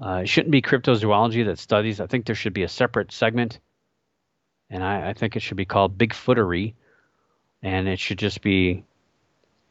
Uh, 0.00 0.20
it 0.24 0.28
shouldn't 0.28 0.52
be 0.52 0.60
cryptozoology 0.60 1.46
that 1.46 1.58
studies. 1.58 2.00
I 2.00 2.06
think 2.06 2.26
there 2.26 2.34
should 2.34 2.52
be 2.52 2.64
a 2.64 2.68
separate 2.68 3.12
segment, 3.12 3.60
and 4.68 4.84
I, 4.84 5.10
I 5.10 5.12
think 5.14 5.36
it 5.36 5.40
should 5.40 5.56
be 5.56 5.64
called 5.64 5.96
Bigfootery, 5.96 6.74
and 7.62 7.88
it 7.88 7.98
should 7.98 8.18
just 8.18 8.42
be 8.42 8.84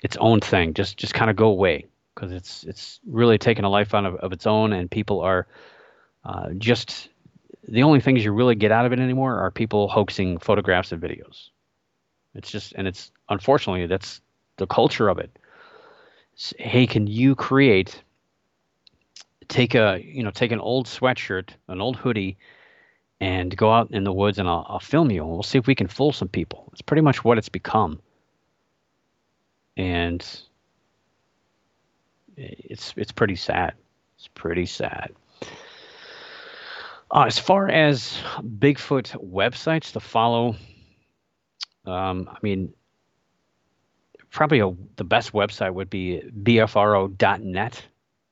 its 0.02 0.18
own 0.18 0.40
thing. 0.40 0.74
Just 0.74 0.98
just 0.98 1.14
kind 1.14 1.30
of 1.30 1.36
go 1.36 1.48
away 1.48 1.86
because 2.14 2.32
it's 2.32 2.64
it's 2.64 3.00
really 3.06 3.38
taken 3.38 3.66
a 3.66 3.70
life 3.70 3.94
on 3.94 4.06
of, 4.06 4.16
of 4.16 4.32
its 4.34 4.48
own, 4.48 4.74
and 4.74 4.90
people 4.90 5.22
are 5.22 5.48
uh, 6.24 6.50
just 6.58 7.10
the 7.68 7.84
only 7.84 8.00
things 8.00 8.24
you 8.24 8.32
really 8.32 8.56
get 8.56 8.72
out 8.72 8.86
of 8.86 8.94
it 8.94 9.00
anymore 9.00 9.40
are 9.40 9.52
people 9.52 9.88
hoaxing 9.88 10.38
photographs 10.38 10.92
and 10.92 11.02
videos. 11.02 11.50
It's 12.34 12.52
just 12.52 12.74
and 12.76 12.88
it's 12.88 13.12
unfortunately 13.30 13.88
that's 13.88 14.22
the 14.58 14.68
culture 14.68 15.10
of 15.10 15.20
it 15.20 15.38
hey, 16.36 16.88
can 16.88 17.08
you 17.08 17.36
create 17.36 18.04
take 19.48 19.76
a 19.76 20.02
you 20.04 20.24
know 20.24 20.32
take 20.32 20.52
an 20.52 20.60
old 20.60 20.88
sweatshirt, 20.88 21.50
an 21.68 21.82
old 21.82 21.96
hoodie, 21.96 22.38
and 23.20 23.56
go 23.56 23.72
out 23.72 23.92
in 23.92 24.04
the 24.04 24.14
woods 24.14 24.40
and 24.40 24.48
I'll, 24.48 24.66
I'll 24.68 24.80
film 24.80 25.12
you 25.12 25.22
and 25.22 25.32
we'll 25.32 25.44
see 25.44 25.58
if 25.58 25.68
we 25.68 25.76
can 25.76 25.88
fool 25.88 26.12
some 26.12 26.28
people. 26.28 26.70
It's 26.72 26.82
pretty 26.82 27.02
much 27.02 27.24
what 27.24 27.38
it's 27.38 27.50
become, 27.50 28.02
and 29.78 30.26
it's 32.38 32.94
it's 32.98 33.12
pretty 33.12 33.36
sad. 33.36 33.74
It's 34.18 34.28
pretty 34.28 34.66
sad. 34.66 35.12
Uh, 37.12 37.24
as 37.24 37.38
far 37.38 37.70
as 37.70 38.18
Bigfoot 38.42 39.16
websites 39.24 39.94
to 39.94 40.00
follow, 40.00 40.56
um, 41.86 42.28
I 42.30 42.38
mean, 42.42 42.74
probably 44.36 44.60
a, 44.60 44.72
the 44.98 45.04
best 45.04 45.32
website 45.32 45.74
would 45.74 45.90
be 45.90 46.22
bfro.net, 46.44 47.86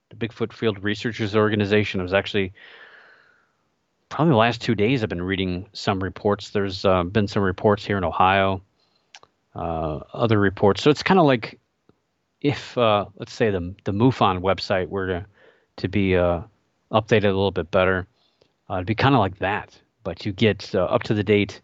the 0.10 0.16
Bigfoot 0.16 0.52
Field 0.52 0.84
Researchers 0.84 1.34
Organization. 1.36 2.02
I 2.02 2.04
was 2.04 2.14
actually 2.14 2.54
probably 4.10 4.34
the 4.34 4.38
last 4.38 4.62
two 4.62 4.76
days 4.76 5.02
I've 5.02 5.10
been 5.10 5.24
reading 5.24 5.66
some 5.72 6.04
reports. 6.04 6.50
There's 6.50 6.84
uh, 6.84 7.04
been 7.04 7.28
some 7.28 7.42
reports 7.42 7.86
here 7.86 7.98
in 7.98 8.04
Ohio, 8.04 8.62
uh, 9.56 10.02
other 10.14 10.38
reports. 10.38 10.84
So 10.84 10.92
it's 10.92 11.04
kind 11.04 11.22
of 11.22 11.26
like 11.26 11.58
if, 12.42 12.78
uh, 12.78 13.06
let's 13.16 13.34
say, 13.34 13.50
the 13.50 13.74
the 13.86 13.94
MUFON 13.94 14.42
website 14.42 14.90
were 14.90 15.08
to 15.08 15.26
to 15.78 15.88
be 15.88 16.18
uh, 16.18 16.42
updated 16.92 17.24
a 17.24 17.28
little 17.28 17.52
bit 17.52 17.72
better, 17.72 18.08
uh, 18.70 18.76
it'd 18.76 18.88
be 18.88 18.94
kind 18.94 19.16
of 19.16 19.20
like 19.20 19.38
that. 19.40 19.80
But 20.04 20.26
you 20.26 20.34
get 20.34 20.76
uh, 20.76 20.84
up 20.84 21.04
to 21.04 21.14
the 21.14 21.24
date 21.24 21.62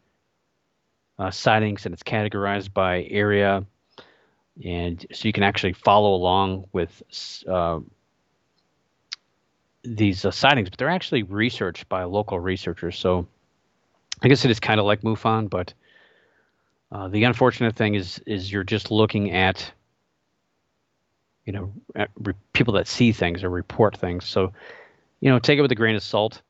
sightings, 1.31 1.85
and 1.85 1.93
it's 1.93 2.03
categorized 2.03 2.73
by 2.73 3.03
area 3.03 3.65
and 4.63 5.05
so 5.13 5.27
you 5.27 5.33
can 5.33 5.43
actually 5.43 5.73
follow 5.73 6.13
along 6.13 6.65
with 6.73 7.01
uh, 7.47 7.79
these 9.83 10.25
uh, 10.25 10.31
sightings, 10.31 10.69
but 10.69 10.77
they're 10.77 10.89
actually 10.89 11.23
researched 11.23 11.87
by 11.87 12.03
local 12.03 12.39
researchers. 12.39 12.97
So 12.97 13.27
I 14.21 14.27
guess 14.27 14.43
it 14.43 14.51
is 14.51 14.59
kind 14.59 14.79
of 14.79 14.85
like 14.85 15.01
MUFON, 15.01 15.49
but 15.49 15.73
uh, 16.91 17.07
the 17.07 17.23
unfortunate 17.23 17.75
thing 17.75 17.95
is 17.95 18.21
is 18.25 18.51
you're 18.51 18.63
just 18.63 18.91
looking 18.91 19.31
at 19.31 19.71
you 21.45 21.53
know 21.53 21.71
re- 22.19 22.33
people 22.53 22.73
that 22.73 22.87
see 22.87 23.11
things 23.11 23.43
or 23.43 23.49
report 23.49 23.95
things. 23.97 24.25
So 24.25 24.51
you 25.21 25.29
know 25.29 25.39
take 25.39 25.57
it 25.57 25.61
with 25.61 25.71
a 25.71 25.75
grain 25.75 25.95
of 25.95 26.03
salt, 26.03 26.41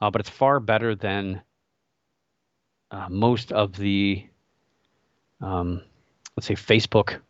uh, 0.00 0.10
but 0.10 0.20
it's 0.20 0.30
far 0.30 0.60
better 0.60 0.94
than 0.94 1.42
uh, 2.90 3.08
most 3.10 3.52
of 3.52 3.76
the 3.76 4.24
um, 5.42 5.82
let's 6.36 6.46
say 6.46 6.54
Facebook 6.54 7.20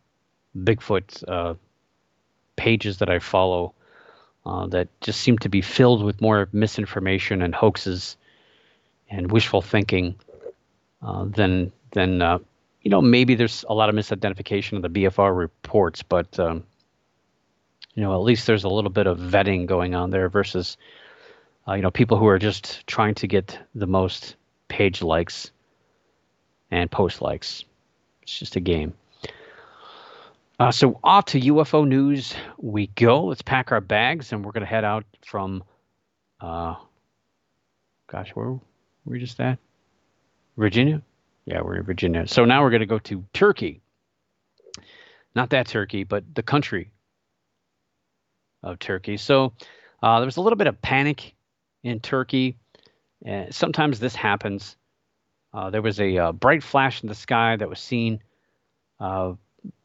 Bigfoot 0.57 1.23
uh, 1.27 1.55
pages 2.55 2.97
that 2.97 3.09
I 3.09 3.19
follow 3.19 3.73
uh, 4.45 4.67
that 4.67 4.87
just 5.01 5.21
seem 5.21 5.37
to 5.39 5.49
be 5.49 5.61
filled 5.61 6.03
with 6.03 6.21
more 6.21 6.49
misinformation 6.51 7.41
and 7.41 7.53
hoaxes 7.53 8.17
and 9.09 9.31
wishful 9.31 9.61
thinking 9.61 10.15
uh, 11.01 11.25
than 11.25 11.71
than 11.91 12.21
uh, 12.21 12.39
you 12.81 12.89
know 12.89 13.01
maybe 13.01 13.35
there's 13.35 13.65
a 13.69 13.73
lot 13.73 13.89
of 13.89 13.95
misidentification 13.95 14.77
of 14.77 14.81
the 14.81 14.89
BFR 14.89 15.35
reports, 15.35 16.03
but 16.03 16.39
um, 16.39 16.63
you 17.93 18.01
know 18.03 18.13
at 18.13 18.23
least 18.23 18.47
there's 18.47 18.63
a 18.63 18.69
little 18.69 18.89
bit 18.89 19.07
of 19.07 19.17
vetting 19.19 19.65
going 19.65 19.95
on 19.95 20.09
there 20.09 20.29
versus 20.29 20.77
uh, 21.67 21.73
you 21.73 21.81
know 21.81 21.91
people 21.91 22.17
who 22.17 22.27
are 22.27 22.39
just 22.39 22.85
trying 22.87 23.15
to 23.15 23.27
get 23.27 23.59
the 23.75 23.87
most 23.87 24.35
page 24.67 25.01
likes 25.01 25.51
and 26.71 26.89
post 26.89 27.21
likes. 27.21 27.65
It's 28.23 28.37
just 28.37 28.55
a 28.55 28.59
game. 28.59 28.93
Uh, 30.61 30.71
so 30.71 30.99
off 31.03 31.25
to 31.25 31.39
UFO 31.39 31.87
news 31.87 32.35
we 32.59 32.85
go. 32.85 33.23
Let's 33.23 33.41
pack 33.41 33.71
our 33.71 33.81
bags 33.81 34.31
and 34.31 34.45
we're 34.45 34.51
going 34.51 34.61
to 34.61 34.67
head 34.67 34.83
out 34.83 35.05
from, 35.25 35.63
uh, 36.39 36.75
gosh, 38.05 38.29
where 38.35 38.51
were 38.51 38.59
we 39.03 39.19
just 39.19 39.39
at? 39.39 39.57
Virginia? 40.57 41.01
Yeah, 41.45 41.61
we're 41.61 41.77
in 41.77 41.83
Virginia. 41.83 42.27
So 42.27 42.45
now 42.45 42.61
we're 42.61 42.69
going 42.69 42.81
to 42.81 42.85
go 42.85 42.99
to 42.99 43.25
Turkey. 43.33 43.81
Not 45.33 45.49
that 45.49 45.65
Turkey, 45.65 46.03
but 46.03 46.25
the 46.35 46.43
country 46.43 46.91
of 48.61 48.77
Turkey. 48.77 49.17
So 49.17 49.53
uh, 50.03 50.19
there 50.19 50.27
was 50.27 50.37
a 50.37 50.41
little 50.41 50.57
bit 50.57 50.67
of 50.67 50.79
panic 50.79 51.33
in 51.81 52.01
Turkey. 52.01 52.59
Sometimes 53.49 53.99
this 53.99 54.13
happens. 54.13 54.77
Uh, 55.55 55.71
there 55.71 55.81
was 55.81 55.99
a 55.99 56.15
uh, 56.19 56.31
bright 56.33 56.61
flash 56.61 57.01
in 57.01 57.09
the 57.09 57.15
sky 57.15 57.55
that 57.55 57.67
was 57.67 57.79
seen 57.79 58.21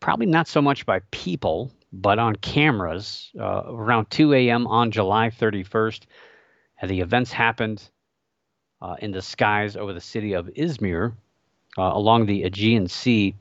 probably 0.00 0.26
not 0.26 0.48
so 0.48 0.62
much 0.62 0.86
by 0.86 1.00
people, 1.10 1.70
but 1.92 2.18
on 2.18 2.36
cameras 2.36 3.30
uh, 3.38 3.62
around 3.66 4.10
2 4.10 4.34
a.m. 4.34 4.66
on 4.66 4.90
July 4.90 5.30
31st. 5.30 6.02
And 6.80 6.90
the 6.90 7.00
events 7.00 7.32
happened 7.32 7.88
uh, 8.82 8.96
in 8.98 9.12
the 9.12 9.22
skies 9.22 9.76
over 9.76 9.92
the 9.92 10.00
city 10.00 10.34
of 10.34 10.46
Izmir 10.48 11.12
uh, 11.78 11.82
along 11.82 12.26
the 12.26 12.44
Aegean 12.44 12.88
Sea. 12.88 13.34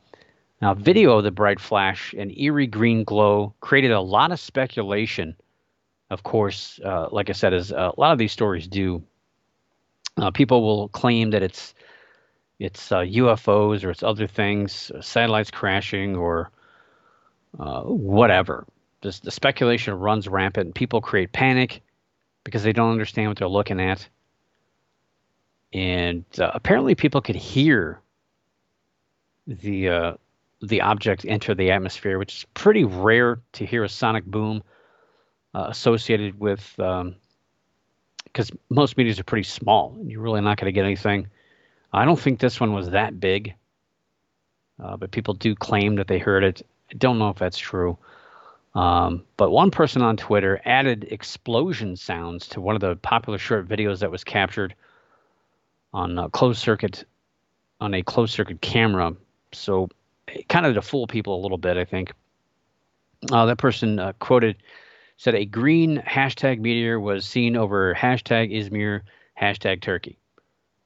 Now, 0.61 0.73
video 0.73 1.17
of 1.17 1.23
the 1.23 1.31
bright 1.31 1.59
flash 1.59 2.15
and 2.17 2.35
eerie 2.37 2.67
green 2.67 3.03
glow 3.03 3.53
created 3.59 3.91
a 3.91 4.01
lot 4.01 4.31
of 4.31 4.39
speculation. 4.39 5.35
Of 6.09 6.23
course, 6.23 6.79
uh, 6.83 7.09
like 7.11 7.29
I 7.29 7.33
said, 7.33 7.53
as 7.53 7.71
a 7.71 7.91
lot 7.97 8.13
of 8.13 8.17
these 8.17 8.31
stories 8.31 8.67
do, 8.67 9.03
uh, 10.17 10.31
people 10.31 10.61
will 10.61 10.87
claim 10.89 11.31
that 11.31 11.43
it's 11.43 11.73
it's 12.59 12.91
uh, 12.91 12.99
UFOs 12.99 13.83
or 13.83 13.91
it's 13.91 14.03
other 14.03 14.27
things, 14.27 14.91
uh, 14.95 15.01
satellites 15.01 15.51
crashing 15.51 16.15
or 16.15 16.51
uh, 17.59 17.81
whatever. 17.81 18.65
Just 19.01 19.23
the 19.23 19.31
speculation 19.31 19.93
runs 19.93 20.27
rampant. 20.27 20.73
People 20.73 21.01
create 21.01 21.31
panic 21.31 21.81
because 22.43 22.63
they 22.63 22.73
don't 22.73 22.91
understand 22.91 23.27
what 23.27 23.37
they're 23.37 23.47
looking 23.47 23.79
at. 23.79 24.07
And 25.73 26.23
uh, 26.39 26.51
apparently, 26.53 26.95
people 26.95 27.21
could 27.21 27.35
hear 27.35 27.99
the 29.45 29.89
uh, 29.89 30.13
the 30.61 30.81
object 30.81 31.25
enter 31.27 31.53
the 31.53 31.71
atmosphere, 31.71 32.17
which 32.17 32.37
is 32.37 32.45
pretty 32.53 32.85
rare 32.85 33.41
to 33.53 33.65
hear 33.65 33.83
a 33.83 33.89
sonic 33.89 34.25
boom 34.25 34.63
uh, 35.53 35.67
associated 35.69 36.39
with. 36.39 36.73
because 36.77 38.51
um, 38.51 38.59
most 38.69 38.95
meteors 38.95 39.19
are 39.19 39.25
pretty 39.25 39.43
small, 39.43 39.93
and 39.99 40.09
you're 40.09 40.21
really 40.21 40.41
not 40.41 40.57
going 40.57 40.67
to 40.67 40.71
get 40.71 40.85
anything 40.85 41.27
I 41.95 42.05
don't 42.05 42.19
think 42.19 42.39
this 42.39 42.59
one 42.59 42.73
was 42.73 42.89
that 42.89 43.19
big, 43.19 43.55
uh, 44.83 44.97
but 44.97 45.11
people 45.11 45.33
do 45.33 45.55
claim 45.55 45.95
that 45.95 46.07
they 46.07 46.19
heard 46.19 46.43
it. 46.43 46.61
I 46.91 46.95
don't 46.95 47.17
know 47.17 47.29
if 47.29 47.37
that's 47.37 47.57
true. 47.57 47.97
Um, 48.73 49.23
but 49.37 49.51
one 49.51 49.71
person 49.71 50.01
on 50.01 50.17
Twitter 50.17 50.61
added 50.65 51.07
explosion 51.09 51.95
sounds 51.95 52.47
to 52.49 52.61
one 52.61 52.75
of 52.75 52.81
the 52.81 52.97
popular 52.97 53.37
short 53.37 53.67
videos 53.69 53.99
that 53.99 54.11
was 54.11 54.25
captured 54.25 54.75
on 55.93 56.19
a 56.19 56.29
closed 56.29 56.59
circuit 56.59 57.05
on 57.79 57.93
a 57.93 58.03
closed 58.03 58.33
circuit 58.33 58.61
camera. 58.61 59.15
So 59.53 59.87
kind 60.49 60.65
of 60.65 60.75
to 60.75 60.81
fool 60.81 61.07
people 61.07 61.39
a 61.39 61.41
little 61.41 61.57
bit, 61.57 61.77
I 61.77 61.85
think. 61.85 62.11
Uh, 63.31 63.45
that 63.45 63.57
person 63.57 63.99
uh, 63.99 64.13
quoted 64.19 64.57
said 65.17 65.35
a 65.35 65.45
green 65.45 66.03
hashtag 66.05 66.59
meteor 66.59 66.99
was 66.99 67.25
seen 67.25 67.55
over 67.55 67.95
hashtag 67.95 68.53
Izmir 68.53 69.01
hashtag 69.39 69.81
Turkey. 69.81 70.17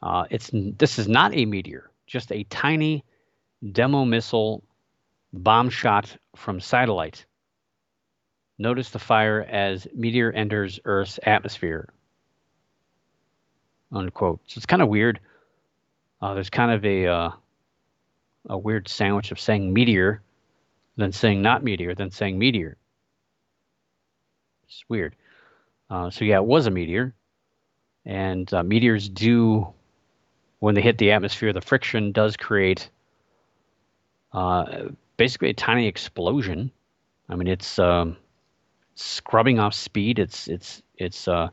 Uh, 0.02 0.26
it's 0.30 0.50
this 0.54 1.00
is 1.00 1.08
not 1.08 1.36
a 1.36 1.46
meteor, 1.46 1.90
just 2.08 2.32
a 2.32 2.44
tiny 2.44 3.04
demo 3.72 4.06
missile 4.06 4.64
bomb 5.34 5.70
shot 5.70 6.16
from 6.36 6.60
satellite. 6.60 7.26
Notice 8.58 8.90
the 8.90 9.00
fire 9.00 9.42
as 9.42 9.88
meteor 9.94 10.32
enters 10.32 10.80
Earth's 10.86 11.20
atmosphere. 11.24 11.90
Unquote. 13.92 14.42
So 14.48 14.58
it's 14.58 14.66
kind 14.66 14.82
of 14.82 14.90
weird. 14.90 15.20
Uh, 16.22 16.34
there's 16.34 16.50
kind 16.50 16.72
of 16.72 16.86
a 16.86 17.08
uh, 17.08 17.32
a 18.50 18.58
weird 18.58 18.88
sandwich 18.88 19.32
of 19.32 19.40
saying 19.40 19.74
meteor, 19.74 20.22
then 20.98 21.12
saying 21.12 21.42
not 21.42 21.64
meteor, 21.64 21.96
then 21.96 22.12
saying 22.12 22.38
meteor. 22.38 22.78
It's 24.68 24.84
weird. 24.88 25.16
Uh, 25.90 26.10
so 26.10 26.26
yeah, 26.26 26.38
it 26.38 26.46
was 26.46 26.68
a 26.68 26.72
meteor, 26.72 27.16
and 28.06 28.52
uh, 28.54 28.64
meteors 28.64 29.10
do, 29.10 29.74
when 30.60 30.76
they 30.76 30.82
hit 30.82 30.98
the 30.98 31.12
atmosphere, 31.12 31.54
the 31.54 31.62
friction 31.62 32.12
does 32.12 32.38
create 32.38 32.90
uh, 34.34 34.90
basically 35.18 35.50
a 35.50 35.54
tiny 35.54 35.88
explosion. 35.88 36.72
I 37.30 37.36
mean, 37.36 37.48
it's 37.48 37.80
um, 37.80 38.18
scrubbing 38.96 39.60
off 39.60 39.74
speed. 39.74 40.20
It's 40.20 40.48
it's 40.48 40.82
it's 40.98 41.28
uh, 41.28 41.50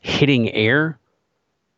hitting 0.00 0.50
air. 0.52 0.98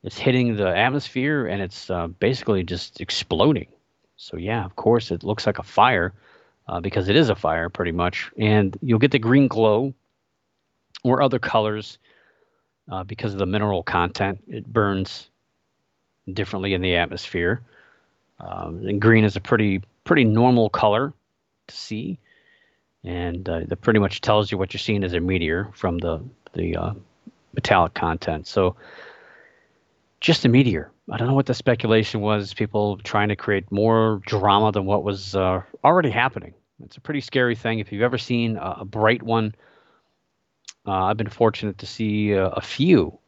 It's 0.03 0.18
hitting 0.18 0.57
the 0.57 0.75
atmosphere, 0.75 1.47
and 1.47 1.61
it's 1.61 1.91
uh, 1.91 2.07
basically 2.07 2.64
just 2.64 3.01
exploding. 3.01 3.68
So 4.16 4.37
yeah, 4.37 4.64
of 4.64 4.77
course, 4.77 5.11
it 5.11 5.25
looks 5.25 5.47
like 5.47 5.59
a 5.59 5.62
fire 5.62 6.14
uh, 6.68 6.81
because 6.81 7.09
it 7.09 7.16
is 7.16 7.29
a 7.29 7.35
fire, 7.35 7.68
pretty 7.68 7.93
much. 7.93 8.31
And 8.39 8.77
you'll 8.81 8.99
get 8.99 9.11
the 9.11 9.18
green 9.18 9.49
glow 9.49 9.95
or 11.03 11.23
other 11.23 11.39
colors 11.39 11.99
uh, 12.91 13.05
because 13.05 13.33
of 13.33 13.39
the 13.39 13.47
mineral 13.47 13.83
content. 13.83 14.43
It 14.47 14.71
burns 14.71 15.30
differently 16.33 16.75
in 16.75 16.81
the 16.81 16.97
atmosphere. 16.97 17.61
Um, 18.39 18.87
and 18.87 19.01
green 19.01 19.25
is 19.25 19.37
a 19.37 19.41
pretty 19.41 19.83
pretty 20.05 20.25
normal 20.25 20.71
color 20.71 21.12
to 21.66 21.77
see, 21.77 22.18
and 23.05 23.47
uh, 23.49 23.61
that 23.66 23.81
pretty 23.83 24.01
much 24.01 24.21
tells 24.21 24.51
you 24.51 24.59
what 24.59 24.73
you're 24.73 24.79
seeing 24.79 25.05
as 25.05 25.12
a 25.12 25.21
meteor 25.21 25.71
from 25.75 25.99
the 25.99 26.23
the 26.55 26.77
uh, 26.77 26.95
metallic 27.55 27.95
content. 27.95 28.47
So 28.47 28.77
just 30.21 30.45
a 30.45 30.49
meteor. 30.49 30.91
I 31.11 31.16
don't 31.16 31.29
know 31.29 31.35
what 31.35 31.47
the 31.47 31.55
speculation 31.55 32.21
was. 32.21 32.55
People 32.55 32.99
trying 32.99 33.29
to 33.29 33.37
create 33.37 33.71
more 33.71 34.21
drama 34.27 34.73
than 34.73 34.87
what 34.87 35.05
was 35.05 35.35
uh, 35.35 35.62
already 35.85 36.11
happening. 36.11 36.55
It's 36.85 36.97
a 36.97 37.01
pretty 37.01 37.21
scary 37.21 37.57
thing. 37.57 37.79
If 37.79 37.93
you've 37.93 38.03
ever 38.03 38.18
seen 38.18 38.57
a, 38.57 38.79
a 38.81 38.85
bright 38.85 39.23
one 39.23 39.55
uh, 40.87 41.05
I've 41.05 41.16
been 41.16 41.29
fortunate 41.29 41.79
to 41.79 41.87
see 41.87 42.33
a 42.33 42.61
few 42.61 43.18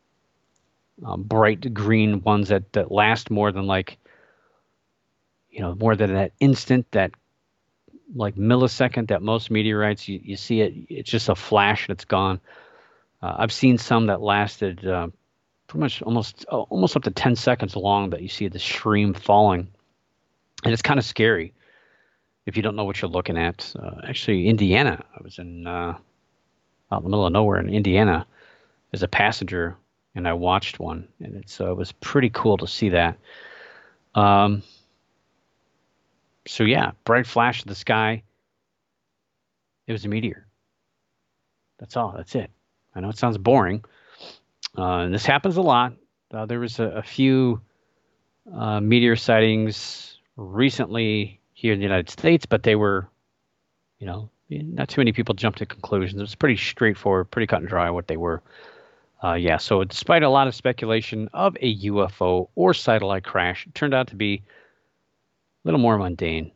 um, 1.05 1.23
bright 1.23 1.73
green 1.73 2.23
ones 2.23 2.49
that, 2.49 2.73
that 2.73 2.93
last 2.93 3.31
more 3.31 3.53
than 3.53 3.67
like, 3.67 3.99
you 5.51 5.61
know, 5.61 5.75
more 5.75 5.97
than 5.97 6.15
that 6.15 6.33
instant, 6.41 6.87
that 6.93 7.13
like 8.15 8.37
millisecond 8.37 9.09
that 9.09 9.23
most 9.23 9.51
meteorites, 9.51 10.09
you, 10.09 10.21
you 10.23 10.37
see 10.37 10.61
it, 10.61 10.75
it's 10.89 11.11
just 11.11 11.29
a 11.29 11.35
flash 11.35 11.89
and 11.89 11.95
it's 11.95 12.05
gone. 12.05 12.41
Uh, 13.23 13.37
I've 13.39 13.53
seen 13.53 13.79
some 13.79 14.07
that 14.07 14.21
lasted 14.21 14.87
uh, 14.87 15.09
pretty 15.67 15.81
much 15.81 16.03
almost 16.03 16.45
uh, 16.51 16.61
almost 16.63 16.97
up 16.97 17.05
to 17.05 17.11
10 17.11 17.37
seconds 17.37 17.77
long 17.77 18.11
that 18.11 18.23
you 18.23 18.29
see 18.29 18.49
the 18.49 18.59
stream 18.59 19.15
falling. 19.15 19.69
And 20.65 20.73
it's 20.73 20.83
kind 20.83 20.99
of 20.99 21.05
scary 21.05 21.55
if 22.47 22.57
you 22.57 22.63
don't 22.63 22.77
know 22.77 22.85
what 22.85 23.01
you're 23.01 23.11
looking 23.11 23.39
at. 23.39 23.73
Uh, 23.79 24.01
actually, 24.07 24.49
Indiana, 24.49 25.05
I 25.19 25.23
was 25.23 25.39
in 25.39 25.67
out 26.93 26.99
in 26.99 27.05
the 27.05 27.09
middle 27.09 27.27
of 27.27 27.33
nowhere 27.33 27.59
in 27.59 27.71
Indiana 27.71 28.27
as 28.93 29.03
a 29.03 29.09
passenger, 29.09 29.77
and 30.15 30.29
I 30.29 30.33
watched 30.35 30.79
one, 30.79 31.09
and 31.21 31.37
it's 31.37 31.61
uh, 31.61 31.71
it 31.71 31.77
was 31.77 31.93
pretty 31.93 32.31
cool 32.31 32.57
to 32.59 32.67
see 32.67 32.91
that. 32.91 33.19
Um, 34.15 34.63
so 36.47 36.65
yeah, 36.65 36.93
bright 37.05 37.27
flash 37.27 37.63
of 37.63 37.69
the 37.69 37.75
sky. 37.75 38.23
It 39.87 39.93
was 39.93 40.05
a 40.05 40.09
meteor. 40.09 40.47
That's 41.79 41.97
all. 41.97 42.15
That's 42.17 42.35
it. 42.35 42.51
I 42.95 43.01
know 43.01 43.09
it 43.09 43.19
sounds 43.19 43.39
boring, 43.39 43.85
uh, 44.77 44.99
and 44.99 45.15
this 45.15 45.25
happens 45.25 45.57
a 45.57 45.63
lot. 45.63 45.95
Uh, 46.33 46.47
there 46.47 46.61
was 46.61 46.79
a, 46.79 46.85
a 46.85 47.03
few 47.03 47.61
uh, 48.53 48.81
meteor 48.81 49.17
sightings 49.17 50.19
recently 50.37 51.41
here 51.55 51.73
in 51.73 51.79
the 51.79 51.85
United 51.85 52.11
States, 52.11 52.47
but 52.47 52.63
they 52.63 52.75
were, 52.75 53.09
you 53.99 54.07
know, 54.07 54.31
not 54.51 54.89
too 54.89 55.01
many 55.01 55.13
people 55.13 55.35
jumped 55.35 55.59
to 55.59 55.67
conclusions. 55.67 56.19
It 56.19 56.23
was 56.23 56.35
pretty 56.35 56.57
straightforward, 56.57 57.31
pretty 57.31 57.47
cut 57.47 57.61
and 57.61 57.69
dry 57.69 57.91
what 57.91 58.09
they 58.09 58.17
were. 58.17 58.43
Uh, 59.23 59.35
yeah, 59.35 59.57
so 59.57 59.85
despite 59.85 60.23
a 60.23 60.29
lot 60.29 60.49
of 60.49 60.55
speculation 60.55 61.29
of 61.33 61.57
a 61.61 61.77
UFO 61.85 62.49
or 62.55 62.75
satellite 62.75 63.25
crash, 63.25 63.67
it 63.67 63.75
turned 63.75 63.95
out 63.95 64.09
to 64.09 64.17
be 64.17 64.43
a 64.45 65.69
little 65.69 65.81
more 65.81 65.97
mundane. 65.97 66.51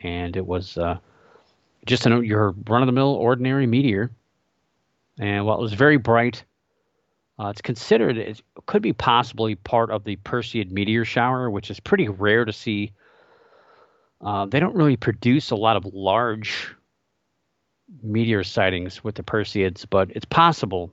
And 0.00 0.36
it 0.36 0.46
was 0.46 0.78
uh, 0.78 0.98
just 1.84 2.06
an, 2.06 2.24
your 2.24 2.54
run 2.68 2.82
of 2.82 2.86
the 2.86 2.92
mill 2.92 3.14
ordinary 3.14 3.66
meteor. 3.66 4.10
And 5.18 5.44
while 5.44 5.58
it 5.58 5.62
was 5.62 5.72
very 5.72 5.96
bright, 5.96 6.44
uh, 7.40 7.48
it's 7.48 7.62
considered, 7.62 8.16
it 8.16 8.40
could 8.66 8.82
be 8.82 8.92
possibly 8.92 9.56
part 9.56 9.90
of 9.90 10.04
the 10.04 10.16
Perseid 10.16 10.70
meteor 10.70 11.04
shower, 11.04 11.50
which 11.50 11.70
is 11.70 11.80
pretty 11.80 12.08
rare 12.08 12.44
to 12.44 12.52
see 12.52 12.92
uh, 14.20 14.46
they 14.46 14.60
don't 14.60 14.74
really 14.74 14.96
produce 14.96 15.50
a 15.50 15.56
lot 15.56 15.76
of 15.76 15.84
large 15.92 16.74
meteor 18.02 18.44
sightings 18.44 19.04
with 19.04 19.14
the 19.14 19.22
Perseids, 19.22 19.86
but 19.88 20.10
it's 20.10 20.24
possible. 20.24 20.92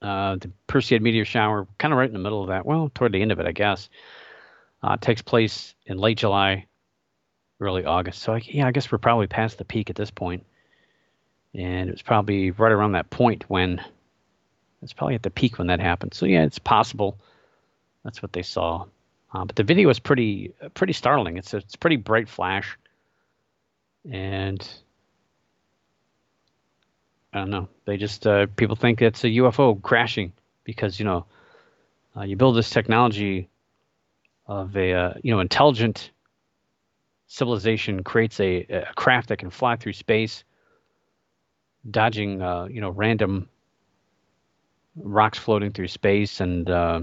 Uh, 0.00 0.36
the 0.36 0.50
Perseid 0.68 1.00
meteor 1.00 1.24
shower, 1.24 1.66
kind 1.78 1.92
of 1.92 1.98
right 1.98 2.08
in 2.08 2.12
the 2.12 2.18
middle 2.18 2.42
of 2.42 2.48
that, 2.48 2.66
well, 2.66 2.90
toward 2.94 3.12
the 3.12 3.22
end 3.22 3.32
of 3.32 3.40
it, 3.40 3.46
I 3.46 3.52
guess, 3.52 3.88
uh, 4.82 4.96
takes 4.96 5.22
place 5.22 5.74
in 5.86 5.98
late 5.98 6.18
July, 6.18 6.66
early 7.60 7.84
August. 7.84 8.22
So, 8.22 8.34
yeah, 8.36 8.66
I 8.66 8.72
guess 8.72 8.92
we're 8.92 8.98
probably 8.98 9.26
past 9.26 9.58
the 9.58 9.64
peak 9.64 9.90
at 9.90 9.96
this 9.96 10.10
point. 10.10 10.44
And 11.54 11.88
it 11.88 11.92
was 11.92 12.02
probably 12.02 12.52
right 12.52 12.70
around 12.72 12.92
that 12.92 13.10
point 13.10 13.44
when 13.48 13.82
it's 14.82 14.92
probably 14.92 15.16
at 15.16 15.22
the 15.22 15.30
peak 15.30 15.58
when 15.58 15.66
that 15.68 15.80
happened. 15.80 16.14
So, 16.14 16.26
yeah, 16.26 16.44
it's 16.44 16.58
possible. 16.60 17.18
That's 18.04 18.22
what 18.22 18.32
they 18.32 18.42
saw. 18.42 18.84
Uh, 19.32 19.44
but 19.44 19.56
the 19.56 19.64
video 19.64 19.88
is 19.90 19.98
pretty 19.98 20.54
pretty 20.74 20.92
startling. 20.92 21.36
It's 21.36 21.52
a, 21.52 21.58
it's 21.58 21.74
a 21.74 21.78
pretty 21.78 21.96
bright 21.96 22.28
flash, 22.28 22.78
and 24.10 24.66
I 27.38 27.42
don't 27.42 27.50
know. 27.50 27.68
They 27.84 27.96
just 27.96 28.26
uh, 28.26 28.46
people 28.56 28.74
think 28.74 29.00
it's 29.00 29.22
a 29.22 29.28
UFO 29.28 29.80
crashing 29.80 30.32
because 30.64 30.98
you 30.98 31.04
know 31.04 31.24
uh, 32.16 32.22
you 32.22 32.36
build 32.36 32.56
this 32.56 32.68
technology 32.68 33.48
of 34.46 34.76
a 34.76 34.92
uh, 34.92 35.14
you 35.22 35.32
know 35.32 35.38
intelligent 35.40 36.10
civilization 37.28 38.02
creates 38.02 38.40
a, 38.40 38.66
a, 38.70 38.92
craft 38.96 39.28
that 39.28 39.38
can 39.38 39.50
fly 39.50 39.76
through 39.76 39.92
space, 39.92 40.42
dodging 41.88 42.42
uh, 42.42 42.64
you 42.64 42.80
know 42.80 42.90
random 42.90 43.48
rocks 44.96 45.38
floating 45.38 45.70
through 45.70 45.86
space 45.86 46.40
and 46.40 46.68
uh, 46.68 47.00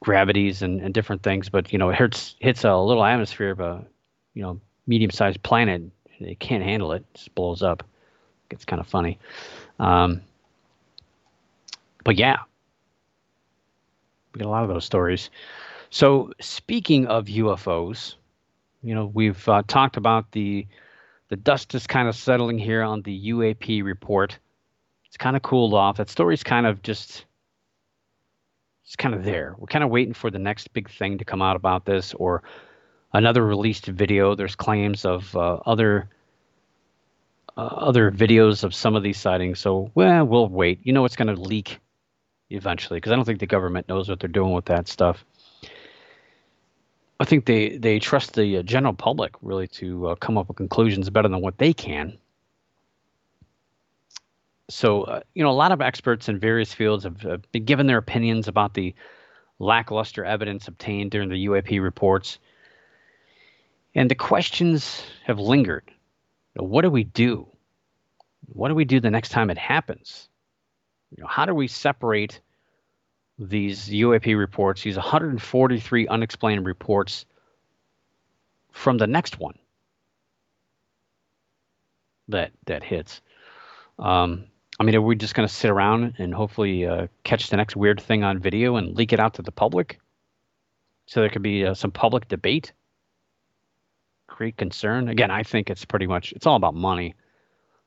gravities 0.00 0.60
and, 0.60 0.82
and 0.82 0.92
different 0.92 1.22
things, 1.22 1.48
but 1.48 1.72
you 1.72 1.78
know, 1.78 1.88
it 1.88 1.96
hits 1.96 2.36
hits 2.38 2.64
a 2.64 2.76
little 2.76 3.04
atmosphere 3.04 3.50
of 3.50 3.60
a 3.60 3.86
you 4.34 4.42
know 4.42 4.60
medium 4.86 5.10
sized 5.10 5.42
planet, 5.42 5.82
it 6.18 6.38
can't 6.38 6.62
handle 6.62 6.92
it. 6.92 6.96
it 6.96 7.14
just 7.14 7.34
blows 7.34 7.62
up. 7.62 7.82
It's 8.50 8.64
kind 8.64 8.80
of 8.80 8.86
funny. 8.86 9.18
Um, 9.78 10.22
but 12.04 12.16
yeah, 12.16 12.38
we 14.32 14.38
get 14.38 14.46
a 14.46 14.50
lot 14.50 14.62
of 14.62 14.68
those 14.68 14.84
stories. 14.84 15.30
So 15.90 16.32
speaking 16.40 17.06
of 17.06 17.26
UFOs, 17.26 18.14
you 18.82 18.94
know, 18.94 19.06
we've 19.06 19.48
uh, 19.48 19.62
talked 19.66 19.96
about 19.96 20.30
the 20.32 20.66
the 21.28 21.36
dust 21.36 21.74
is 21.76 21.86
kind 21.86 22.08
of 22.08 22.16
settling 22.16 22.58
here 22.58 22.82
on 22.82 23.02
the 23.02 23.30
UAP 23.30 23.84
report. 23.84 24.38
It's 25.06 25.16
kind 25.16 25.36
of 25.36 25.42
cooled 25.42 25.74
off. 25.74 25.96
That 25.98 26.10
story's 26.10 26.42
kind 26.42 26.66
of 26.66 26.82
just 26.82 27.24
it's 28.84 28.96
kind 28.96 29.14
of 29.14 29.22
there. 29.22 29.54
We're 29.58 29.68
kind 29.68 29.84
of 29.84 29.90
waiting 29.90 30.14
for 30.14 30.30
the 30.30 30.40
next 30.40 30.72
big 30.72 30.90
thing 30.90 31.18
to 31.18 31.24
come 31.24 31.40
out 31.40 31.54
about 31.54 31.84
this 31.84 32.14
or 32.14 32.42
another 33.12 33.46
released 33.46 33.86
video. 33.86 34.34
There's 34.34 34.56
claims 34.56 35.04
of 35.04 35.36
uh, 35.36 35.58
other 35.66 36.08
uh, 37.56 37.60
other 37.60 38.10
videos 38.10 38.64
of 38.64 38.74
some 38.74 38.96
of 38.96 39.02
these 39.02 39.18
sightings. 39.18 39.58
So, 39.58 39.90
well, 39.94 40.24
we'll 40.24 40.48
wait. 40.48 40.80
You 40.82 40.92
know, 40.92 41.04
it's 41.04 41.16
going 41.16 41.34
to 41.34 41.40
leak 41.40 41.78
eventually 42.50 42.98
because 42.98 43.12
I 43.12 43.16
don't 43.16 43.24
think 43.24 43.40
the 43.40 43.46
government 43.46 43.88
knows 43.88 44.08
what 44.08 44.20
they're 44.20 44.28
doing 44.28 44.52
with 44.52 44.66
that 44.66 44.88
stuff. 44.88 45.24
I 47.18 47.24
think 47.24 47.44
they 47.44 47.76
they 47.76 47.98
trust 47.98 48.32
the 48.32 48.58
uh, 48.58 48.62
general 48.62 48.94
public 48.94 49.34
really 49.42 49.68
to 49.68 50.08
uh, 50.08 50.14
come 50.14 50.38
up 50.38 50.48
with 50.48 50.56
conclusions 50.56 51.10
better 51.10 51.28
than 51.28 51.42
what 51.42 51.58
they 51.58 51.72
can. 51.72 52.16
So, 54.70 55.02
uh, 55.02 55.20
you 55.34 55.42
know, 55.42 55.50
a 55.50 55.52
lot 55.52 55.72
of 55.72 55.80
experts 55.80 56.28
in 56.28 56.38
various 56.38 56.72
fields 56.72 57.04
have, 57.04 57.20
have 57.22 57.52
been 57.52 57.64
given 57.64 57.88
their 57.88 57.98
opinions 57.98 58.46
about 58.46 58.72
the 58.72 58.94
lackluster 59.58 60.24
evidence 60.24 60.68
obtained 60.68 61.10
during 61.10 61.28
the 61.28 61.46
UAP 61.46 61.82
reports. 61.82 62.38
And 63.94 64.10
the 64.10 64.14
questions 64.14 65.02
have 65.24 65.40
lingered. 65.40 65.90
Know, 66.56 66.64
what 66.64 66.82
do 66.82 66.90
we 66.90 67.04
do? 67.04 67.48
What 68.46 68.68
do 68.68 68.74
we 68.74 68.84
do 68.84 69.00
the 69.00 69.10
next 69.10 69.30
time 69.30 69.50
it 69.50 69.58
happens? 69.58 70.28
You 71.16 71.22
know, 71.22 71.28
how 71.28 71.46
do 71.46 71.54
we 71.54 71.68
separate 71.68 72.40
these 73.38 73.88
UAP 73.88 74.36
reports, 74.36 74.82
these 74.82 74.96
143 74.96 76.08
unexplained 76.08 76.66
reports, 76.66 77.24
from 78.72 78.98
the 78.98 79.06
next 79.06 79.38
one 79.38 79.58
that 82.28 82.52
that 82.66 82.82
hits? 82.82 83.20
Um, 83.98 84.46
I 84.78 84.82
mean, 84.82 84.94
are 84.94 85.02
we 85.02 85.14
just 85.14 85.34
going 85.34 85.46
to 85.46 85.54
sit 85.54 85.70
around 85.70 86.14
and 86.18 86.32
hopefully 86.32 86.86
uh, 86.86 87.08
catch 87.22 87.50
the 87.50 87.56
next 87.56 87.76
weird 87.76 88.00
thing 88.00 88.24
on 88.24 88.38
video 88.38 88.76
and 88.76 88.96
leak 88.96 89.12
it 89.12 89.20
out 89.20 89.34
to 89.34 89.42
the 89.42 89.52
public, 89.52 90.00
so 91.06 91.20
there 91.20 91.28
could 91.28 91.42
be 91.42 91.66
uh, 91.66 91.74
some 91.74 91.90
public 91.90 92.28
debate, 92.28 92.72
concern? 94.48 95.08
Again, 95.08 95.30
I 95.30 95.42
think 95.42 95.68
it's 95.70 95.84
pretty 95.84 96.06
much 96.06 96.32
it's 96.32 96.46
all 96.46 96.56
about 96.56 96.74
money. 96.74 97.14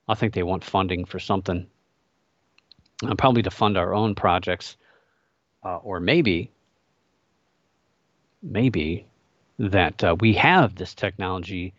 I 0.07 0.15
think 0.15 0.33
they 0.33 0.43
want 0.43 0.63
funding 0.63 1.05
for 1.05 1.19
something, 1.19 1.65
uh, 3.03 3.15
probably 3.15 3.41
to 3.43 3.51
fund 3.51 3.77
our 3.77 3.93
own 3.93 4.15
projects, 4.15 4.77
uh, 5.63 5.77
or 5.77 5.99
maybe, 5.99 6.51
maybe 8.41 9.05
that 9.59 10.03
uh, 10.03 10.15
we 10.19 10.33
have 10.33 10.75
this 10.75 10.93
technology, 10.93 11.73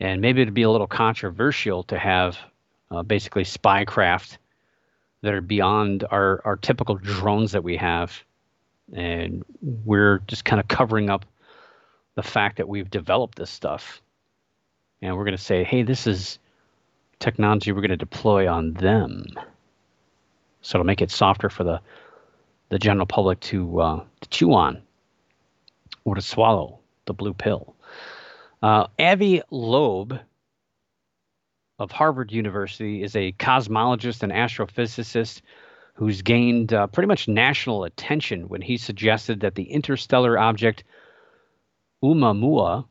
and 0.00 0.20
maybe 0.20 0.42
it'd 0.42 0.54
be 0.54 0.62
a 0.62 0.70
little 0.70 0.86
controversial 0.86 1.82
to 1.84 1.98
have 1.98 2.38
uh, 2.90 3.02
basically 3.02 3.44
spycraft 3.44 4.38
that 5.22 5.34
are 5.34 5.42
beyond 5.42 6.04
our, 6.10 6.40
our 6.44 6.56
typical 6.56 6.94
drones 6.94 7.52
that 7.52 7.62
we 7.62 7.76
have. 7.76 8.24
And 8.92 9.44
we're 9.60 10.18
just 10.26 10.44
kind 10.44 10.58
of 10.58 10.66
covering 10.66 11.10
up 11.10 11.26
the 12.14 12.22
fact 12.22 12.56
that 12.56 12.68
we've 12.68 12.90
developed 12.90 13.36
this 13.36 13.50
stuff. 13.50 14.02
And 15.02 15.16
we're 15.16 15.24
going 15.24 15.36
to 15.36 15.42
say, 15.42 15.64
hey, 15.64 15.82
this 15.82 16.06
is 16.06 16.38
technology 17.18 17.72
we're 17.72 17.80
going 17.80 17.90
to 17.90 17.96
deploy 17.96 18.50
on 18.50 18.74
them. 18.74 19.26
So 20.62 20.76
it'll 20.76 20.86
make 20.86 21.02
it 21.02 21.10
softer 21.10 21.48
for 21.48 21.64
the, 21.64 21.80
the 22.68 22.78
general 22.78 23.06
public 23.06 23.40
to, 23.40 23.80
uh, 23.80 24.04
to 24.20 24.28
chew 24.28 24.52
on 24.52 24.82
or 26.04 26.14
to 26.14 26.22
swallow 26.22 26.80
the 27.06 27.14
blue 27.14 27.34
pill. 27.34 27.74
Uh, 28.62 28.86
Avi 28.98 29.42
Loeb 29.50 30.18
of 31.78 31.90
Harvard 31.90 32.30
University 32.30 33.02
is 33.02 33.16
a 33.16 33.32
cosmologist 33.32 34.22
and 34.22 34.32
astrophysicist 34.32 35.40
who's 35.94 36.22
gained 36.22 36.72
uh, 36.72 36.86
pretty 36.86 37.06
much 37.06 37.26
national 37.26 37.84
attention 37.84 38.48
when 38.48 38.60
he 38.60 38.76
suggested 38.76 39.40
that 39.40 39.54
the 39.54 39.64
interstellar 39.64 40.38
object 40.38 40.84
Oumuamua, 42.02 42.86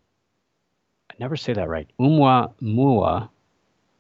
I 1.10 1.14
never 1.20 1.36
say 1.36 1.54
that 1.54 1.68
right, 1.68 1.90
Oumuamua, 2.00 3.30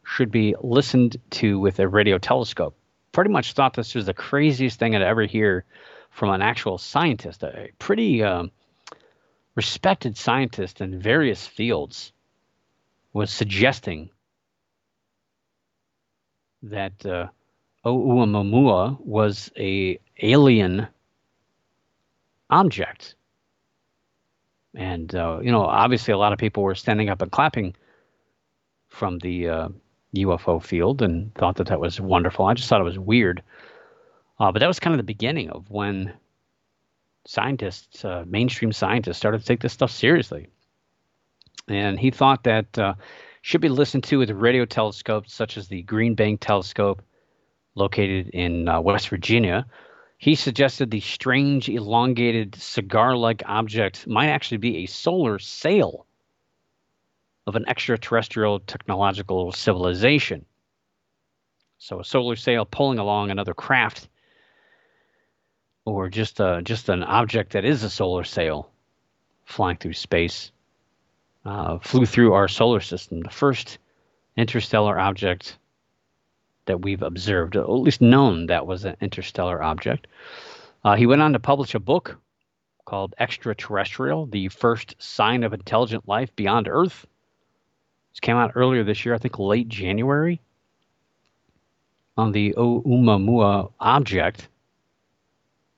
should 0.03 0.31
be 0.31 0.55
listened 0.61 1.17
to 1.31 1.59
with 1.59 1.79
a 1.79 1.87
radio 1.87 2.17
telescope. 2.17 2.75
Pretty 3.11 3.29
much 3.29 3.53
thought 3.53 3.73
this 3.73 3.95
was 3.95 4.05
the 4.05 4.13
craziest 4.13 4.79
thing 4.79 4.95
I'd 4.95 5.01
ever 5.01 5.25
hear 5.25 5.65
from 6.09 6.29
an 6.29 6.41
actual 6.41 6.77
scientist, 6.77 7.43
a 7.43 7.69
pretty 7.79 8.23
um, 8.23 8.51
respected 9.55 10.17
scientist 10.17 10.81
in 10.81 10.99
various 10.99 11.45
fields, 11.45 12.11
was 13.13 13.31
suggesting 13.31 14.09
that 16.63 17.05
uh, 17.05 17.27
Oumuamua 17.85 18.99
was 18.99 19.51
a 19.57 19.99
alien 20.21 20.87
object. 22.49 23.15
And, 24.75 25.13
uh, 25.15 25.39
you 25.41 25.51
know, 25.51 25.63
obviously 25.63 26.13
a 26.13 26.17
lot 26.17 26.33
of 26.33 26.39
people 26.39 26.63
were 26.63 26.75
standing 26.75 27.09
up 27.09 27.21
and 27.21 27.31
clapping 27.31 27.75
from 28.87 29.19
the 29.19 29.49
uh, 29.49 29.69
UFO 30.15 30.61
field 30.61 31.01
and 31.01 31.33
thought 31.35 31.55
that 31.57 31.67
that 31.67 31.79
was 31.79 31.99
wonderful. 31.99 32.45
I 32.45 32.53
just 32.53 32.69
thought 32.69 32.81
it 32.81 32.85
was 32.85 32.99
weird. 32.99 33.41
Uh, 34.39 34.51
but 34.51 34.59
that 34.59 34.67
was 34.67 34.79
kind 34.79 34.93
of 34.93 34.97
the 34.97 35.03
beginning 35.03 35.49
of 35.49 35.69
when 35.69 36.13
scientists, 37.25 38.05
uh, 38.05 38.23
mainstream 38.27 38.71
scientists, 38.71 39.17
started 39.17 39.39
to 39.39 39.45
take 39.45 39.59
this 39.59 39.73
stuff 39.73 39.91
seriously. 39.91 40.47
And 41.67 41.99
he 41.99 42.09
thought 42.09 42.43
that 42.45 42.77
uh, 42.79 42.93
should 43.41 43.61
be 43.61 43.69
listened 43.69 44.03
to 44.05 44.17
with 44.19 44.31
radio 44.31 44.65
telescopes 44.65 45.33
such 45.33 45.57
as 45.57 45.67
the 45.67 45.83
Green 45.83 46.15
Bank 46.15 46.39
Telescope 46.39 47.01
located 47.75 48.29
in 48.29 48.67
uh, 48.67 48.81
West 48.81 49.09
Virginia. 49.09 49.65
He 50.19 50.35
suggested 50.35 50.91
the 50.91 50.99
strange, 50.99 51.69
elongated, 51.69 52.53
cigar 52.55 53.15
like 53.15 53.41
object 53.45 54.05
might 54.05 54.27
actually 54.27 54.57
be 54.57 54.77
a 54.77 54.85
solar 54.85 55.39
sail 55.39 56.05
of 57.47 57.55
an 57.55 57.63
extraterrestrial 57.69 58.59
technological 58.59 59.53
civilization. 59.53 60.45
So, 61.77 62.01
a 62.01 62.03
solar 62.03 62.35
sail 62.35 62.65
pulling 62.65 62.99
along 62.99 63.31
another 63.31 63.53
craft, 63.53 64.09
or 65.85 66.09
just, 66.09 66.41
a, 66.41 66.61
just 66.63 66.89
an 66.89 67.01
object 67.03 67.53
that 67.53 67.63
is 67.63 67.83
a 67.83 67.89
solar 67.89 68.25
sail 68.25 68.69
flying 69.45 69.77
through 69.77 69.93
space 69.93 70.51
uh, 71.45 71.79
flew 71.79 72.05
through 72.05 72.33
our 72.33 72.49
solar 72.49 72.81
system, 72.81 73.21
the 73.21 73.29
first 73.29 73.77
interstellar 74.35 74.99
object 74.99 75.57
that 76.69 76.81
we've 76.81 77.01
observed, 77.01 77.55
or 77.55 77.63
at 77.63 77.69
least 77.69 77.99
known 77.99 78.45
that 78.45 78.67
was 78.67 78.85
an 78.85 78.95
interstellar 79.01 79.61
object. 79.63 80.05
Uh, 80.83 80.95
he 80.95 81.07
went 81.07 81.23
on 81.23 81.33
to 81.33 81.39
publish 81.39 81.73
a 81.73 81.79
book 81.79 82.15
called 82.85 83.15
Extraterrestrial, 83.17 84.27
the 84.27 84.49
first 84.49 84.95
sign 84.99 85.43
of 85.43 85.51
intelligent 85.51 86.07
life 86.07 86.35
beyond 86.35 86.67
Earth. 86.67 87.07
This 88.11 88.19
came 88.19 88.35
out 88.35 88.51
earlier 88.53 88.83
this 88.83 89.03
year, 89.03 89.15
I 89.15 89.17
think 89.17 89.39
late 89.39 89.67
January, 89.67 90.41
on 92.15 92.31
the 92.33 92.53
Oumuamua 92.53 93.71
object. 93.79 94.47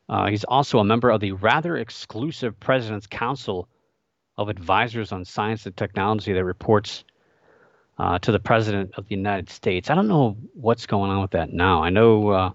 Uh, 0.10 0.28
he's 0.28 0.44
also 0.44 0.80
a 0.80 0.84
member 0.84 1.10
of 1.10 1.22
the 1.22 1.32
rather 1.32 1.78
exclusive 1.78 2.60
President's 2.60 3.08
Council 3.08 3.70
of 4.38 4.50
advisors 4.50 5.14
on 5.14 5.24
science 5.24 5.66
and 5.66 5.78
technology 5.78 6.34
that 6.34 6.44
reports 6.44 7.06
uh, 8.02 8.18
to 8.18 8.32
the 8.32 8.40
president 8.40 8.96
of 8.98 9.08
the 9.08 9.16
United 9.16 9.48
States. 9.48 9.92
I 9.92 9.96
don't 9.96 10.08
know 10.08 10.36
what's 10.56 10.88
going 10.88 11.12
on 11.12 11.22
with 11.22 11.32
that 11.32 11.54
now. 11.54 11.84
I 11.84 11.92
know 11.92 12.30
uh, 12.30 12.52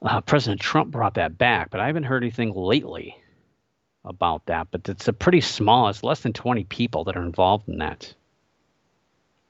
uh, 0.00 0.22
President 0.22 0.62
Trump 0.62 0.90
brought 0.90 1.14
that 1.14 1.36
back, 1.36 1.68
but 1.68 1.78
I 1.78 1.88
haven't 1.88 2.04
heard 2.04 2.22
anything 2.22 2.54
lately 2.54 3.14
about 4.06 4.46
that. 4.46 4.68
But 4.70 4.88
it's 4.88 5.08
a 5.08 5.12
pretty 5.12 5.42
small, 5.42 5.90
it's 5.90 6.02
less 6.02 6.20
than 6.20 6.32
20 6.32 6.64
people 6.64 7.04
that 7.04 7.18
are 7.18 7.22
involved 7.22 7.68
in 7.68 7.78
that 7.78 8.14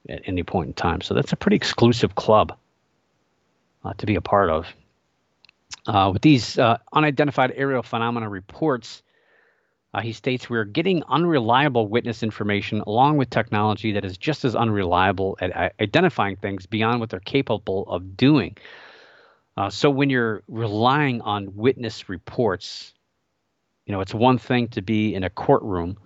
at 0.09 0.23
any 0.25 0.43
point 0.43 0.67
in 0.67 0.75
time. 0.75 1.01
So 1.01 1.15
that's 1.15 1.33
a 1.33 1.37
pretty 1.37 1.55
exclusive 1.55 2.17
club 2.17 2.59
uh, 3.85 3.93
to 3.99 4.07
be 4.07 4.17
a 4.17 4.21
part 4.21 4.51
of. 4.51 4.67
Uh, 5.87 6.11
with 6.13 6.23
these 6.23 6.59
unidentified 6.93 7.53
aerial 7.55 7.85
phenomena 7.85 8.29
reports, 8.29 9.05
uh, 9.95 10.01
he 10.01 10.13
states 10.13 10.49
we're 10.49 10.65
getting 10.65 11.03
unreliable 11.09 11.87
witness 11.87 12.23
information 12.23 12.81
along 12.87 13.19
with 13.19 13.29
technology 13.29 13.93
that 13.93 14.05
is 14.05 14.17
just 14.17 14.45
as 14.45 14.57
unreliable 14.57 15.37
at 15.41 15.75
identifying 15.81 16.37
things 16.37 16.65
beyond 16.67 16.99
what 16.99 17.11
they're 17.11 17.21
capable 17.21 17.85
of 17.89 18.17
doing. 18.17 18.57
Uh, 19.57 19.69
so 19.69 19.91
when 19.91 20.09
you're 20.09 20.43
relying 20.49 21.21
on 21.21 21.55
witness 21.55 22.09
reports, 22.09 22.95
you 23.85 23.93
know, 23.93 24.01
it's 24.01 24.15
one 24.15 24.39
thing 24.39 24.69
to 24.69 24.81
be 24.81 25.15
in 25.15 25.25
a 25.25 25.31
courtroom 25.31 25.99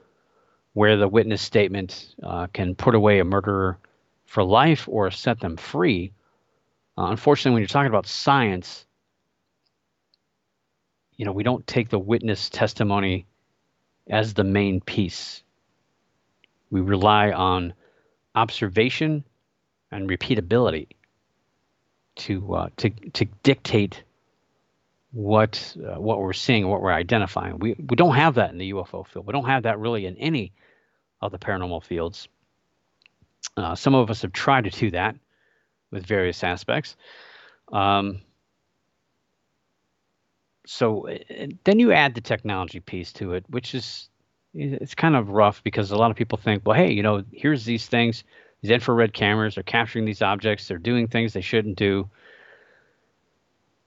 where 0.72 0.96
the 0.96 1.06
witness 1.08 1.40
statement 1.40 2.14
uh, 2.22 2.48
can 2.48 2.74
put 2.74 2.94
away 2.94 3.20
a 3.20 3.24
murderer 3.24 3.78
for 4.24 4.42
life 4.42 4.88
or 4.88 5.10
set 5.12 5.38
them 5.38 5.56
free. 5.56 6.12
Uh, 6.98 7.04
unfortunately, 7.04 7.52
when 7.52 7.62
you're 7.62 7.68
talking 7.68 7.88
about 7.88 8.06
science, 8.06 8.84
you 11.16 11.24
know, 11.24 11.32
we 11.32 11.44
don't 11.44 11.66
take 11.68 11.88
the 11.88 11.98
witness 11.98 12.50
testimony 12.50 13.26
as 14.08 14.34
the 14.34 14.44
main 14.44 14.80
piece. 14.80 15.42
We 16.70 16.80
rely 16.80 17.32
on 17.32 17.74
observation 18.34 19.24
and 19.90 20.08
repeatability 20.08 20.88
to 22.16 22.54
uh, 22.54 22.68
to 22.78 22.90
to 22.90 23.24
dictate 23.42 24.02
what 25.12 25.76
uh, 25.78 26.00
what 26.00 26.20
we're 26.20 26.32
seeing, 26.32 26.68
what 26.68 26.82
we're 26.82 26.92
identifying. 26.92 27.58
We 27.58 27.74
we 27.74 27.96
don't 27.96 28.14
have 28.14 28.34
that 28.34 28.50
in 28.50 28.58
the 28.58 28.72
UFO 28.72 29.06
field. 29.06 29.26
We 29.26 29.32
don't 29.32 29.46
have 29.46 29.64
that 29.64 29.78
really 29.78 30.06
in 30.06 30.16
any 30.16 30.52
of 31.22 31.32
the 31.32 31.38
paranormal 31.38 31.82
fields. 31.84 32.28
Uh, 33.56 33.74
some 33.74 33.94
of 33.94 34.10
us 34.10 34.22
have 34.22 34.32
tried 34.32 34.64
to 34.64 34.70
do 34.70 34.90
that 34.90 35.16
with 35.90 36.04
various 36.04 36.42
aspects. 36.44 36.96
Um, 37.72 38.20
so 40.66 41.08
uh, 41.08 41.16
then 41.64 41.78
you 41.78 41.92
add 41.92 42.14
the 42.14 42.20
technology 42.20 42.80
piece 42.80 43.12
to 43.14 43.32
it, 43.32 43.44
which 43.48 43.74
is 43.74 44.08
it's 44.52 44.94
kind 44.94 45.16
of 45.16 45.30
rough 45.30 45.62
because 45.62 45.90
a 45.90 45.96
lot 45.96 46.10
of 46.10 46.16
people 46.16 46.38
think, 46.38 46.62
well, 46.64 46.76
hey, 46.76 46.90
you 46.92 47.02
know, 47.02 47.22
here's 47.32 47.64
these 47.64 47.86
things, 47.86 48.24
these 48.62 48.70
infrared 48.70 49.12
cameras 49.12 49.58
are 49.58 49.62
capturing 49.62 50.04
these 50.04 50.22
objects, 50.22 50.66
they're 50.66 50.78
doing 50.78 51.08
things 51.08 51.32
they 51.32 51.40
shouldn't 51.40 51.76
do. 51.76 52.08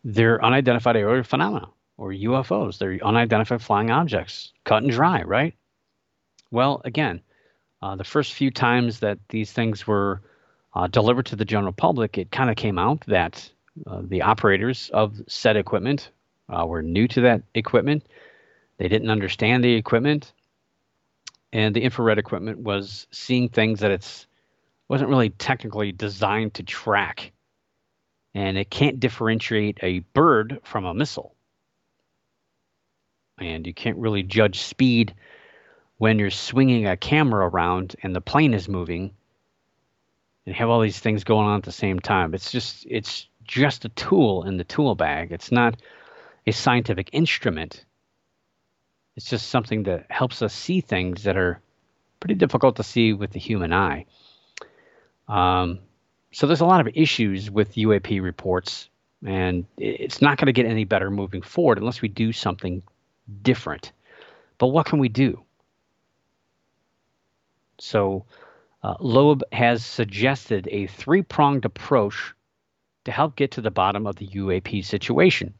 They're 0.04 0.44
unidentified 0.44 0.96
aerial 0.96 1.24
phenomena 1.24 1.70
or 1.98 2.12
UFOs. 2.12 2.78
They're 2.78 2.98
unidentified 3.04 3.62
flying 3.62 3.92
objects, 3.92 4.54
cut 4.64 4.84
and 4.84 4.92
dry, 4.92 5.24
right? 5.24 5.56
Well, 6.52 6.82
again, 6.86 7.22
uh, 7.82 7.96
the 7.96 8.04
first 8.04 8.34
few 8.34 8.52
times 8.52 9.00
that 9.00 9.20
these 9.30 9.52
things 9.52 9.86
were 9.86 10.22
uh, 10.76 10.88
delivered 10.88 11.26
to 11.28 11.36
the 11.36 11.46
general 11.46 11.74
public, 11.74 12.18
it 12.18 12.32
kind 12.32 12.50
of 12.50 12.56
came 12.56 12.78
out 12.78 13.02
that 13.08 13.50
uh, 13.88 14.02
the 14.04 14.22
operators 14.22 14.90
of 14.94 15.20
said 15.28 15.58
equipment 15.58 16.12
uh, 16.50 16.66
were 16.66 16.82
new 16.82 17.08
to 17.08 17.22
that 17.22 17.44
equipment. 17.54 18.06
They 18.78 18.88
didn't 18.88 19.10
understand 19.10 19.64
the 19.64 19.74
equipment, 19.74 20.34
and 21.52 21.76
the 21.76 21.82
infrared 21.82 22.18
equipment 22.18 22.60
was 22.60 23.08
seeing 23.12 23.50
things 23.50 23.82
that 23.82 23.92
it's 23.92 24.26
wasn't 24.88 25.10
really 25.10 25.30
technically 25.30 25.92
designed 25.92 26.56
to 26.56 26.64
track, 26.64 27.32
and 28.34 28.58
it 28.58 28.70
can't 28.70 29.00
differentiate 29.00 29.80
a 29.84 30.00
bird 30.00 30.60
from 30.64 30.86
a 30.86 30.94
missile, 30.94 31.36
and 33.38 33.68
you 33.68 33.74
can't 33.74 33.98
really 33.98 34.24
judge 34.24 34.60
speed 34.62 35.14
when 36.00 36.18
you're 36.18 36.32
swinging 36.32 36.88
a 36.88 36.98
camera 36.98 37.48
around 37.48 37.96
and 38.02 38.16
the 38.16 38.22
plane 38.22 38.54
is 38.54 38.70
moving 38.70 39.12
and 40.46 40.56
have 40.56 40.70
all 40.70 40.80
these 40.80 41.00
things 41.00 41.24
going 41.24 41.46
on 41.46 41.58
at 41.58 41.64
the 41.64 41.72
same 41.72 42.00
time. 42.00 42.34
It's 42.34 42.52
just 42.52 42.88
it's 42.90 43.28
just 43.44 43.86
a 43.86 43.90
tool 43.90 44.44
in 44.44 44.58
the 44.58 44.64
tool 44.64 44.96
bag. 44.96 45.32
It's 45.32 45.52
not 45.52 45.82
a 46.50 46.54
scientific 46.54 47.10
instrument. 47.14 47.86
It's 49.16 49.30
just 49.30 49.50
something 49.50 49.84
that 49.84 50.08
helps 50.10 50.42
us 50.42 50.54
see 50.54 50.82
things 50.82 51.24
that 51.24 51.38
are 51.38 51.62
pretty 52.20 52.36
difficult 52.36 52.78
to 52.78 52.84
see 52.84 53.14
with 53.14 53.32
the 53.32 53.40
human 53.40 53.72
eye. 53.72 54.06
Um, 55.28 55.80
so 56.32 56.48
there's 56.48 56.62
a 56.62 56.66
lot 56.66 56.82
of 56.82 56.90
issues 56.96 57.52
with 57.52 57.76
UAP 57.76 58.22
reports, 58.22 58.90
and 59.24 59.66
it's 59.78 60.22
not 60.22 60.38
going 60.38 60.48
to 60.48 60.54
get 60.54 60.66
any 60.66 60.86
better 60.86 61.12
moving 61.12 61.44
forward 61.44 61.78
unless 61.78 62.02
we 62.02 62.08
do 62.08 62.32
something 62.32 62.82
different. 63.42 63.92
But 64.58 64.68
what 64.68 64.88
can 64.88 65.00
we 65.00 65.10
do? 65.10 65.44
So, 67.80 68.26
uh, 68.82 68.96
Loeb 69.00 69.44
has 69.52 69.86
suggested 69.86 70.68
a 70.72 70.88
three 70.88 71.22
pronged 71.22 71.66
approach 71.66 72.34
to 73.06 73.12
help 73.12 73.36
get 73.36 73.52
to 73.52 73.62
the 73.62 73.72
bottom 73.72 74.08
of 74.08 74.16
the 74.16 74.28
UAP 74.28 74.84
situation. 74.84 75.54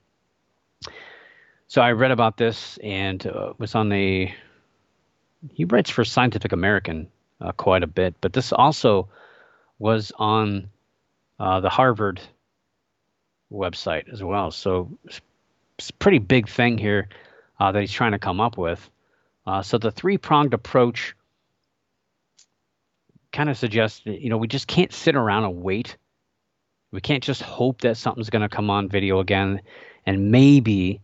So, 1.70 1.84
I 1.84 1.92
read 1.92 2.10
about 2.10 2.36
this 2.36 2.80
and 2.82 3.24
uh, 3.28 3.54
was 3.60 3.76
on 3.76 3.90
the. 3.90 4.32
He 5.54 5.66
writes 5.66 5.92
for 5.92 6.04
Scientific 6.04 6.52
American 6.52 7.10
uh, 7.40 7.52
quite 7.52 7.84
a 7.84 7.88
bit, 7.88 8.16
but 8.22 8.34
this 8.34 8.52
also 8.52 9.08
was 9.78 10.12
on 10.18 10.72
uh, 11.40 11.60
the 11.60 11.70
Harvard 11.70 12.22
website 13.54 14.12
as 14.12 14.24
well. 14.24 14.50
So, 14.50 14.90
it's 15.78 15.92
a 15.92 15.94
pretty 15.94 16.18
big 16.18 16.50
thing 16.50 16.80
here 16.80 17.08
uh, 17.60 17.72
that 17.72 17.80
he's 17.80 17.92
trying 17.92 18.14
to 18.14 18.20
come 18.20 18.42
up 18.42 18.58
with. 18.58 18.90
Uh, 19.46 19.62
so, 19.62 19.78
the 19.78 19.92
three 19.92 20.18
pronged 20.18 20.56
approach 20.56 21.16
kind 23.32 23.48
of 23.48 23.60
suggests 23.60 24.02
that 24.06 24.22
you 24.22 24.32
know 24.32 24.38
we 24.38 24.48
just 24.48 24.66
can't 24.66 24.92
sit 24.92 25.16
around 25.16 25.44
and 25.44 25.62
wait. 25.62 25.98
We 26.90 27.00
can't 27.00 27.22
just 27.22 27.44
hope 27.44 27.82
that 27.82 27.96
something's 27.96 28.32
going 28.32 28.42
to 28.42 28.50
come 28.50 28.72
on 28.72 28.90
video 28.90 29.20
again, 29.20 29.62
and 30.08 30.32
maybe 30.32 31.02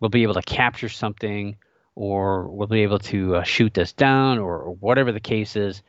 we'll 0.00 0.08
be 0.08 0.22
able 0.22 0.34
to 0.34 0.42
capture 0.42 0.88
something, 0.88 1.56
or 1.94 2.48
we'll 2.48 2.68
be 2.68 2.82
able 2.82 2.98
to 3.00 3.36
uh, 3.36 3.42
shoot 3.42 3.74
this 3.74 3.92
down, 3.92 4.38
or, 4.38 4.58
or, 4.58 4.74
whatever 4.76 5.12
the 5.12 5.20
case 5.20 5.56
is. 5.56 5.82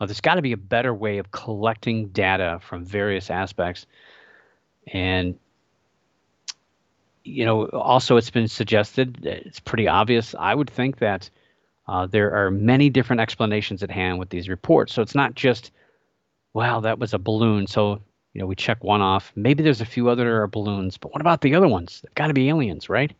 Uh, 0.00 0.06
there's 0.06 0.20
got 0.20 0.34
to 0.34 0.42
be 0.42 0.52
a 0.52 0.56
better 0.56 0.92
way 0.92 1.18
of 1.18 1.30
collecting 1.30 2.08
data 2.08 2.60
from 2.62 2.84
various 2.84 3.30
aspects, 3.30 3.86
and 4.92 5.38
you 7.24 7.46
know, 7.46 7.66
also 7.68 8.16
it's 8.16 8.30
been 8.30 8.48
suggested. 8.48 9.24
It's 9.24 9.60
pretty 9.60 9.88
obvious. 9.88 10.34
I 10.38 10.54
would 10.54 10.68
think 10.68 10.98
that 10.98 11.30
uh, 11.88 12.06
there 12.06 12.34
are 12.34 12.50
many 12.50 12.90
different 12.90 13.20
explanations 13.20 13.82
at 13.82 13.90
hand 13.90 14.18
with 14.18 14.28
these 14.28 14.48
reports. 14.48 14.92
So 14.92 15.02
it's 15.02 15.14
not 15.14 15.34
just, 15.34 15.72
well, 16.52 16.82
that 16.82 16.98
was 16.98 17.14
a 17.14 17.18
balloon. 17.18 17.66
So, 17.66 18.00
you 18.32 18.40
know, 18.40 18.46
we 18.46 18.54
check 18.54 18.84
one 18.84 19.00
off. 19.00 19.32
Maybe 19.34 19.62
there's 19.62 19.80
a 19.80 19.86
few 19.86 20.08
other 20.08 20.46
balloons, 20.46 20.98
but 20.98 21.12
what 21.12 21.20
about 21.20 21.40
the 21.40 21.54
other 21.54 21.68
ones? 21.68 22.00
They've 22.02 22.14
got 22.14 22.28
to 22.28 22.34
be 22.34 22.48
aliens, 22.48 22.88
right? 22.88 23.12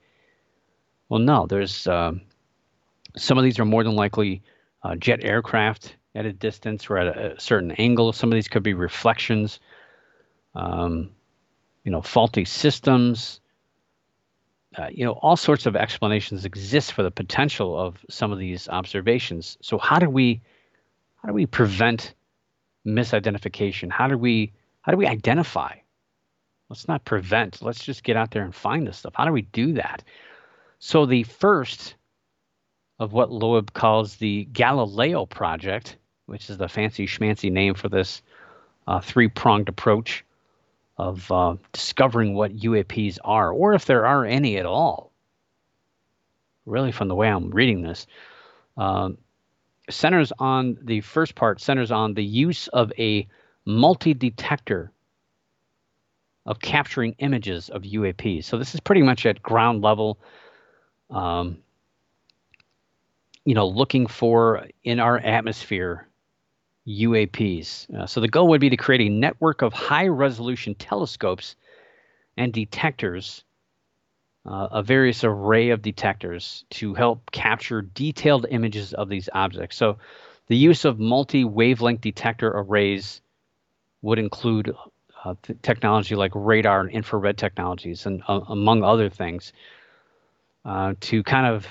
Well, 1.08 1.20
no, 1.20 1.46
there's 1.46 1.86
um, 1.86 2.22
some 3.16 3.38
of 3.38 3.44
these 3.44 3.58
are 3.58 3.64
more 3.64 3.84
than 3.84 3.94
likely 3.94 4.42
uh, 4.82 4.96
jet 4.96 5.24
aircraft 5.24 5.96
at 6.14 6.26
a 6.26 6.32
distance 6.32 6.88
or 6.88 6.98
at 6.98 7.06
a, 7.06 7.34
a, 7.34 7.40
certain 7.40 7.72
angle. 7.72 8.12
Some 8.12 8.30
of 8.30 8.34
these 8.34 8.48
could 8.48 8.62
be 8.62 8.74
reflections, 8.74 9.60
um, 10.54 11.10
you 11.84 11.90
know, 11.90 12.02
faulty 12.02 12.44
systems, 12.44 13.40
uh, 14.76 14.88
you 14.90 15.04
know, 15.04 15.12
all 15.12 15.36
sorts 15.36 15.66
of 15.66 15.76
explanations 15.76 16.44
exist 16.44 16.92
for 16.92 17.02
the 17.02 17.10
potential 17.10 17.78
of 17.78 17.96
some 18.10 18.32
of 18.32 18.38
these 18.38 18.68
observations. 18.68 19.56
So 19.60 19.78
how 19.78 19.98
do 19.98 20.08
we 20.08 20.40
how 21.16 21.28
do 21.28 21.34
we 21.34 21.46
prevent 21.46 22.14
misidentification? 22.86 23.90
How 23.90 24.08
do 24.08 24.18
we 24.18 24.52
how 24.82 24.92
do 24.92 24.98
we 24.98 25.06
identify? 25.06 25.76
Let's 26.68 26.88
not 26.88 27.04
prevent. 27.04 27.62
Let's 27.62 27.84
just 27.84 28.02
get 28.02 28.16
out 28.16 28.30
there 28.30 28.42
and 28.42 28.54
find 28.54 28.86
this 28.86 28.98
stuff. 28.98 29.14
How 29.14 29.26
do 29.26 29.32
we 29.32 29.42
do 29.42 29.74
that? 29.74 30.02
So 30.86 31.06
the 31.06 31.22
first 31.22 31.94
of 32.98 33.14
what 33.14 33.32
Loeb 33.32 33.72
calls 33.72 34.16
the 34.16 34.44
Galileo 34.52 35.24
project, 35.24 35.96
which 36.26 36.50
is 36.50 36.58
the 36.58 36.68
fancy 36.68 37.06
schmancy 37.06 37.50
name 37.50 37.72
for 37.72 37.88
this 37.88 38.20
uh, 38.86 39.00
three 39.00 39.28
pronged 39.28 39.70
approach, 39.70 40.26
of 40.98 41.32
uh, 41.32 41.56
discovering 41.72 42.34
what 42.34 42.54
UAPs 42.54 43.16
are, 43.24 43.50
or 43.50 43.72
if 43.72 43.86
there 43.86 44.04
are 44.04 44.26
any 44.26 44.58
at 44.58 44.66
all. 44.66 45.10
Really, 46.66 46.92
from 46.92 47.08
the 47.08 47.14
way 47.14 47.28
I'm 47.28 47.48
reading 47.48 47.80
this, 47.80 48.06
uh, 48.76 49.08
centers 49.88 50.34
on 50.38 50.76
the 50.82 51.00
first 51.00 51.34
part 51.34 51.62
centers 51.62 51.92
on 51.92 52.12
the 52.12 52.24
use 52.24 52.68
of 52.68 52.92
a 52.98 53.26
multi-detector 53.64 54.92
of 56.44 56.60
capturing 56.60 57.14
images 57.20 57.70
of 57.70 57.84
UAPs. 57.84 58.44
So 58.44 58.58
this 58.58 58.74
is 58.74 58.80
pretty 58.80 59.02
much 59.02 59.24
at 59.24 59.42
ground 59.42 59.80
level. 59.80 60.18
Um, 61.10 61.58
you 63.44 63.54
know, 63.54 63.68
looking 63.68 64.06
for 64.06 64.66
in 64.82 65.00
our 65.00 65.18
atmosphere 65.18 66.08
UAPs. 66.86 67.92
Uh, 67.94 68.06
so 68.06 68.20
the 68.20 68.28
goal 68.28 68.48
would 68.48 68.60
be 68.60 68.70
to 68.70 68.76
create 68.76 69.00
a 69.00 69.08
network 69.08 69.62
of 69.62 69.72
high 69.72 70.08
resolution 70.08 70.74
telescopes 70.74 71.56
and 72.36 72.52
detectors, 72.52 73.44
uh, 74.46 74.68
a 74.70 74.82
various 74.82 75.24
array 75.24 75.70
of 75.70 75.82
detectors 75.82 76.64
to 76.70 76.94
help 76.94 77.30
capture 77.30 77.82
detailed 77.82 78.46
images 78.50 78.92
of 78.92 79.08
these 79.08 79.28
objects. 79.32 79.76
So 79.76 79.98
the 80.48 80.56
use 80.56 80.84
of 80.84 80.98
multi 80.98 81.44
wavelength 81.44 82.02
detector 82.02 82.52
arrays 82.54 83.22
would 84.02 84.18
include 84.18 84.74
uh, 85.24 85.34
technology 85.62 86.14
like 86.14 86.32
radar 86.34 86.80
and 86.80 86.90
infrared 86.90 87.38
technologies, 87.38 88.04
and 88.04 88.22
uh, 88.28 88.40
among 88.48 88.84
other 88.84 89.08
things, 89.08 89.54
uh, 90.64 90.94
to 91.00 91.22
kind 91.22 91.46
of 91.46 91.66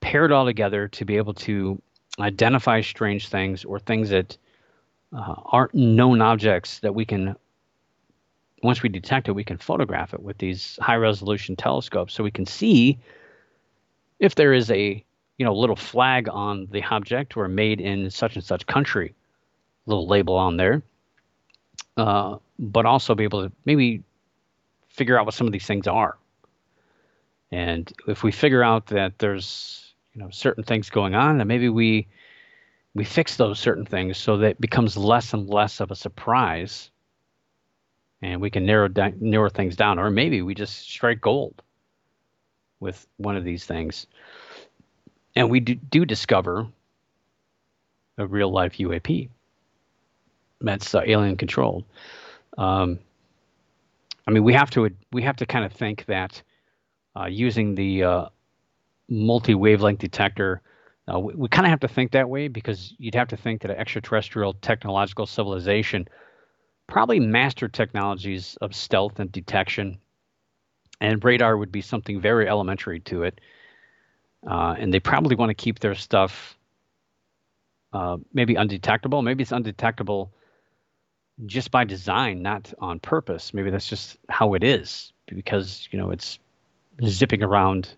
pair 0.00 0.24
it 0.24 0.32
all 0.32 0.44
together 0.44 0.88
to 0.88 1.04
be 1.04 1.16
able 1.16 1.34
to 1.34 1.80
identify 2.20 2.80
strange 2.80 3.28
things 3.28 3.64
or 3.64 3.78
things 3.78 4.10
that 4.10 4.36
uh, 5.16 5.34
aren't 5.46 5.74
known 5.74 6.20
objects 6.20 6.80
that 6.80 6.94
we 6.94 7.04
can 7.04 7.34
once 8.62 8.82
we 8.82 8.88
detect 8.88 9.28
it 9.28 9.32
we 9.32 9.44
can 9.44 9.56
photograph 9.56 10.12
it 10.12 10.22
with 10.22 10.36
these 10.38 10.78
high 10.82 10.96
resolution 10.96 11.56
telescopes 11.56 12.12
so 12.12 12.24
we 12.24 12.30
can 12.30 12.44
see 12.44 12.98
if 14.18 14.34
there 14.34 14.52
is 14.52 14.70
a 14.70 15.04
you 15.38 15.44
know 15.44 15.54
little 15.54 15.76
flag 15.76 16.28
on 16.28 16.66
the 16.70 16.82
object 16.84 17.36
or 17.36 17.48
made 17.48 17.80
in 17.80 18.10
such 18.10 18.36
and 18.36 18.44
such 18.44 18.66
country. 18.66 19.14
Little 19.86 20.06
label 20.06 20.36
on 20.36 20.56
there. 20.56 20.82
Uh, 21.96 22.36
but 22.58 22.86
also 22.86 23.14
be 23.14 23.24
able 23.24 23.48
to 23.48 23.52
maybe 23.64 24.02
figure 24.88 25.18
out 25.18 25.24
what 25.24 25.34
some 25.34 25.46
of 25.46 25.52
these 25.52 25.66
things 25.66 25.86
are 25.86 26.16
and 27.50 27.92
if 28.06 28.22
we 28.22 28.32
figure 28.32 28.62
out 28.62 28.86
that 28.86 29.18
there's 29.18 29.94
you 30.12 30.20
know 30.20 30.30
certain 30.30 30.64
things 30.64 30.90
going 30.90 31.14
on, 31.14 31.40
and 31.40 31.48
maybe 31.48 31.68
we 31.68 32.06
we 32.94 33.04
fix 33.04 33.36
those 33.36 33.58
certain 33.58 33.84
things 33.84 34.18
so 34.18 34.36
that 34.38 34.50
it 34.52 34.60
becomes 34.60 34.96
less 34.96 35.32
and 35.32 35.48
less 35.48 35.80
of 35.80 35.90
a 35.90 35.94
surprise, 35.94 36.90
and 38.22 38.40
we 38.40 38.50
can 38.50 38.66
narrow 38.66 38.88
down, 38.88 39.14
narrow 39.20 39.48
things 39.48 39.76
down, 39.76 39.98
or 39.98 40.10
maybe 40.10 40.42
we 40.42 40.54
just 40.54 40.88
strike 40.90 41.20
gold 41.20 41.62
with 42.80 43.06
one 43.16 43.36
of 43.36 43.44
these 43.44 43.64
things, 43.64 44.06
and 45.36 45.50
we 45.50 45.60
do, 45.60 45.74
do 45.74 46.04
discover 46.04 46.66
a 48.18 48.26
real 48.26 48.50
life 48.50 48.74
UAP 48.74 49.28
that's 50.60 50.94
uh, 50.94 51.02
alien 51.06 51.36
controlled. 51.36 51.84
Um, 52.56 52.98
I 54.26 54.30
mean, 54.30 54.44
we 54.44 54.52
have 54.54 54.70
to 54.70 54.90
we 55.12 55.22
have 55.22 55.36
to 55.36 55.46
kind 55.46 55.64
of 55.64 55.72
think 55.72 56.04
that 56.06 56.42
using 57.26 57.74
the 57.74 58.02
uh, 58.02 58.24
multi 59.08 59.54
wavelength 59.54 60.00
detector. 60.00 60.60
Uh, 61.12 61.18
we, 61.18 61.34
we 61.34 61.48
kind 61.48 61.66
of 61.66 61.70
have 61.70 61.80
to 61.80 61.88
think 61.88 62.12
that 62.12 62.28
way 62.28 62.48
because 62.48 62.94
you'd 62.98 63.14
have 63.14 63.28
to 63.28 63.36
think 63.36 63.62
that 63.62 63.70
an 63.70 63.76
extraterrestrial 63.78 64.54
technological 64.54 65.26
civilization 65.26 66.06
probably 66.86 67.20
mastered 67.20 67.72
technologies 67.72 68.56
of 68.60 68.74
stealth 68.74 69.18
and 69.20 69.30
detection, 69.30 69.98
and 71.00 71.22
radar 71.22 71.56
would 71.56 71.72
be 71.72 71.80
something 71.80 72.20
very 72.20 72.48
elementary 72.48 73.00
to 73.00 73.22
it. 73.22 73.40
Uh, 74.48 74.74
and 74.78 74.92
they 74.92 75.00
probably 75.00 75.36
want 75.36 75.50
to 75.50 75.54
keep 75.54 75.78
their 75.80 75.94
stuff 75.94 76.56
uh, 77.92 78.16
maybe 78.32 78.54
undetectable. 78.54 79.22
Maybe 79.22 79.42
it's 79.42 79.52
undetectable 79.52 80.32
just 81.46 81.70
by 81.70 81.84
design, 81.84 82.42
not 82.42 82.72
on 82.78 83.00
purpose. 83.00 83.54
Maybe 83.54 83.70
that's 83.70 83.88
just 83.88 84.18
how 84.28 84.54
it 84.54 84.64
is 84.64 85.12
because 85.26 85.88
you 85.90 85.98
know 85.98 86.10
it's 86.10 86.38
zipping 87.04 87.42
around 87.42 87.88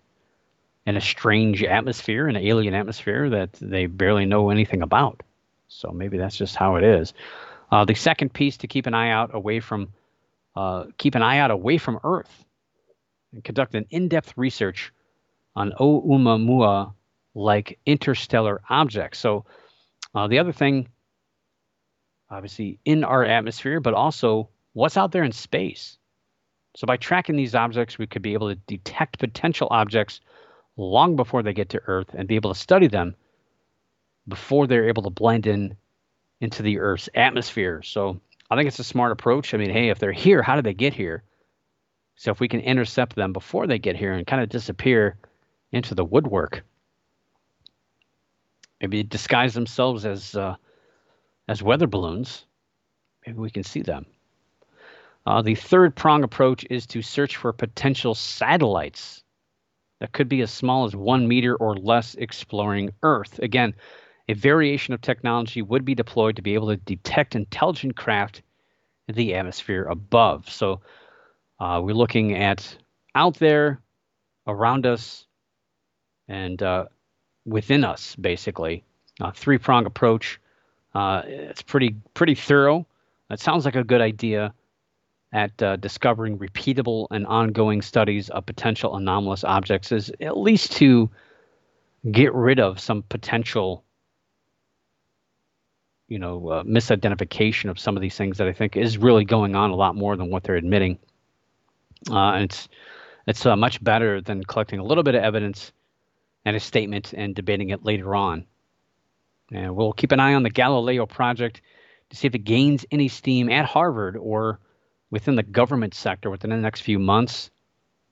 in 0.85 0.97
a 0.97 1.01
strange 1.01 1.63
atmosphere, 1.63 2.27
an 2.27 2.37
alien 2.37 2.73
atmosphere 2.73 3.29
that 3.29 3.53
they 3.53 3.85
barely 3.85 4.25
know 4.25 4.49
anything 4.49 4.81
about. 4.81 5.21
So 5.67 5.91
maybe 5.91 6.17
that's 6.17 6.35
just 6.35 6.55
how 6.55 6.75
it 6.75 6.83
is. 6.83 7.13
Uh, 7.71 7.85
the 7.85 7.95
second 7.95 8.33
piece 8.33 8.57
to 8.57 8.67
keep 8.67 8.87
an 8.87 8.93
eye 8.93 9.11
out 9.11 9.33
away 9.33 9.59
from 9.59 9.93
uh, 10.55 10.85
keep 10.97 11.15
an 11.15 11.21
eye 11.21 11.37
out 11.37 11.51
away 11.51 11.77
from 11.77 11.99
Earth 12.03 12.43
and 13.31 13.43
conduct 13.43 13.73
an 13.75 13.85
in-depth 13.89 14.33
research 14.35 14.91
on 15.55 15.71
Oumuamua 15.79 16.93
like 17.33 17.79
interstellar 17.85 18.61
objects. 18.69 19.19
So 19.19 19.45
uh, 20.13 20.27
the 20.27 20.39
other 20.39 20.51
thing, 20.51 20.89
obviously, 22.29 22.79
in 22.83 23.05
our 23.05 23.23
atmosphere, 23.23 23.79
but 23.79 23.93
also 23.93 24.49
what's 24.73 24.97
out 24.97 25.13
there 25.13 25.23
in 25.23 25.31
space. 25.31 25.97
So 26.75 26.85
by 26.85 26.97
tracking 26.97 27.35
these 27.35 27.55
objects, 27.55 27.97
we 27.97 28.07
could 28.07 28.21
be 28.21 28.33
able 28.33 28.49
to 28.49 28.55
detect 28.67 29.19
potential 29.19 29.67
objects 29.71 30.21
long 30.77 31.15
before 31.15 31.43
they 31.43 31.53
get 31.53 31.69
to 31.69 31.81
Earth 31.87 32.13
and 32.13 32.27
be 32.27 32.35
able 32.35 32.53
to 32.53 32.59
study 32.59 32.87
them 32.87 33.15
before 34.27 34.67
they're 34.67 34.87
able 34.87 35.03
to 35.03 35.09
blend 35.09 35.47
in 35.47 35.75
into 36.39 36.63
the 36.63 36.79
Earth's 36.79 37.09
atmosphere. 37.13 37.81
So 37.83 38.19
I 38.49 38.55
think 38.55 38.67
it's 38.67 38.79
a 38.79 38.83
smart 38.83 39.11
approach. 39.11 39.53
I 39.53 39.57
mean, 39.57 39.69
hey, 39.69 39.89
if 39.89 39.99
they're 39.99 40.11
here, 40.11 40.41
how 40.41 40.55
did 40.55 40.65
they 40.65 40.73
get 40.73 40.93
here? 40.93 41.23
So 42.15 42.31
if 42.31 42.39
we 42.39 42.47
can 42.47 42.61
intercept 42.61 43.15
them 43.15 43.33
before 43.33 43.67
they 43.67 43.79
get 43.79 43.95
here 43.95 44.13
and 44.13 44.27
kind 44.27 44.41
of 44.41 44.49
disappear 44.49 45.17
into 45.71 45.95
the 45.95 46.05
woodwork, 46.05 46.63
maybe 48.79 49.03
disguise 49.03 49.53
themselves 49.53 50.05
as 50.05 50.35
uh, 50.35 50.55
as 51.47 51.63
weather 51.63 51.87
balloons, 51.87 52.45
maybe 53.25 53.39
we 53.39 53.49
can 53.49 53.63
see 53.63 53.81
them. 53.81 54.05
Uh, 55.25 55.41
the 55.41 55.55
third 55.55 55.95
prong 55.95 56.23
approach 56.23 56.65
is 56.69 56.87
to 56.87 57.01
search 57.01 57.37
for 57.37 57.53
potential 57.53 58.15
satellites 58.15 59.23
that 59.99 60.11
could 60.11 60.27
be 60.27 60.41
as 60.41 60.49
small 60.49 60.85
as 60.85 60.95
one 60.95 61.27
meter 61.27 61.55
or 61.55 61.75
less 61.75 62.15
exploring 62.15 62.89
Earth. 63.03 63.37
Again, 63.39 63.75
a 64.27 64.33
variation 64.33 64.93
of 64.93 65.01
technology 65.01 65.61
would 65.61 65.85
be 65.85 65.93
deployed 65.93 66.35
to 66.37 66.41
be 66.41 66.55
able 66.55 66.69
to 66.69 66.77
detect 66.77 67.35
intelligent 67.35 67.95
craft 67.95 68.41
in 69.07 69.15
the 69.15 69.35
atmosphere 69.35 69.83
above. 69.83 70.49
So 70.49 70.81
uh, 71.59 71.81
we're 71.83 71.93
looking 71.93 72.35
at 72.35 72.75
out 73.13 73.35
there, 73.35 73.79
around 74.47 74.87
us, 74.87 75.27
and 76.27 76.61
uh, 76.63 76.85
within 77.45 77.83
us, 77.83 78.15
basically. 78.15 78.83
A 79.19 79.31
three 79.31 79.59
prong 79.59 79.85
approach. 79.85 80.39
Uh, 80.95 81.21
it's 81.25 81.61
pretty 81.61 81.95
pretty 82.15 82.33
thorough. 82.33 82.87
It 83.29 83.39
sounds 83.39 83.65
like 83.65 83.75
a 83.75 83.83
good 83.83 84.01
idea 84.01 84.53
at 85.33 85.61
uh, 85.61 85.75
discovering 85.77 86.37
repeatable 86.37 87.07
and 87.11 87.25
ongoing 87.25 87.81
studies 87.81 88.29
of 88.29 88.45
potential 88.45 88.95
anomalous 88.95 89.43
objects 89.43 89.91
is 89.91 90.11
at 90.19 90.37
least 90.37 90.73
to 90.73 91.09
get 92.11 92.33
rid 92.33 92.59
of 92.59 92.79
some 92.79 93.03
potential 93.03 93.83
you 96.07 96.19
know 96.19 96.49
uh, 96.49 96.63
misidentification 96.63 97.69
of 97.69 97.79
some 97.79 97.95
of 97.95 98.01
these 98.01 98.17
things 98.17 98.37
that 98.37 98.47
I 98.47 98.51
think 98.51 98.75
is 98.75 98.97
really 98.97 99.23
going 99.23 99.55
on 99.55 99.69
a 99.69 99.75
lot 99.75 99.95
more 99.95 100.17
than 100.17 100.29
what 100.29 100.43
they're 100.43 100.55
admitting. 100.55 100.99
Uh, 102.09 102.39
it's 102.43 102.67
it's 103.27 103.45
uh, 103.45 103.55
much 103.55 103.81
better 103.81 104.19
than 104.19 104.43
collecting 104.43 104.79
a 104.79 104.83
little 104.83 105.03
bit 105.03 105.15
of 105.15 105.23
evidence 105.23 105.71
and 106.43 106.55
a 106.55 106.59
statement 106.59 107.13
and 107.13 107.33
debating 107.33 107.69
it 107.69 107.85
later 107.85 108.13
on. 108.13 108.45
And 109.53 109.75
we'll 109.75 109.93
keep 109.93 110.11
an 110.11 110.19
eye 110.19 110.33
on 110.33 110.43
the 110.43 110.49
Galileo 110.49 111.05
project 111.05 111.61
to 112.09 112.15
see 112.17 112.27
if 112.27 112.35
it 112.35 112.39
gains 112.39 112.85
any 112.91 113.07
steam 113.07 113.49
at 113.49 113.65
Harvard 113.65 114.17
or 114.17 114.59
within 115.11 115.35
the 115.35 115.43
government 115.43 115.93
sector 115.93 116.29
within 116.29 116.49
the 116.49 116.57
next 116.57 116.81
few 116.81 116.97
months. 116.97 117.51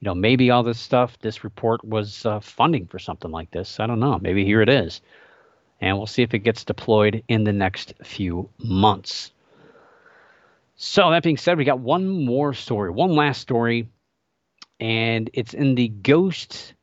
You 0.02 0.06
know, 0.06 0.16
maybe 0.16 0.52
all 0.52 0.64
this 0.64 0.80
stuff, 0.80 1.18
this 1.20 1.44
report 1.44 1.84
was 1.84 2.26
uh, 2.26 2.40
funding 2.40 2.86
for 2.86 3.00
something 3.00 3.32
like 3.32 3.52
this. 3.52 3.80
I 3.80 3.88
don't 3.88 4.00
know. 4.00 4.20
Maybe 4.22 4.46
here 4.46 4.62
it 4.62 4.70
is. 4.70 5.02
And 5.82 5.98
we'll 5.98 6.08
see 6.08 6.24
if 6.24 6.34
it 6.34 6.40
gets 6.40 6.64
deployed 6.64 7.24
in 7.28 7.46
the 7.46 7.54
next 7.54 7.94
few 8.04 8.50
months. 8.58 9.32
So, 10.76 11.10
that 11.10 11.24
being 11.24 11.38
said, 11.38 11.58
we 11.58 11.66
got 11.66 11.80
one 11.80 12.26
more 12.26 12.54
story, 12.54 12.90
one 12.90 13.14
last 13.14 13.42
story, 13.42 13.90
and 14.80 15.30
it's 15.34 15.54
in 15.54 15.76
the 15.76 15.90
ghost 15.90 16.74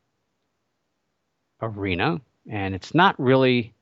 arena. 1.61 2.21
And 2.47 2.75
it's 2.75 2.93
not 2.93 3.19
really 3.19 3.73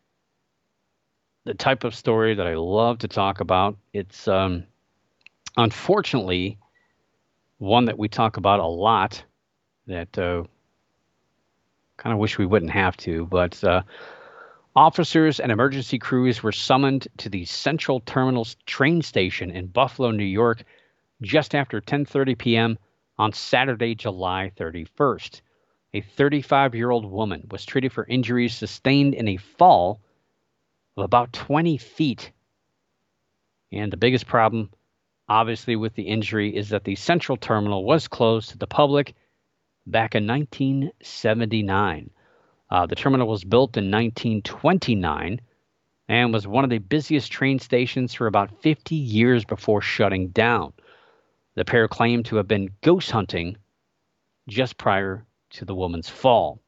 the 1.44 1.54
type 1.54 1.84
of 1.84 1.94
story 1.94 2.36
that 2.36 2.48
I 2.48 2.56
love 2.56 3.00
to 3.00 3.10
talk 3.10 3.42
about. 3.42 3.78
It's, 3.94 4.28
um, 4.30 4.66
unfortunately, 5.58 6.58
one 7.58 7.86
that 7.86 7.98
we 7.98 8.10
talk 8.10 8.38
about 8.38 8.60
a 8.60 8.66
lot 8.66 9.24
that 9.88 10.18
uh, 10.18 10.44
kind 11.98 12.14
of 12.14 12.20
wish 12.20 12.38
we 12.38 12.46
wouldn't 12.46 12.72
have 12.72 12.98
to, 12.98 13.26
but 13.26 13.64
uh, 13.64 13.82
officers 14.76 15.40
and 15.40 15.52
emergency 15.52 16.00
crews 16.00 16.44
were 16.44 16.52
summoned 16.52 17.08
to 17.18 17.30
the 17.30 17.46
Central 17.46 18.00
Terminals 18.02 18.56
train 18.66 19.02
station 19.02 19.52
in 19.52 19.68
Buffalo, 19.68 20.12
New 20.12 20.26
York, 20.26 20.64
just 21.22 21.56
after 21.56 21.80
10:30 21.80 22.38
p.m. 22.38 22.78
on 23.18 23.32
Saturday, 23.32 23.96
July 23.96 24.52
31st. 24.58 25.42
A 25.94 26.02
35-year-old 26.02 27.06
woman 27.10 27.48
was 27.50 27.66
treated 27.66 27.94
for 27.94 28.06
injuries 28.06 28.54
sustained 28.54 29.14
in 29.14 29.30
a 29.30 29.38
fall 29.38 30.02
of 30.98 31.06
about 31.06 31.32
20 31.32 31.78
feet. 31.78 32.32
And 33.72 33.94
the 33.94 33.98
biggest 33.98 34.28
problem 34.28 34.72
obviously, 35.28 35.76
with 35.76 35.94
the 35.96 36.04
injury, 36.04 36.56
is 36.56 36.70
that 36.70 36.84
the 36.84 36.96
central 36.96 37.38
terminal 37.38 37.84
was 37.84 38.08
closed 38.08 38.50
to 38.50 38.58
the 38.58 38.68
public 38.68 39.16
back 39.88 40.16
in 40.16 40.28
1979. 40.28 42.10
Uh, 42.70 42.86
the 42.86 42.96
terminal 42.96 43.28
was 43.28 43.44
built 43.44 43.78
in 43.78 43.92
1929 43.92 45.42
and 46.08 46.34
was 46.34 46.48
one 46.48 46.64
of 46.64 46.70
the 46.70 46.78
busiest 46.78 47.32
train 47.32 47.60
stations 47.60 48.14
for 48.14 48.28
about 48.28 48.62
50 48.62 48.96
years 48.96 49.46
before 49.46 49.82
shutting 49.82 50.30
down. 50.30 50.74
The 51.56 51.66
pair 51.66 51.88
claimed 51.88 52.26
to 52.26 52.36
have 52.38 52.48
been 52.48 52.72
ghost 52.82 53.12
hunting 53.12 53.58
just 54.48 54.78
prior 54.78 55.26
to 55.52 55.66
the 55.66 55.76
woman's 55.76 56.10
fall. 56.10 56.60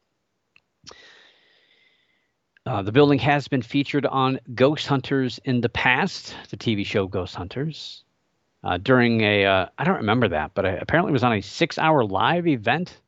Uh, 2.65 2.81
the 2.81 2.91
building 2.91 3.19
has 3.19 3.47
been 3.47 3.61
featured 3.61 4.05
on 4.05 4.39
Ghost 4.53 4.87
Hunters 4.87 5.39
in 5.45 5.61
the 5.61 5.69
past, 5.69 6.35
the 6.49 6.57
TV 6.57 6.85
show 6.85 7.07
Ghost 7.07 7.35
Hunters 7.35 8.03
uh, 8.63 8.77
during 8.77 9.21
a 9.21 9.45
uh, 9.45 9.65
I 9.77 9.83
don't 9.83 9.97
remember 9.97 10.29
that, 10.29 10.51
but 10.53 10.65
I, 10.65 10.71
apparently 10.71 11.11
it 11.11 11.13
was 11.13 11.23
on 11.23 11.33
a 11.33 11.41
six-hour 11.41 12.05
live 12.05 12.47
event. 12.47 12.99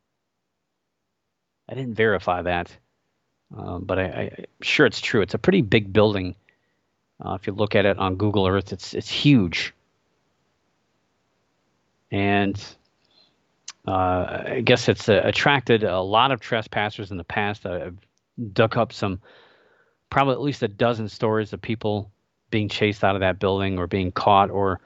I 1.68 1.74
didn't 1.74 1.94
verify 1.94 2.42
that, 2.42 2.76
um, 3.56 3.84
but 3.84 3.98
I, 3.98 4.04
am 4.04 4.44
sure 4.62 4.86
it's 4.86 5.00
true. 5.00 5.22
It's 5.22 5.34
a 5.34 5.38
pretty 5.38 5.62
big 5.62 5.92
building. 5.92 6.34
Uh, 7.24 7.34
if 7.34 7.46
you 7.46 7.52
look 7.52 7.74
at 7.74 7.84
it 7.84 7.98
on 7.98 8.16
Google 8.16 8.46
Earth, 8.46 8.72
it's 8.72 8.94
it's 8.94 9.10
huge, 9.10 9.74
and 12.10 12.62
uh, 13.86 14.42
I 14.46 14.62
guess 14.64 14.88
it's 14.88 15.08
uh, 15.08 15.20
attracted 15.24 15.84
a 15.84 16.00
lot 16.00 16.32
of 16.32 16.40
trespassers 16.40 17.10
in 17.10 17.16
the 17.16 17.24
past. 17.24 17.66
I've 17.66 17.96
dug 18.52 18.76
up 18.76 18.92
some, 18.92 19.20
probably 20.10 20.34
at 20.34 20.40
least 20.40 20.62
a 20.62 20.68
dozen 20.68 21.08
stories 21.08 21.52
of 21.52 21.60
people 21.60 22.10
being 22.50 22.68
chased 22.68 23.04
out 23.04 23.14
of 23.14 23.20
that 23.20 23.38
building 23.38 23.78
or 23.78 23.86
being 23.86 24.12
caught 24.12 24.50
or 24.50 24.80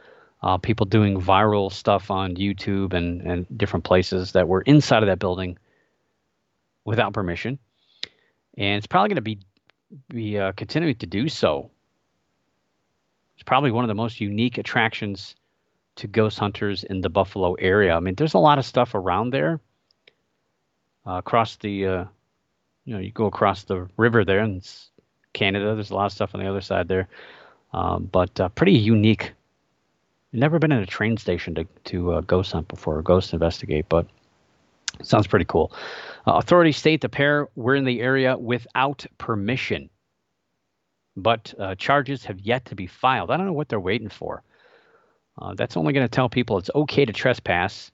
uh, 0.44 0.58
people 0.58 0.84
doing 0.84 1.18
viral 1.18 1.72
stuff 1.72 2.10
on 2.10 2.36
YouTube 2.36 2.92
and, 2.92 3.22
and 3.22 3.46
different 3.56 3.82
places 3.82 4.32
that 4.32 4.46
were 4.46 4.60
inside 4.60 5.02
of 5.02 5.06
that 5.06 5.18
building 5.18 5.56
without 6.84 7.14
permission. 7.14 7.58
And 8.58 8.76
it's 8.76 8.86
probably 8.86 9.08
going 9.08 9.16
to 9.16 9.22
be, 9.22 9.38
be 10.10 10.38
uh, 10.38 10.52
continuing 10.52 10.96
to 10.96 11.06
do 11.06 11.30
so. 11.30 11.70
It's 13.36 13.42
probably 13.42 13.70
one 13.70 13.84
of 13.84 13.88
the 13.88 13.94
most 13.94 14.20
unique 14.20 14.58
attractions 14.58 15.34
to 15.96 16.06
ghost 16.06 16.38
hunters 16.38 16.84
in 16.84 17.00
the 17.00 17.08
Buffalo 17.08 17.54
area. 17.54 17.96
I 17.96 18.00
mean, 18.00 18.14
there's 18.14 18.34
a 18.34 18.38
lot 18.38 18.58
of 18.58 18.66
stuff 18.66 18.94
around 18.94 19.30
there. 19.30 19.60
Uh, 21.06 21.12
across 21.12 21.56
the, 21.56 21.86
uh, 21.86 22.04
you 22.84 22.92
know, 22.92 23.00
you 23.00 23.12
go 23.12 23.26
across 23.26 23.64
the 23.64 23.88
river 23.96 24.26
there, 24.26 24.44
it's 24.44 24.90
Canada. 25.32 25.74
There's 25.74 25.90
a 25.90 25.94
lot 25.94 26.06
of 26.06 26.12
stuff 26.12 26.34
on 26.34 26.40
the 26.40 26.50
other 26.50 26.60
side 26.60 26.88
there, 26.88 27.08
um, 27.72 28.10
but 28.12 28.38
uh, 28.38 28.50
pretty 28.50 28.72
unique 28.72 29.32
never 30.34 30.58
been 30.58 30.72
in 30.72 30.80
a 30.80 30.86
train 30.86 31.16
station 31.16 31.54
to 31.54 31.64
to 31.84 32.12
uh, 32.12 32.20
ghost 32.20 32.52
hunt 32.52 32.68
before 32.68 32.98
or 32.98 33.02
ghost 33.02 33.32
investigate, 33.32 33.86
but 33.88 34.06
Sounds 35.02 35.26
pretty 35.26 35.44
cool. 35.44 35.72
Uh, 36.26 36.34
authorities 36.34 36.76
state 36.76 37.00
the 37.00 37.08
pair 37.08 37.48
were 37.56 37.74
in 37.74 37.84
the 37.84 38.00
area 38.00 38.36
without 38.36 39.04
permission, 39.18 39.90
but 41.16 41.52
uh, 41.58 41.74
charges 41.74 42.24
have 42.24 42.40
yet 42.40 42.66
to 42.66 42.74
be 42.74 42.86
filed. 42.86 43.30
I 43.30 43.36
don't 43.36 43.46
know 43.46 43.52
what 43.52 43.68
they're 43.68 43.80
waiting 43.80 44.08
for. 44.08 44.42
Uh, 45.40 45.54
that's 45.54 45.76
only 45.76 45.92
going 45.92 46.04
to 46.06 46.10
tell 46.10 46.28
people 46.28 46.58
it's 46.58 46.70
okay 46.74 47.04
to 47.04 47.12
trespass 47.12 47.90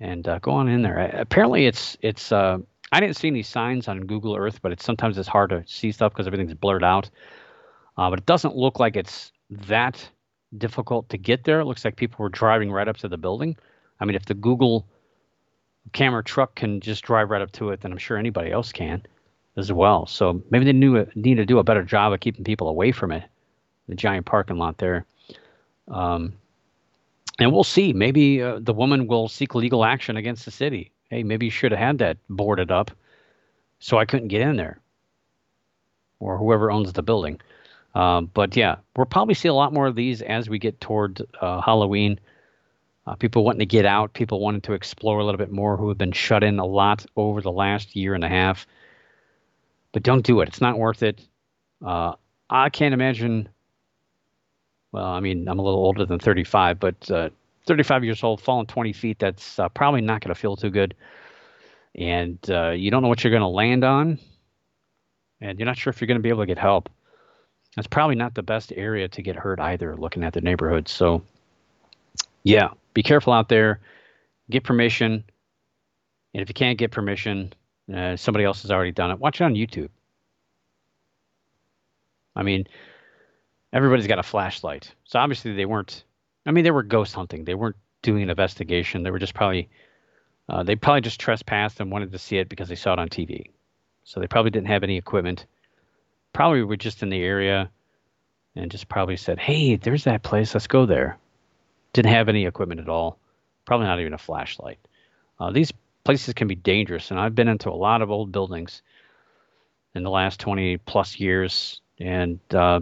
and 0.00 0.26
uh, 0.26 0.40
go 0.40 0.50
on 0.50 0.68
in 0.68 0.82
there. 0.82 0.98
Apparently, 0.98 1.66
it's 1.66 1.96
it's. 2.00 2.32
Uh, 2.32 2.58
I 2.90 3.00
didn't 3.00 3.16
see 3.16 3.28
any 3.28 3.42
signs 3.42 3.88
on 3.88 4.00
Google 4.00 4.36
Earth, 4.36 4.60
but 4.60 4.72
it's 4.72 4.84
sometimes 4.84 5.16
it's 5.16 5.28
hard 5.28 5.50
to 5.50 5.64
see 5.66 5.92
stuff 5.92 6.12
because 6.12 6.26
everything's 6.26 6.52
blurred 6.54 6.84
out. 6.84 7.08
But 7.96 8.18
it 8.18 8.26
doesn't 8.26 8.56
look 8.56 8.80
like 8.80 8.96
it's 8.96 9.32
that 9.50 10.10
difficult 10.58 11.08
to 11.10 11.18
get 11.18 11.44
there. 11.44 11.60
It 11.60 11.64
looks 11.64 11.84
like 11.84 11.96
people 11.96 12.22
were 12.22 12.28
driving 12.28 12.70
right 12.70 12.88
up 12.88 12.96
to 12.98 13.08
the 13.08 13.16
building. 13.16 13.56
I 14.00 14.04
mean, 14.04 14.14
if 14.14 14.26
the 14.26 14.34
Google 14.34 14.86
camera 15.92 16.22
truck 16.22 16.54
can 16.54 16.80
just 16.80 17.04
drive 17.04 17.30
right 17.30 17.42
up 17.42 17.52
to 17.52 17.70
it, 17.70 17.80
then 17.80 17.92
I'm 17.92 17.98
sure 17.98 18.16
anybody 18.16 18.52
else 18.52 18.72
can 18.72 19.02
as 19.56 19.72
well. 19.72 20.06
So 20.06 20.42
maybe 20.50 20.64
they 20.64 20.72
knew, 20.72 21.06
need 21.14 21.36
to 21.36 21.46
do 21.46 21.58
a 21.58 21.64
better 21.64 21.82
job 21.82 22.12
of 22.12 22.20
keeping 22.20 22.44
people 22.44 22.68
away 22.68 22.92
from 22.92 23.12
it, 23.12 23.24
the 23.88 23.94
giant 23.94 24.26
parking 24.26 24.58
lot 24.58 24.78
there. 24.78 25.04
Um, 25.88 26.34
and 27.38 27.52
we'll 27.52 27.64
see. 27.64 27.92
Maybe 27.92 28.42
uh, 28.42 28.58
the 28.60 28.72
woman 28.72 29.06
will 29.06 29.28
seek 29.28 29.54
legal 29.54 29.84
action 29.84 30.16
against 30.16 30.44
the 30.44 30.50
city. 30.50 30.90
Hey, 31.10 31.22
maybe 31.22 31.46
you 31.46 31.50
should 31.50 31.72
have 31.72 31.80
had 31.80 31.98
that 31.98 32.16
boarded 32.28 32.70
up 32.70 32.90
so 33.80 33.98
I 33.98 34.04
couldn't 34.04 34.28
get 34.28 34.42
in 34.42 34.56
there 34.56 34.78
or 36.20 36.38
whoever 36.38 36.70
owns 36.70 36.92
the 36.92 37.02
building. 37.02 37.40
Um, 37.94 38.30
but 38.32 38.56
yeah, 38.56 38.76
we'll 38.96 39.06
probably 39.06 39.34
see 39.34 39.48
a 39.48 39.54
lot 39.54 39.72
more 39.72 39.86
of 39.86 39.94
these 39.94 40.22
as 40.22 40.48
we 40.48 40.58
get 40.58 40.80
toward 40.80 41.20
uh, 41.40 41.60
Halloween. 41.60 42.18
Uh, 43.06 43.14
people 43.16 43.44
wanting 43.44 43.60
to 43.60 43.66
get 43.66 43.84
out, 43.84 44.12
people 44.12 44.40
wanting 44.40 44.60
to 44.62 44.72
explore 44.72 45.18
a 45.18 45.24
little 45.24 45.38
bit 45.38 45.50
more 45.50 45.76
who 45.76 45.88
have 45.88 45.98
been 45.98 46.12
shut 46.12 46.44
in 46.44 46.58
a 46.58 46.64
lot 46.64 47.04
over 47.16 47.40
the 47.40 47.50
last 47.50 47.96
year 47.96 48.14
and 48.14 48.24
a 48.24 48.28
half. 48.28 48.66
But 49.92 50.04
don't 50.04 50.24
do 50.24 50.40
it. 50.40 50.48
It's 50.48 50.60
not 50.60 50.78
worth 50.78 51.02
it. 51.02 51.20
Uh, 51.84 52.14
I 52.48 52.70
can't 52.70 52.94
imagine. 52.94 53.48
Well, 54.92 55.04
I 55.04 55.20
mean, 55.20 55.48
I'm 55.48 55.58
a 55.58 55.62
little 55.62 55.80
older 55.80 56.06
than 56.06 56.18
35, 56.18 56.78
but 56.78 57.10
uh, 57.10 57.30
35 57.66 58.04
years 58.04 58.22
old, 58.22 58.40
falling 58.40 58.66
20 58.66 58.92
feet, 58.92 59.18
that's 59.18 59.58
uh, 59.58 59.68
probably 59.70 60.00
not 60.00 60.20
going 60.20 60.34
to 60.34 60.40
feel 60.40 60.56
too 60.56 60.70
good. 60.70 60.94
And 61.94 62.38
uh, 62.48 62.70
you 62.70 62.90
don't 62.90 63.02
know 63.02 63.08
what 63.08 63.24
you're 63.24 63.30
going 63.30 63.40
to 63.40 63.48
land 63.48 63.84
on. 63.84 64.18
And 65.40 65.58
you're 65.58 65.66
not 65.66 65.76
sure 65.76 65.90
if 65.90 66.00
you're 66.00 66.06
going 66.06 66.18
to 66.18 66.22
be 66.22 66.28
able 66.28 66.42
to 66.42 66.46
get 66.46 66.58
help. 66.58 66.88
That's 67.76 67.88
probably 67.88 68.16
not 68.16 68.34
the 68.34 68.42
best 68.42 68.72
area 68.76 69.08
to 69.08 69.22
get 69.22 69.36
hurt 69.36 69.58
either, 69.58 69.96
looking 69.96 70.24
at 70.24 70.34
the 70.34 70.40
neighborhood. 70.40 70.88
So, 70.88 71.22
yeah, 72.42 72.70
be 72.92 73.02
careful 73.02 73.32
out 73.32 73.48
there. 73.48 73.80
Get 74.50 74.64
permission. 74.64 75.24
And 76.34 76.42
if 76.42 76.48
you 76.48 76.54
can't 76.54 76.78
get 76.78 76.90
permission, 76.90 77.52
uh, 77.92 78.16
somebody 78.16 78.44
else 78.44 78.62
has 78.62 78.70
already 78.70 78.92
done 78.92 79.10
it. 79.10 79.18
Watch 79.18 79.40
it 79.40 79.44
on 79.44 79.54
YouTube. 79.54 79.88
I 82.36 82.42
mean, 82.42 82.66
everybody's 83.72 84.06
got 84.06 84.18
a 84.18 84.22
flashlight. 84.22 84.94
So 85.04 85.18
obviously 85.18 85.54
they 85.54 85.66
weren't, 85.66 86.04
I 86.46 86.50
mean, 86.50 86.64
they 86.64 86.70
were 86.70 86.82
ghost 86.82 87.14
hunting. 87.14 87.44
They 87.44 87.54
weren't 87.54 87.76
doing 88.02 88.22
an 88.22 88.30
investigation. 88.30 89.02
They 89.02 89.10
were 89.10 89.18
just 89.18 89.34
probably, 89.34 89.68
uh, 90.48 90.62
they 90.62 90.76
probably 90.76 91.02
just 91.02 91.20
trespassed 91.20 91.80
and 91.80 91.90
wanted 91.90 92.12
to 92.12 92.18
see 92.18 92.38
it 92.38 92.48
because 92.48 92.68
they 92.68 92.74
saw 92.74 92.94
it 92.94 92.98
on 92.98 93.08
TV. 93.08 93.50
So 94.04 94.20
they 94.20 94.26
probably 94.26 94.50
didn't 94.50 94.68
have 94.68 94.82
any 94.82 94.96
equipment 94.98 95.46
probably 96.32 96.62
were 96.62 96.76
just 96.76 97.02
in 97.02 97.10
the 97.10 97.22
area 97.22 97.70
and 98.56 98.70
just 98.70 98.88
probably 98.88 99.16
said, 99.16 99.38
"Hey, 99.38 99.76
there's 99.76 100.04
that 100.04 100.22
place. 100.22 100.54
Let's 100.54 100.66
go 100.66 100.86
there." 100.86 101.18
Didn't 101.92 102.12
have 102.12 102.28
any 102.28 102.46
equipment 102.46 102.80
at 102.80 102.88
all. 102.88 103.18
Probably 103.64 103.86
not 103.86 104.00
even 104.00 104.14
a 104.14 104.18
flashlight. 104.18 104.78
Uh, 105.38 105.50
these 105.50 105.72
places 106.04 106.34
can 106.34 106.48
be 106.48 106.54
dangerous, 106.54 107.10
and 107.10 107.20
I've 107.20 107.34
been 107.34 107.48
into 107.48 107.70
a 107.70 107.72
lot 107.72 108.02
of 108.02 108.10
old 108.10 108.32
buildings 108.32 108.82
in 109.94 110.02
the 110.02 110.10
last 110.10 110.40
20 110.40 110.78
plus 110.78 111.20
years, 111.20 111.80
and 111.98 112.38
uh, 112.54 112.80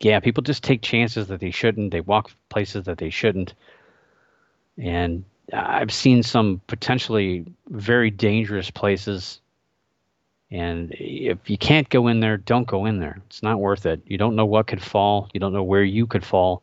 yeah, 0.00 0.20
people 0.20 0.42
just 0.42 0.62
take 0.62 0.82
chances 0.82 1.28
that 1.28 1.40
they 1.40 1.50
shouldn't. 1.50 1.90
They 1.90 2.00
walk 2.00 2.30
places 2.48 2.84
that 2.84 2.98
they 2.98 3.10
shouldn't, 3.10 3.54
and 4.78 5.24
I've 5.52 5.92
seen 5.92 6.22
some 6.22 6.60
potentially 6.66 7.46
very 7.68 8.10
dangerous 8.10 8.70
places 8.70 9.40
and 10.50 10.92
if 10.92 11.50
you 11.50 11.58
can't 11.58 11.88
go 11.88 12.06
in 12.06 12.20
there, 12.20 12.36
don't 12.36 12.68
go 12.68 12.86
in 12.86 13.00
there. 13.00 13.20
It's 13.26 13.42
not 13.42 13.58
worth 13.58 13.84
it. 13.84 14.00
You 14.06 14.16
don't 14.16 14.36
know 14.36 14.46
what 14.46 14.68
could 14.68 14.82
fall. 14.82 15.28
You 15.34 15.40
don't 15.40 15.52
know 15.52 15.62
where 15.62 15.82
you 15.82 16.06
could 16.06 16.24
fall. 16.24 16.62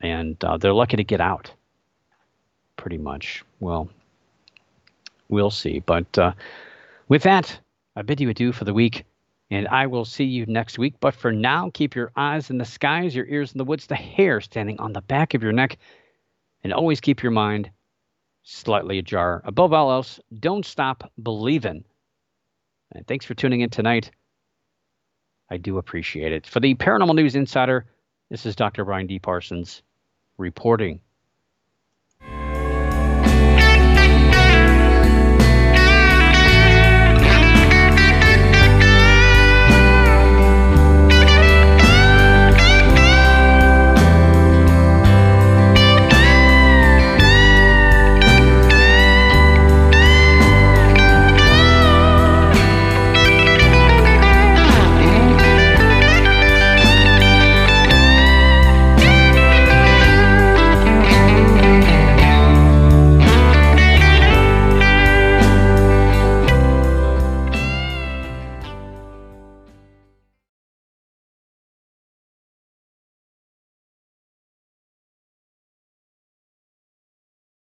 And 0.00 0.42
uh, 0.42 0.56
they're 0.56 0.72
lucky 0.72 0.96
to 0.96 1.04
get 1.04 1.20
out, 1.20 1.52
pretty 2.76 2.96
much. 2.98 3.44
Well, 3.60 3.90
we'll 5.28 5.50
see. 5.50 5.80
But 5.80 6.18
uh, 6.18 6.32
with 7.08 7.22
that, 7.24 7.58
I 7.96 8.02
bid 8.02 8.20
you 8.20 8.30
adieu 8.30 8.52
for 8.52 8.64
the 8.64 8.74
week. 8.74 9.04
And 9.50 9.68
I 9.68 9.86
will 9.86 10.06
see 10.06 10.24
you 10.24 10.46
next 10.46 10.78
week. 10.78 10.94
But 10.98 11.14
for 11.14 11.30
now, 11.30 11.70
keep 11.74 11.94
your 11.94 12.10
eyes 12.16 12.48
in 12.48 12.56
the 12.56 12.64
skies, 12.64 13.14
your 13.14 13.26
ears 13.26 13.52
in 13.52 13.58
the 13.58 13.64
woods, 13.64 13.86
the 13.86 13.94
hair 13.94 14.40
standing 14.40 14.80
on 14.80 14.94
the 14.94 15.02
back 15.02 15.34
of 15.34 15.42
your 15.42 15.52
neck. 15.52 15.76
And 16.64 16.72
always 16.72 17.02
keep 17.02 17.22
your 17.22 17.32
mind 17.32 17.70
slightly 18.42 18.98
ajar. 18.98 19.42
Above 19.44 19.74
all 19.74 19.92
else, 19.92 20.18
don't 20.40 20.64
stop 20.64 21.12
believing 21.22 21.84
and 22.94 23.06
thanks 23.06 23.24
for 23.24 23.34
tuning 23.34 23.60
in 23.60 23.70
tonight. 23.70 24.10
I 25.50 25.56
do 25.56 25.78
appreciate 25.78 26.32
it. 26.32 26.46
For 26.46 26.60
the 26.60 26.74
Paranormal 26.74 27.14
News 27.14 27.34
Insider, 27.34 27.86
this 28.30 28.46
is 28.46 28.56
Dr. 28.56 28.84
Brian 28.84 29.06
D. 29.06 29.18
Parsons 29.18 29.82
reporting 30.38 31.00